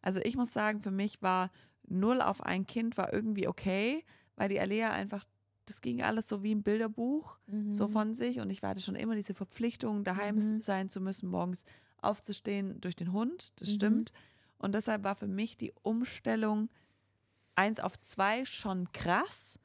[0.01, 1.51] Also ich muss sagen, für mich war
[1.87, 4.03] null auf ein Kind war irgendwie okay,
[4.35, 5.25] weil die Alea einfach,
[5.65, 7.37] das ging alles so wie im Bilderbuch,
[7.69, 7.91] so Mhm.
[7.91, 8.39] von sich.
[8.39, 10.61] Und ich hatte schon immer diese Verpflichtung, daheim Mhm.
[10.61, 11.65] sein zu müssen, morgens
[12.01, 13.53] aufzustehen durch den Hund.
[13.57, 13.73] Das Mhm.
[13.73, 14.11] stimmt.
[14.57, 16.69] Und deshalb war für mich die Umstellung
[17.55, 19.59] eins auf zwei schon krass.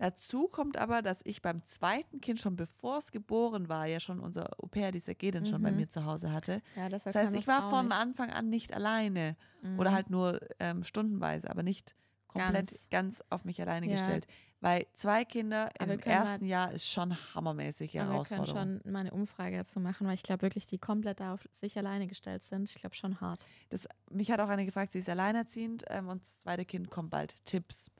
[0.00, 4.18] Dazu kommt aber, dass ich beim zweiten Kind schon bevor es geboren war, ja schon
[4.18, 5.76] unser Au pair, die Sergedin, schon bei Mhm.
[5.76, 6.62] mir zu Hause hatte.
[6.74, 9.36] Ja, das, heißt, ich war vom Anfang an nicht alleine
[9.76, 11.94] oder halt nur ähm, stundenweise, aber nicht
[12.28, 13.22] komplett ganz, Ganz.
[13.28, 13.92] auf mich alleine Ja.
[13.92, 14.26] gestellt.
[14.62, 18.80] Weil zwei Kinder Aber im ersten Jahr ist schon hammermäßig Aber wir können Herausforderung.
[18.82, 22.06] schon mal eine Umfrage dazu machen, weil ich glaube wirklich, die komplett auf sich alleine
[22.06, 22.70] gestellt sind.
[22.70, 23.44] Ich glaube schon hart.
[23.68, 27.10] Das, mich hat auch eine gefragt, sie ist alleinerziehend ähm, und das zweite Kind kommt
[27.10, 27.34] bald.
[27.44, 27.90] Tipps.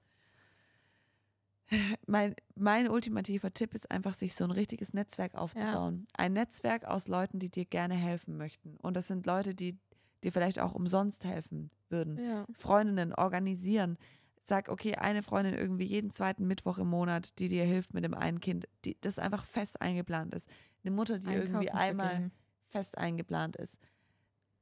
[2.07, 6.07] Mein, mein ultimativer Tipp ist einfach, sich so ein richtiges Netzwerk aufzubauen.
[6.17, 8.77] Ein Netzwerk aus Leuten, die dir gerne helfen möchten.
[8.83, 9.79] Und das sind Leute, die
[10.25, 12.19] dir vielleicht auch umsonst helfen würden.
[12.19, 12.47] Ja.
[12.53, 13.99] Freundinnen organisieren.
[14.43, 18.15] Sag, okay, eine Freundin irgendwie jeden zweiten Mittwoch im Monat, die dir hilft mit dem
[18.15, 20.49] einen Kind, die, das einfach fest eingeplant ist.
[20.83, 22.31] Eine Mutter, die irgendwie einmal
[22.69, 23.79] fest eingeplant ist.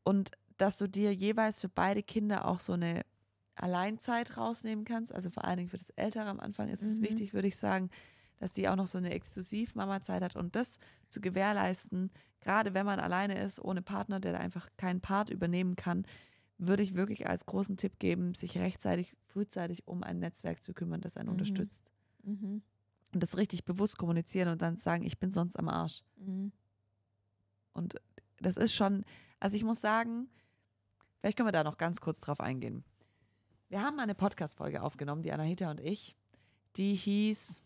[0.03, 3.03] Und dass du dir jeweils für beide Kinder auch so eine
[3.63, 5.13] Alleinzeit rausnehmen kannst.
[5.13, 7.05] Also vor allen Dingen für das Ältere am Anfang ist es Mhm.
[7.05, 7.91] wichtig, würde ich sagen,
[8.39, 10.79] dass die auch noch so eine Exklusiv-Mama-Zeit hat und das
[11.09, 15.75] zu gewährleisten, gerade wenn man alleine ist, ohne Partner, der da einfach keinen Part übernehmen
[15.77, 16.05] kann,
[16.57, 21.01] würde ich wirklich als großen Tipp geben, sich rechtzeitig, frühzeitig um ein Netzwerk zu kümmern,
[21.01, 21.33] das einen Mhm.
[21.35, 21.83] unterstützt.
[22.23, 22.63] Mhm.
[23.15, 26.03] Und das richtig bewusst kommunizieren und dann sagen, ich bin sonst am Arsch.
[26.17, 26.53] Mhm.
[27.73, 27.95] Und
[28.41, 29.05] das ist schon,
[29.41, 30.29] also ich muss sagen,
[31.21, 32.85] vielleicht können wir da noch ganz kurz drauf eingehen.
[33.69, 36.17] Wir haben eine Podcast-Folge aufgenommen, die Anahita und ich,
[36.77, 37.63] die hieß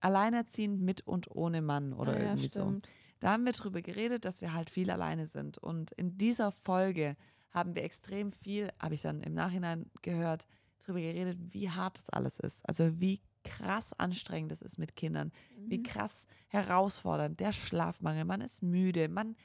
[0.00, 2.62] Alleinerziehend mit und ohne Mann oder Ah, ja, irgendwie so.
[2.62, 2.88] stimmt.
[3.20, 5.58] Da haben wir drüber geredet, dass wir halt viel alleine sind.
[5.58, 7.16] Und in dieser Folge
[7.52, 10.46] haben wir extrem viel, habe ich dann im Nachhinein gehört,
[10.80, 12.68] drüber geredet, wie hart das alles ist.
[12.68, 15.82] Also wie krass anstrengend es ist mit Kindern wie Mhm.
[15.84, 19.36] krass herausfordernd, der Schlafmangel, man ist müde, man,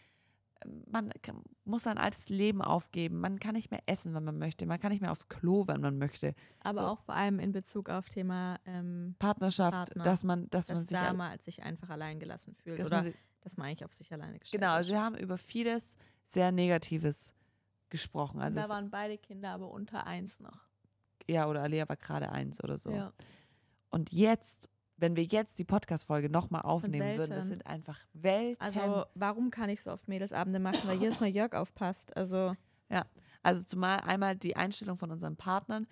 [0.89, 1.11] man
[1.65, 4.91] muss sein altes Leben aufgeben, man kann nicht mehr essen, wenn man möchte, man kann
[4.91, 6.33] nicht mehr aufs Klo, wenn man möchte.
[6.61, 6.87] Aber So.
[6.87, 10.03] auch vor allem in Bezug auf Thema, ähm, Partnerschaft, Partner.
[10.03, 12.79] dass man, dass man dass sich, da al- mal sich einfach allein gelassen fühlt.
[12.79, 15.15] dass oder man sich dass man eigentlich auf sich alleine gestellt genau, also wir haben
[15.15, 15.95] über vieles
[16.25, 17.33] sehr Negatives
[17.89, 18.41] gesprochen.
[18.41, 20.59] Also da waren beide Kinder aber unter eins noch.
[21.29, 22.91] ja, oder Alia war gerade eins oder so.
[22.91, 23.13] Ja.
[23.89, 28.61] Und jetzt, wenn wir jetzt die Podcast-Folge nochmal aufnehmen würden, das sind einfach Welten.
[28.61, 30.81] Also warum kann ich so oft Mädelsabende machen?
[30.85, 32.15] Weil jedes Mal Jörg aufpasst.
[32.17, 32.55] Also
[33.43, 35.87] Also zumal einmal die Einstellung von unseren Partnern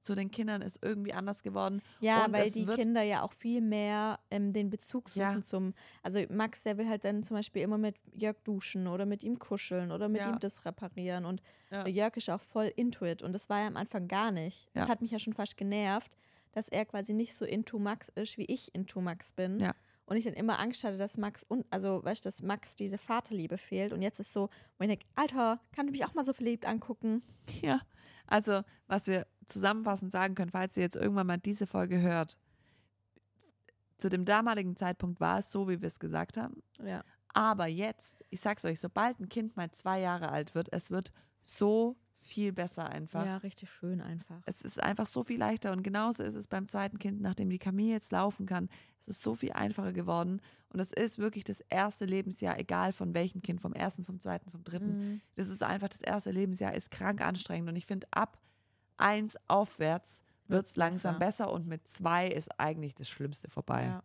[0.00, 1.82] zu den Kindern ist irgendwie anders geworden.
[2.00, 5.40] ja, Und weil die Kinder ja auch viel mehr ähm, den Bezug suchen Ja.
[5.42, 5.74] zum.
[6.02, 9.38] Also Max, der will halt dann zum Beispiel immer mit Jörg duschen oder mit ihm
[9.38, 10.30] kuscheln oder mit Ja.
[10.30, 11.24] ihm das reparieren.
[11.26, 11.86] Und Ja.
[11.86, 13.22] Jörg ist auch voll into it.
[13.22, 14.68] Und das war ja am Anfang gar nicht.
[14.72, 14.90] Das Ja.
[14.90, 16.16] hat mich ja schon fast genervt,
[16.52, 19.60] dass er quasi nicht so into Max ist, wie ich into Max bin.
[19.60, 19.74] Ja.
[20.06, 22.98] Und ich dann immer Angst hatte, dass Max, un also weißt du, dass Max diese
[22.98, 23.92] Vaterliebe fehlt.
[23.92, 26.66] Und jetzt ist so, wo ich denke, Alter, kann ich mich auch mal so verliebt
[26.66, 27.22] angucken?
[27.62, 27.80] Ja,
[28.26, 32.38] also was wir zusammenfassend sagen können, falls ihr jetzt irgendwann mal diese Folge hört,
[33.98, 36.62] zu dem damaligen Zeitpunkt war es so, wie wir es gesagt haben.
[36.84, 37.04] Ja.
[37.32, 41.12] Aber jetzt, ich sag's euch, sobald ein Kind mal zwei Jahre alt wird, es wird
[41.42, 41.96] so
[42.30, 43.26] viel besser einfach.
[43.26, 44.40] Ja, richtig schön einfach.
[44.46, 47.58] Es ist einfach so viel leichter und genauso ist es beim zweiten Kind, nachdem die
[47.58, 48.68] Camille jetzt laufen kann.
[49.00, 50.40] Es ist so viel einfacher geworden
[50.72, 54.50] und es ist wirklich das erste Lebensjahr, egal von welchem Kind, vom ersten, vom zweiten,
[54.50, 54.98] vom dritten.
[54.98, 55.20] Mhm.
[55.34, 58.38] Das ist einfach das erste Lebensjahr, ist krank anstrengend und ich finde, ab
[58.96, 61.46] eins aufwärts wird es langsam besser.
[61.46, 63.84] besser und mit zwei ist eigentlich das Schlimmste vorbei.
[63.84, 64.02] Ja.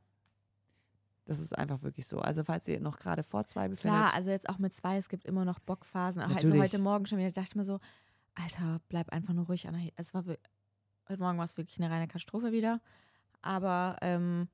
[1.26, 2.20] Das ist einfach wirklich so.
[2.20, 5.10] Also falls ihr noch gerade vor zwei befindet, Klar, also jetzt auch mit zwei, es
[5.10, 6.22] gibt immer noch Bockphasen.
[6.22, 7.80] Auch also heute Morgen schon wieder dachte ich mir so,
[8.36, 9.68] Alter, bleib einfach nur ruhig.
[9.68, 9.80] Anna.
[9.96, 12.82] Es war heute Morgen war es wirklich eine reine Katastrophe wieder.
[13.42, 14.48] Aber ähm,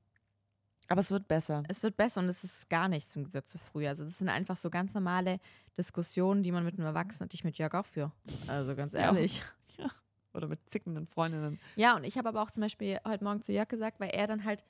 [0.88, 1.62] aber es wird besser.
[1.68, 3.86] es wird besser und es ist gar nichts im Gesetz zu früh.
[3.88, 5.38] Also das sind einfach so ganz normale
[5.78, 8.12] Diskussionen, die man mit einem Erwachsenen, die ich mit Jörg auch führe.
[8.48, 9.00] Also ganz Ja.
[9.00, 9.42] ehrlich.
[10.34, 11.58] Oder mit zickenden Freundinnen.
[11.76, 14.26] Ja, und ich habe aber auch zum Beispiel heute Morgen zu Jörg gesagt, weil er
[14.26, 14.64] dann halt,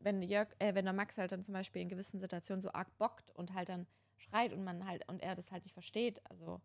[0.00, 2.96] wenn Jörg, äh, wenn der Max halt dann zum Beispiel in gewissen Situationen so arg
[2.98, 6.60] bockt und halt dann schreit und man halt, und er das halt nicht versteht, also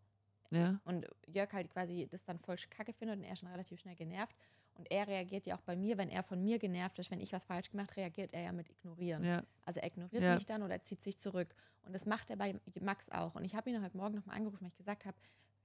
[0.50, 0.80] Ja.
[0.84, 4.36] und Jörg halt quasi das dann voll kacke findet und er schon relativ schnell genervt.
[4.76, 7.32] Und er reagiert ja auch bei mir, wenn er von mir genervt ist, wenn ich
[7.32, 9.22] was falsch gemacht, reagiert er ja mit ignorieren.
[9.22, 9.42] Ja.
[9.64, 10.34] Also er ignoriert Ja.
[10.34, 11.54] mich dann oder er zieht sich zurück.
[11.82, 13.36] Und das macht er bei Max auch.
[13.36, 15.16] Und ich habe ihn heute Morgen nochmal angerufen, weil ich gesagt habe,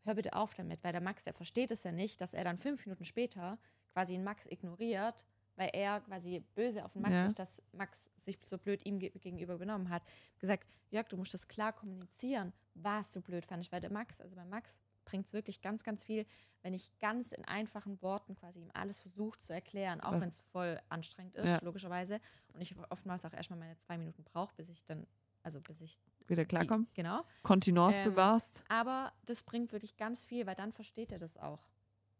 [0.03, 2.57] hör bitte auf damit, weil der Max, der versteht es ja nicht, dass er dann
[2.57, 3.57] fünf Minuten später
[3.93, 5.25] quasi einen Max ignoriert,
[5.59, 7.25] weil er quasi böse auf den Max Ja.
[7.25, 10.01] ist, dass Max sich so blöd ihm ge gegenüber benommen hat.
[10.39, 14.35] gesagt, Jörg, du musst das klar kommunizieren, was du blöd fandest, weil der Max, also
[14.37, 16.25] bei Max bringt es wirklich ganz, ganz viel,
[16.61, 20.39] wenn ich ganz in einfachen Worten quasi ihm alles versuche zu erklären, auch wenn es
[20.39, 21.59] voll anstrengend ist, Ja.
[21.61, 22.19] logischerweise.
[22.53, 25.05] Und ich oftmals auch erstmal meine zwei Minuten brauche, bis ich dann,
[25.43, 26.87] also bis ich Wieder die- klarkommen.
[26.93, 27.23] Genau.
[27.43, 28.63] Kontinence Ähm, bewahrst.
[28.69, 31.67] Aber das bringt wirklich ganz viel, weil dann versteht er das auch.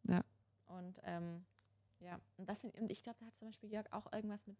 [0.04, 0.22] Ja.
[0.68, 1.46] Und ähm,
[2.00, 4.58] ja, und, das und ich glaube, da hat zum Beispiel Jörg auch irgendwas mit,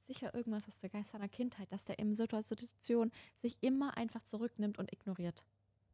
[0.00, 4.78] sicher irgendwas aus der Geist seiner Kindheit, dass der in Situation sich immer einfach zurücknimmt
[4.78, 5.44] und ignoriert.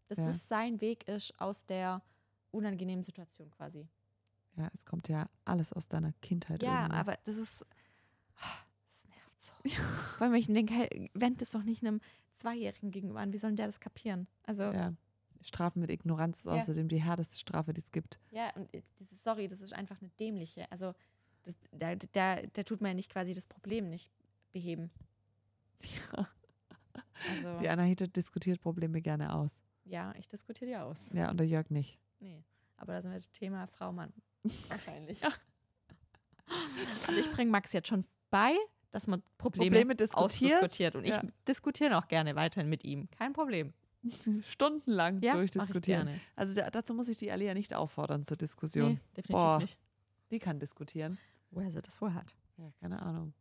[0.09, 0.27] Dass Ja.
[0.27, 2.03] das sein Weg ist aus der
[2.51, 3.87] unangenehmen Situation quasi.
[4.57, 6.63] Ja, es kommt ja alles aus deiner Kindheit.
[6.63, 6.97] Ja, irgendwie.
[6.97, 7.67] aber das ist.
[8.89, 10.25] Das nervt so.
[10.25, 12.01] Allem, ich denke, halt, wend es doch nicht einem
[12.33, 13.33] Zweijährigen gegenüber an.
[13.33, 14.27] Wie soll denn der das kapieren?
[14.45, 14.95] Also, Ja.
[15.41, 16.53] Strafen mit Ignoranz ist Ja.
[16.53, 18.19] außerdem die härteste Strafe, die es gibt.
[18.57, 20.71] und äh, diese, sorry, das ist einfach eine dämliche.
[20.71, 20.95] Also,
[21.45, 24.11] das, der, der, der tut mir ja nicht quasi das Problem nicht
[24.53, 24.91] beheben.
[27.31, 29.61] Also, Die Anahita diskutiert Probleme gerne aus.
[29.85, 31.11] ja, ich diskutiere die aus.
[31.13, 31.99] Ja, und der Jörg nicht.
[32.21, 32.45] Nee.
[32.77, 34.13] Aber da sind wir das Thema Frau-Mann.
[34.69, 35.21] Wahrscheinlich.
[35.21, 35.33] Ja.
[37.07, 38.55] Also ich bringe Max jetzt schon bei,
[38.93, 40.95] dass man Probleme, Probleme diskutiert.
[40.95, 41.23] Und Ja.
[41.23, 43.09] ich diskutiere auch gerne weiterhin mit ihm.
[43.11, 43.73] Kein Problem.
[44.43, 46.09] Stundenlang Ja, durchdiskutieren.
[46.37, 48.93] Also da, dazu muss ich die Alia nicht auffordern zur Diskussion.
[48.93, 49.59] Nee, definitiv Boah.
[49.59, 49.79] nicht.
[50.31, 51.19] Die kann diskutieren.
[51.51, 52.35] Woher sie das wohl hat.
[52.59, 53.33] Ja, keine Ahnung.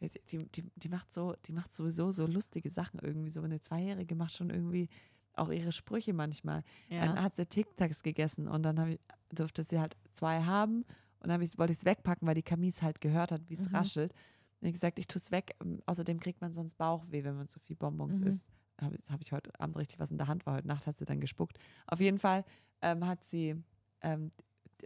[0.00, 3.30] Die, die, die, macht so, die macht sowieso so lustige Sachen irgendwie.
[3.30, 4.88] So eine Zweijährige macht schon irgendwie
[5.34, 6.62] auch ihre Sprüche manchmal.
[6.88, 10.84] Dann hat sie Tic-Tacs gegessen und dann ich, durfte sie halt zwei haben
[11.20, 13.68] und dann ich, wollte ich es wegpacken, weil die Kamis halt gehört hat, wie es
[13.68, 13.74] Mhm.
[13.76, 14.12] raschelt.
[14.60, 15.54] Und ich gesagt, ich tue es weg.
[15.62, 18.26] Ähm, Außerdem kriegt man sonst Bauchweh, wenn man so viel Bonbons Mhm.
[18.28, 18.42] isst.
[18.80, 21.04] Habe hab ich heute Abend richtig was in der Hand, war heute Nacht hat sie
[21.04, 21.58] dann gespuckt.
[21.86, 22.44] Auf jeden Fall
[22.82, 23.56] ähm, hat sie,
[24.02, 24.32] ähm,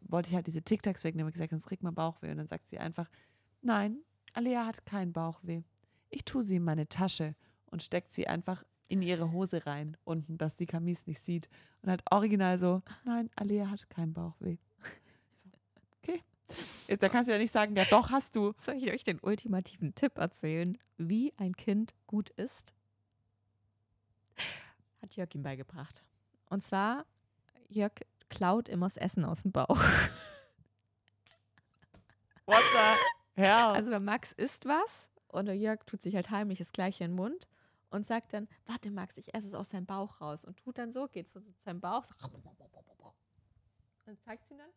[0.02, 2.30] wollte ich halt diese Tic-Tacs wegnehmen und gesagt, sonst kriegt man Bauchweh.
[2.30, 3.10] Und dann sagt sie einfach,
[3.62, 3.98] nein,
[4.32, 5.62] Alea hat keinen Bauchweh.
[6.08, 7.34] Ich tue sie in meine Tasche
[7.66, 11.48] und steckt sie einfach in ihre Hose rein, unten, dass die Kamis nicht sieht.
[11.82, 14.56] Und halt original so, nein, Alea hat keinen Bauchweh.
[15.32, 15.48] So,
[16.02, 16.22] okay.
[16.98, 18.52] Da kannst du ja nicht sagen, ja doch, hast du.
[18.58, 22.74] Soll ich euch den ultimativen Tipp erzählen, wie ein Kind gut isst?
[25.10, 26.04] Hat Jörg ihm beigebracht.
[26.50, 27.04] Und zwar,
[27.66, 27.94] Jörg
[28.28, 29.68] klaut immer das Essen aus dem Bauch.
[32.46, 33.50] What the hell?
[33.50, 37.10] Also der Max isst was und der Jörg tut sich halt heimlich das gleiche in
[37.10, 37.48] den Mund
[37.90, 40.44] und sagt dann, warte Max, ich esse es aus seinem Bauch raus.
[40.44, 42.14] Und tut dann so, geht so zu seinem Bauch, so
[44.06, 44.70] und zeigt sie dann,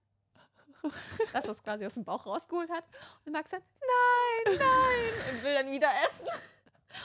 [1.31, 2.85] dass er es quasi aus dem Bauch rausgeholt hat.
[3.23, 6.25] Und Max sagt, nein, nein, und will dann wieder essen.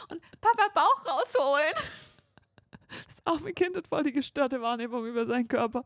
[0.09, 1.75] Und Papa Bauch rausholen.
[2.89, 5.85] Das arme Kind hat voll die gestörte Wahrnehmung über seinen Körper.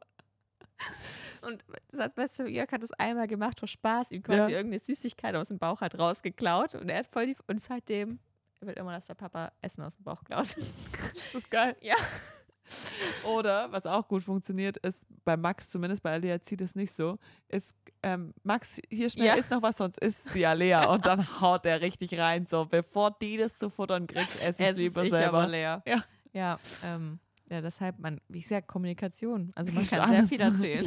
[1.42, 4.48] Und das weißt du, Jörg hat das einmal gemacht vor Spaß, ihm quasi Ja.
[4.48, 8.20] irgendeine Süßigkeit aus dem Bauch hat rausgeklaut und er hat voll die, und seitdem
[8.61, 10.55] will immer, dass der Papa Essen aus dem Bauch klaut.
[10.57, 11.76] Das ist geil.
[11.80, 11.96] Ja.
[13.28, 17.18] Oder, was auch gut funktioniert, ist bei Max, zumindest bei Alea zieht es nicht so,
[17.48, 17.74] ist
[18.05, 19.34] ähm, Max, hier schnell Ja.
[19.34, 20.84] isst noch was, sonst isst sie Alea.
[20.92, 22.46] Und dann haut er richtig rein.
[22.46, 25.38] So, bevor die das zu futtern kriegt, esse ich Es lieber ist selber.
[25.38, 25.82] aber leer.
[25.86, 26.05] Ja.
[26.32, 27.18] Ja, ähm,
[27.50, 29.50] ja, deshalb, man, wie gesagt, Kommunikation.
[29.54, 30.86] Also man Ist kann sehr viel erzählen.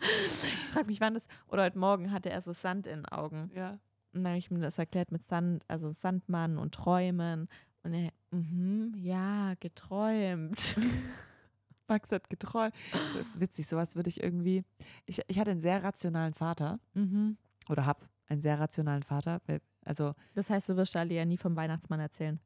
[0.00, 3.50] ich frage mich, wann das, oder heute Morgen hatte er so Sand in den Augen.
[3.54, 3.78] Ja.
[4.12, 7.48] Und dann habe ich ihm das erklärt mit Sand, also Sandmann und Träumen.
[7.82, 10.76] Und er, mhm, ja, geträumt.
[11.88, 12.74] Max hat geträumt.
[12.92, 14.64] Das ist witzig, sowas würde ich irgendwie.
[15.06, 17.36] Ich, ich hatte einen sehr rationalen Vater mhm.
[17.68, 19.40] oder habe einen sehr rationalen Vater.
[19.84, 22.38] Also, Das heißt, du wirst Ali ja nie vom Weihnachtsmann erzählen.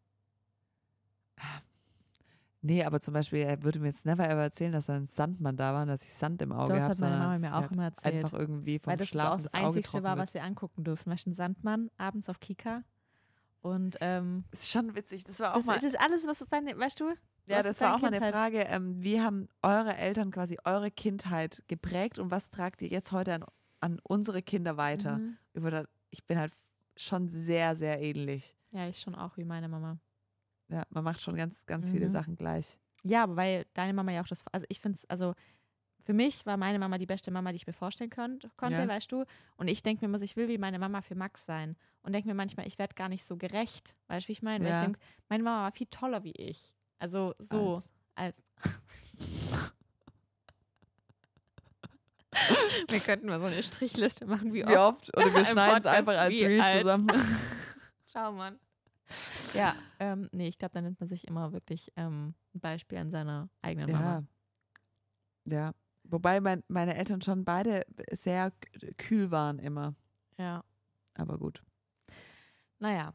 [2.63, 5.57] Nee, aber zum Beispiel, er würde mir jetzt never ever erzählen, dass da ein Sandmann
[5.57, 6.95] da war und dass ich Sand im Auge das habe.
[6.95, 8.15] hat meine Mama mir auch halt immer erzählt.
[8.15, 11.11] Einfach irgendwie vom Weil das Schlafen das das Einzige war, was wir angucken durften.
[11.11, 12.83] Weißt du, ein Sandmann, abends auf Kika.
[13.63, 15.25] Und ähm, Das ist schon witzig.
[15.25, 15.75] Das war auch das, mal.
[15.75, 17.13] das ist alles, was deine, weißt du?
[17.47, 18.35] Ja, das war auch mal eine Kindheit?
[18.35, 18.59] Frage.
[18.61, 23.35] Ähm, wie haben eure Eltern quasi eure Kindheit geprägt und was tragt ihr jetzt heute
[23.35, 23.45] an,
[23.81, 25.19] an unsere Kinder weiter?
[25.19, 25.37] Mhm.
[25.53, 26.53] Über ich bin halt
[26.97, 28.57] schon sehr, sehr ähnlich.
[28.71, 29.99] Ja, ich schon auch wie meine Mama.
[30.69, 32.13] Ja, man macht schon ganz, ganz viele Mhm.
[32.13, 32.79] Sachen gleich.
[33.05, 35.35] Ja, aber weil deine Mama ja auch das, also ich finde es, also
[36.01, 38.89] für mich war meine Mama die beste Mama, die ich mir vorstellen könnt, konnte, Ja.
[38.89, 39.25] weißt du?
[39.57, 41.77] Und ich denke mir immer, ich will wie meine Mama für Max sein.
[42.03, 43.95] Und denke mir manchmal, ich werde gar nicht so gerecht.
[44.09, 44.65] Weißt du, wie ich meine?
[44.65, 44.79] Weil Ja.
[44.79, 46.75] ich denke, meine Mama war viel toller wie ich.
[46.99, 47.75] Also so.
[47.75, 48.43] Als- Als.
[52.89, 55.17] Wir könnten mal so eine Strichliste machen, wie, Wie oft?
[55.17, 57.07] Oder wir schneiden es einfach als Reel als- zusammen.
[58.13, 58.59] Schau, Mann.
[59.55, 63.11] Ja, ähm, nee, ich glaube, da nimmt man sich immer wirklich ähm, ein Beispiel an
[63.11, 63.99] seiner eigenen Ja.
[63.99, 64.25] Mama.
[65.47, 65.73] Ja.
[66.05, 68.53] Wobei mein, meine Eltern schon beide sehr
[68.97, 69.95] kühl waren immer.
[70.39, 70.63] Ja.
[71.15, 71.63] Aber gut.
[72.79, 73.15] Naja,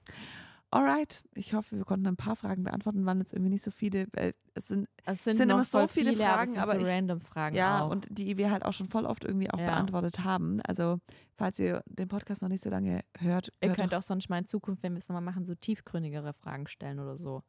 [0.74, 1.22] Alright.
[1.34, 3.06] Ich hoffe, wir konnten ein paar Fragen beantworten.
[3.06, 4.08] Waren jetzt irgendwie nicht so viele.
[4.14, 6.72] Weil es sind es sind, sind noch immer so viele viele, Fragen, aber, es aber
[6.72, 7.90] sind so ich- random Fragen Ja, auch.
[7.92, 9.66] und die wir halt auch schon voll oft irgendwie auch Ja.
[9.66, 10.62] beantwortet haben.
[10.62, 11.00] Also,
[11.36, 14.30] falls ihr den Podcast noch nicht so lange hört, Ihr hört könnt doch, auch sonst
[14.30, 17.44] mal in Zukunft, wenn wir es nochmal machen, so tiefgründigere Fragen stellen oder so.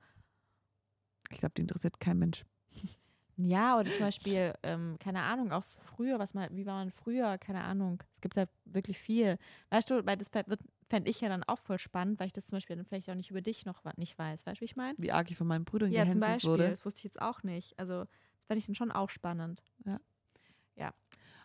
[1.30, 2.44] ich glaube, die interessiert kein Mensch.
[3.36, 7.38] Ja, oder zum Beispiel, ähm, keine Ahnung, auch früher, was man, wie war man früher,
[7.38, 8.02] keine Ahnung.
[8.16, 9.38] Es gibt ja wirklich viel.
[9.70, 10.30] Weißt du, weil das
[10.88, 13.14] fände ich ja dann auch voll spannend, weil ich das zum Beispiel dann vielleicht auch
[13.14, 14.46] nicht über dich noch nicht weiß.
[14.46, 14.96] Weißt du, wie ich meine?
[14.98, 16.50] Wie arg ich von meinen Brüdern Ja, zum Beispiel.
[16.50, 16.70] wurde.
[16.70, 17.78] Das wusste ich jetzt auch nicht.
[17.78, 19.62] Also, das fände ich dann schon auch spannend.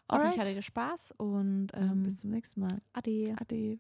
[0.09, 0.39] Hoffentlich Alright.
[0.39, 2.81] hattet ihr Spaß und Ähm, ähm, bis zum nächsten Mal.
[2.93, 3.35] Ade.
[3.39, 3.80] Ade.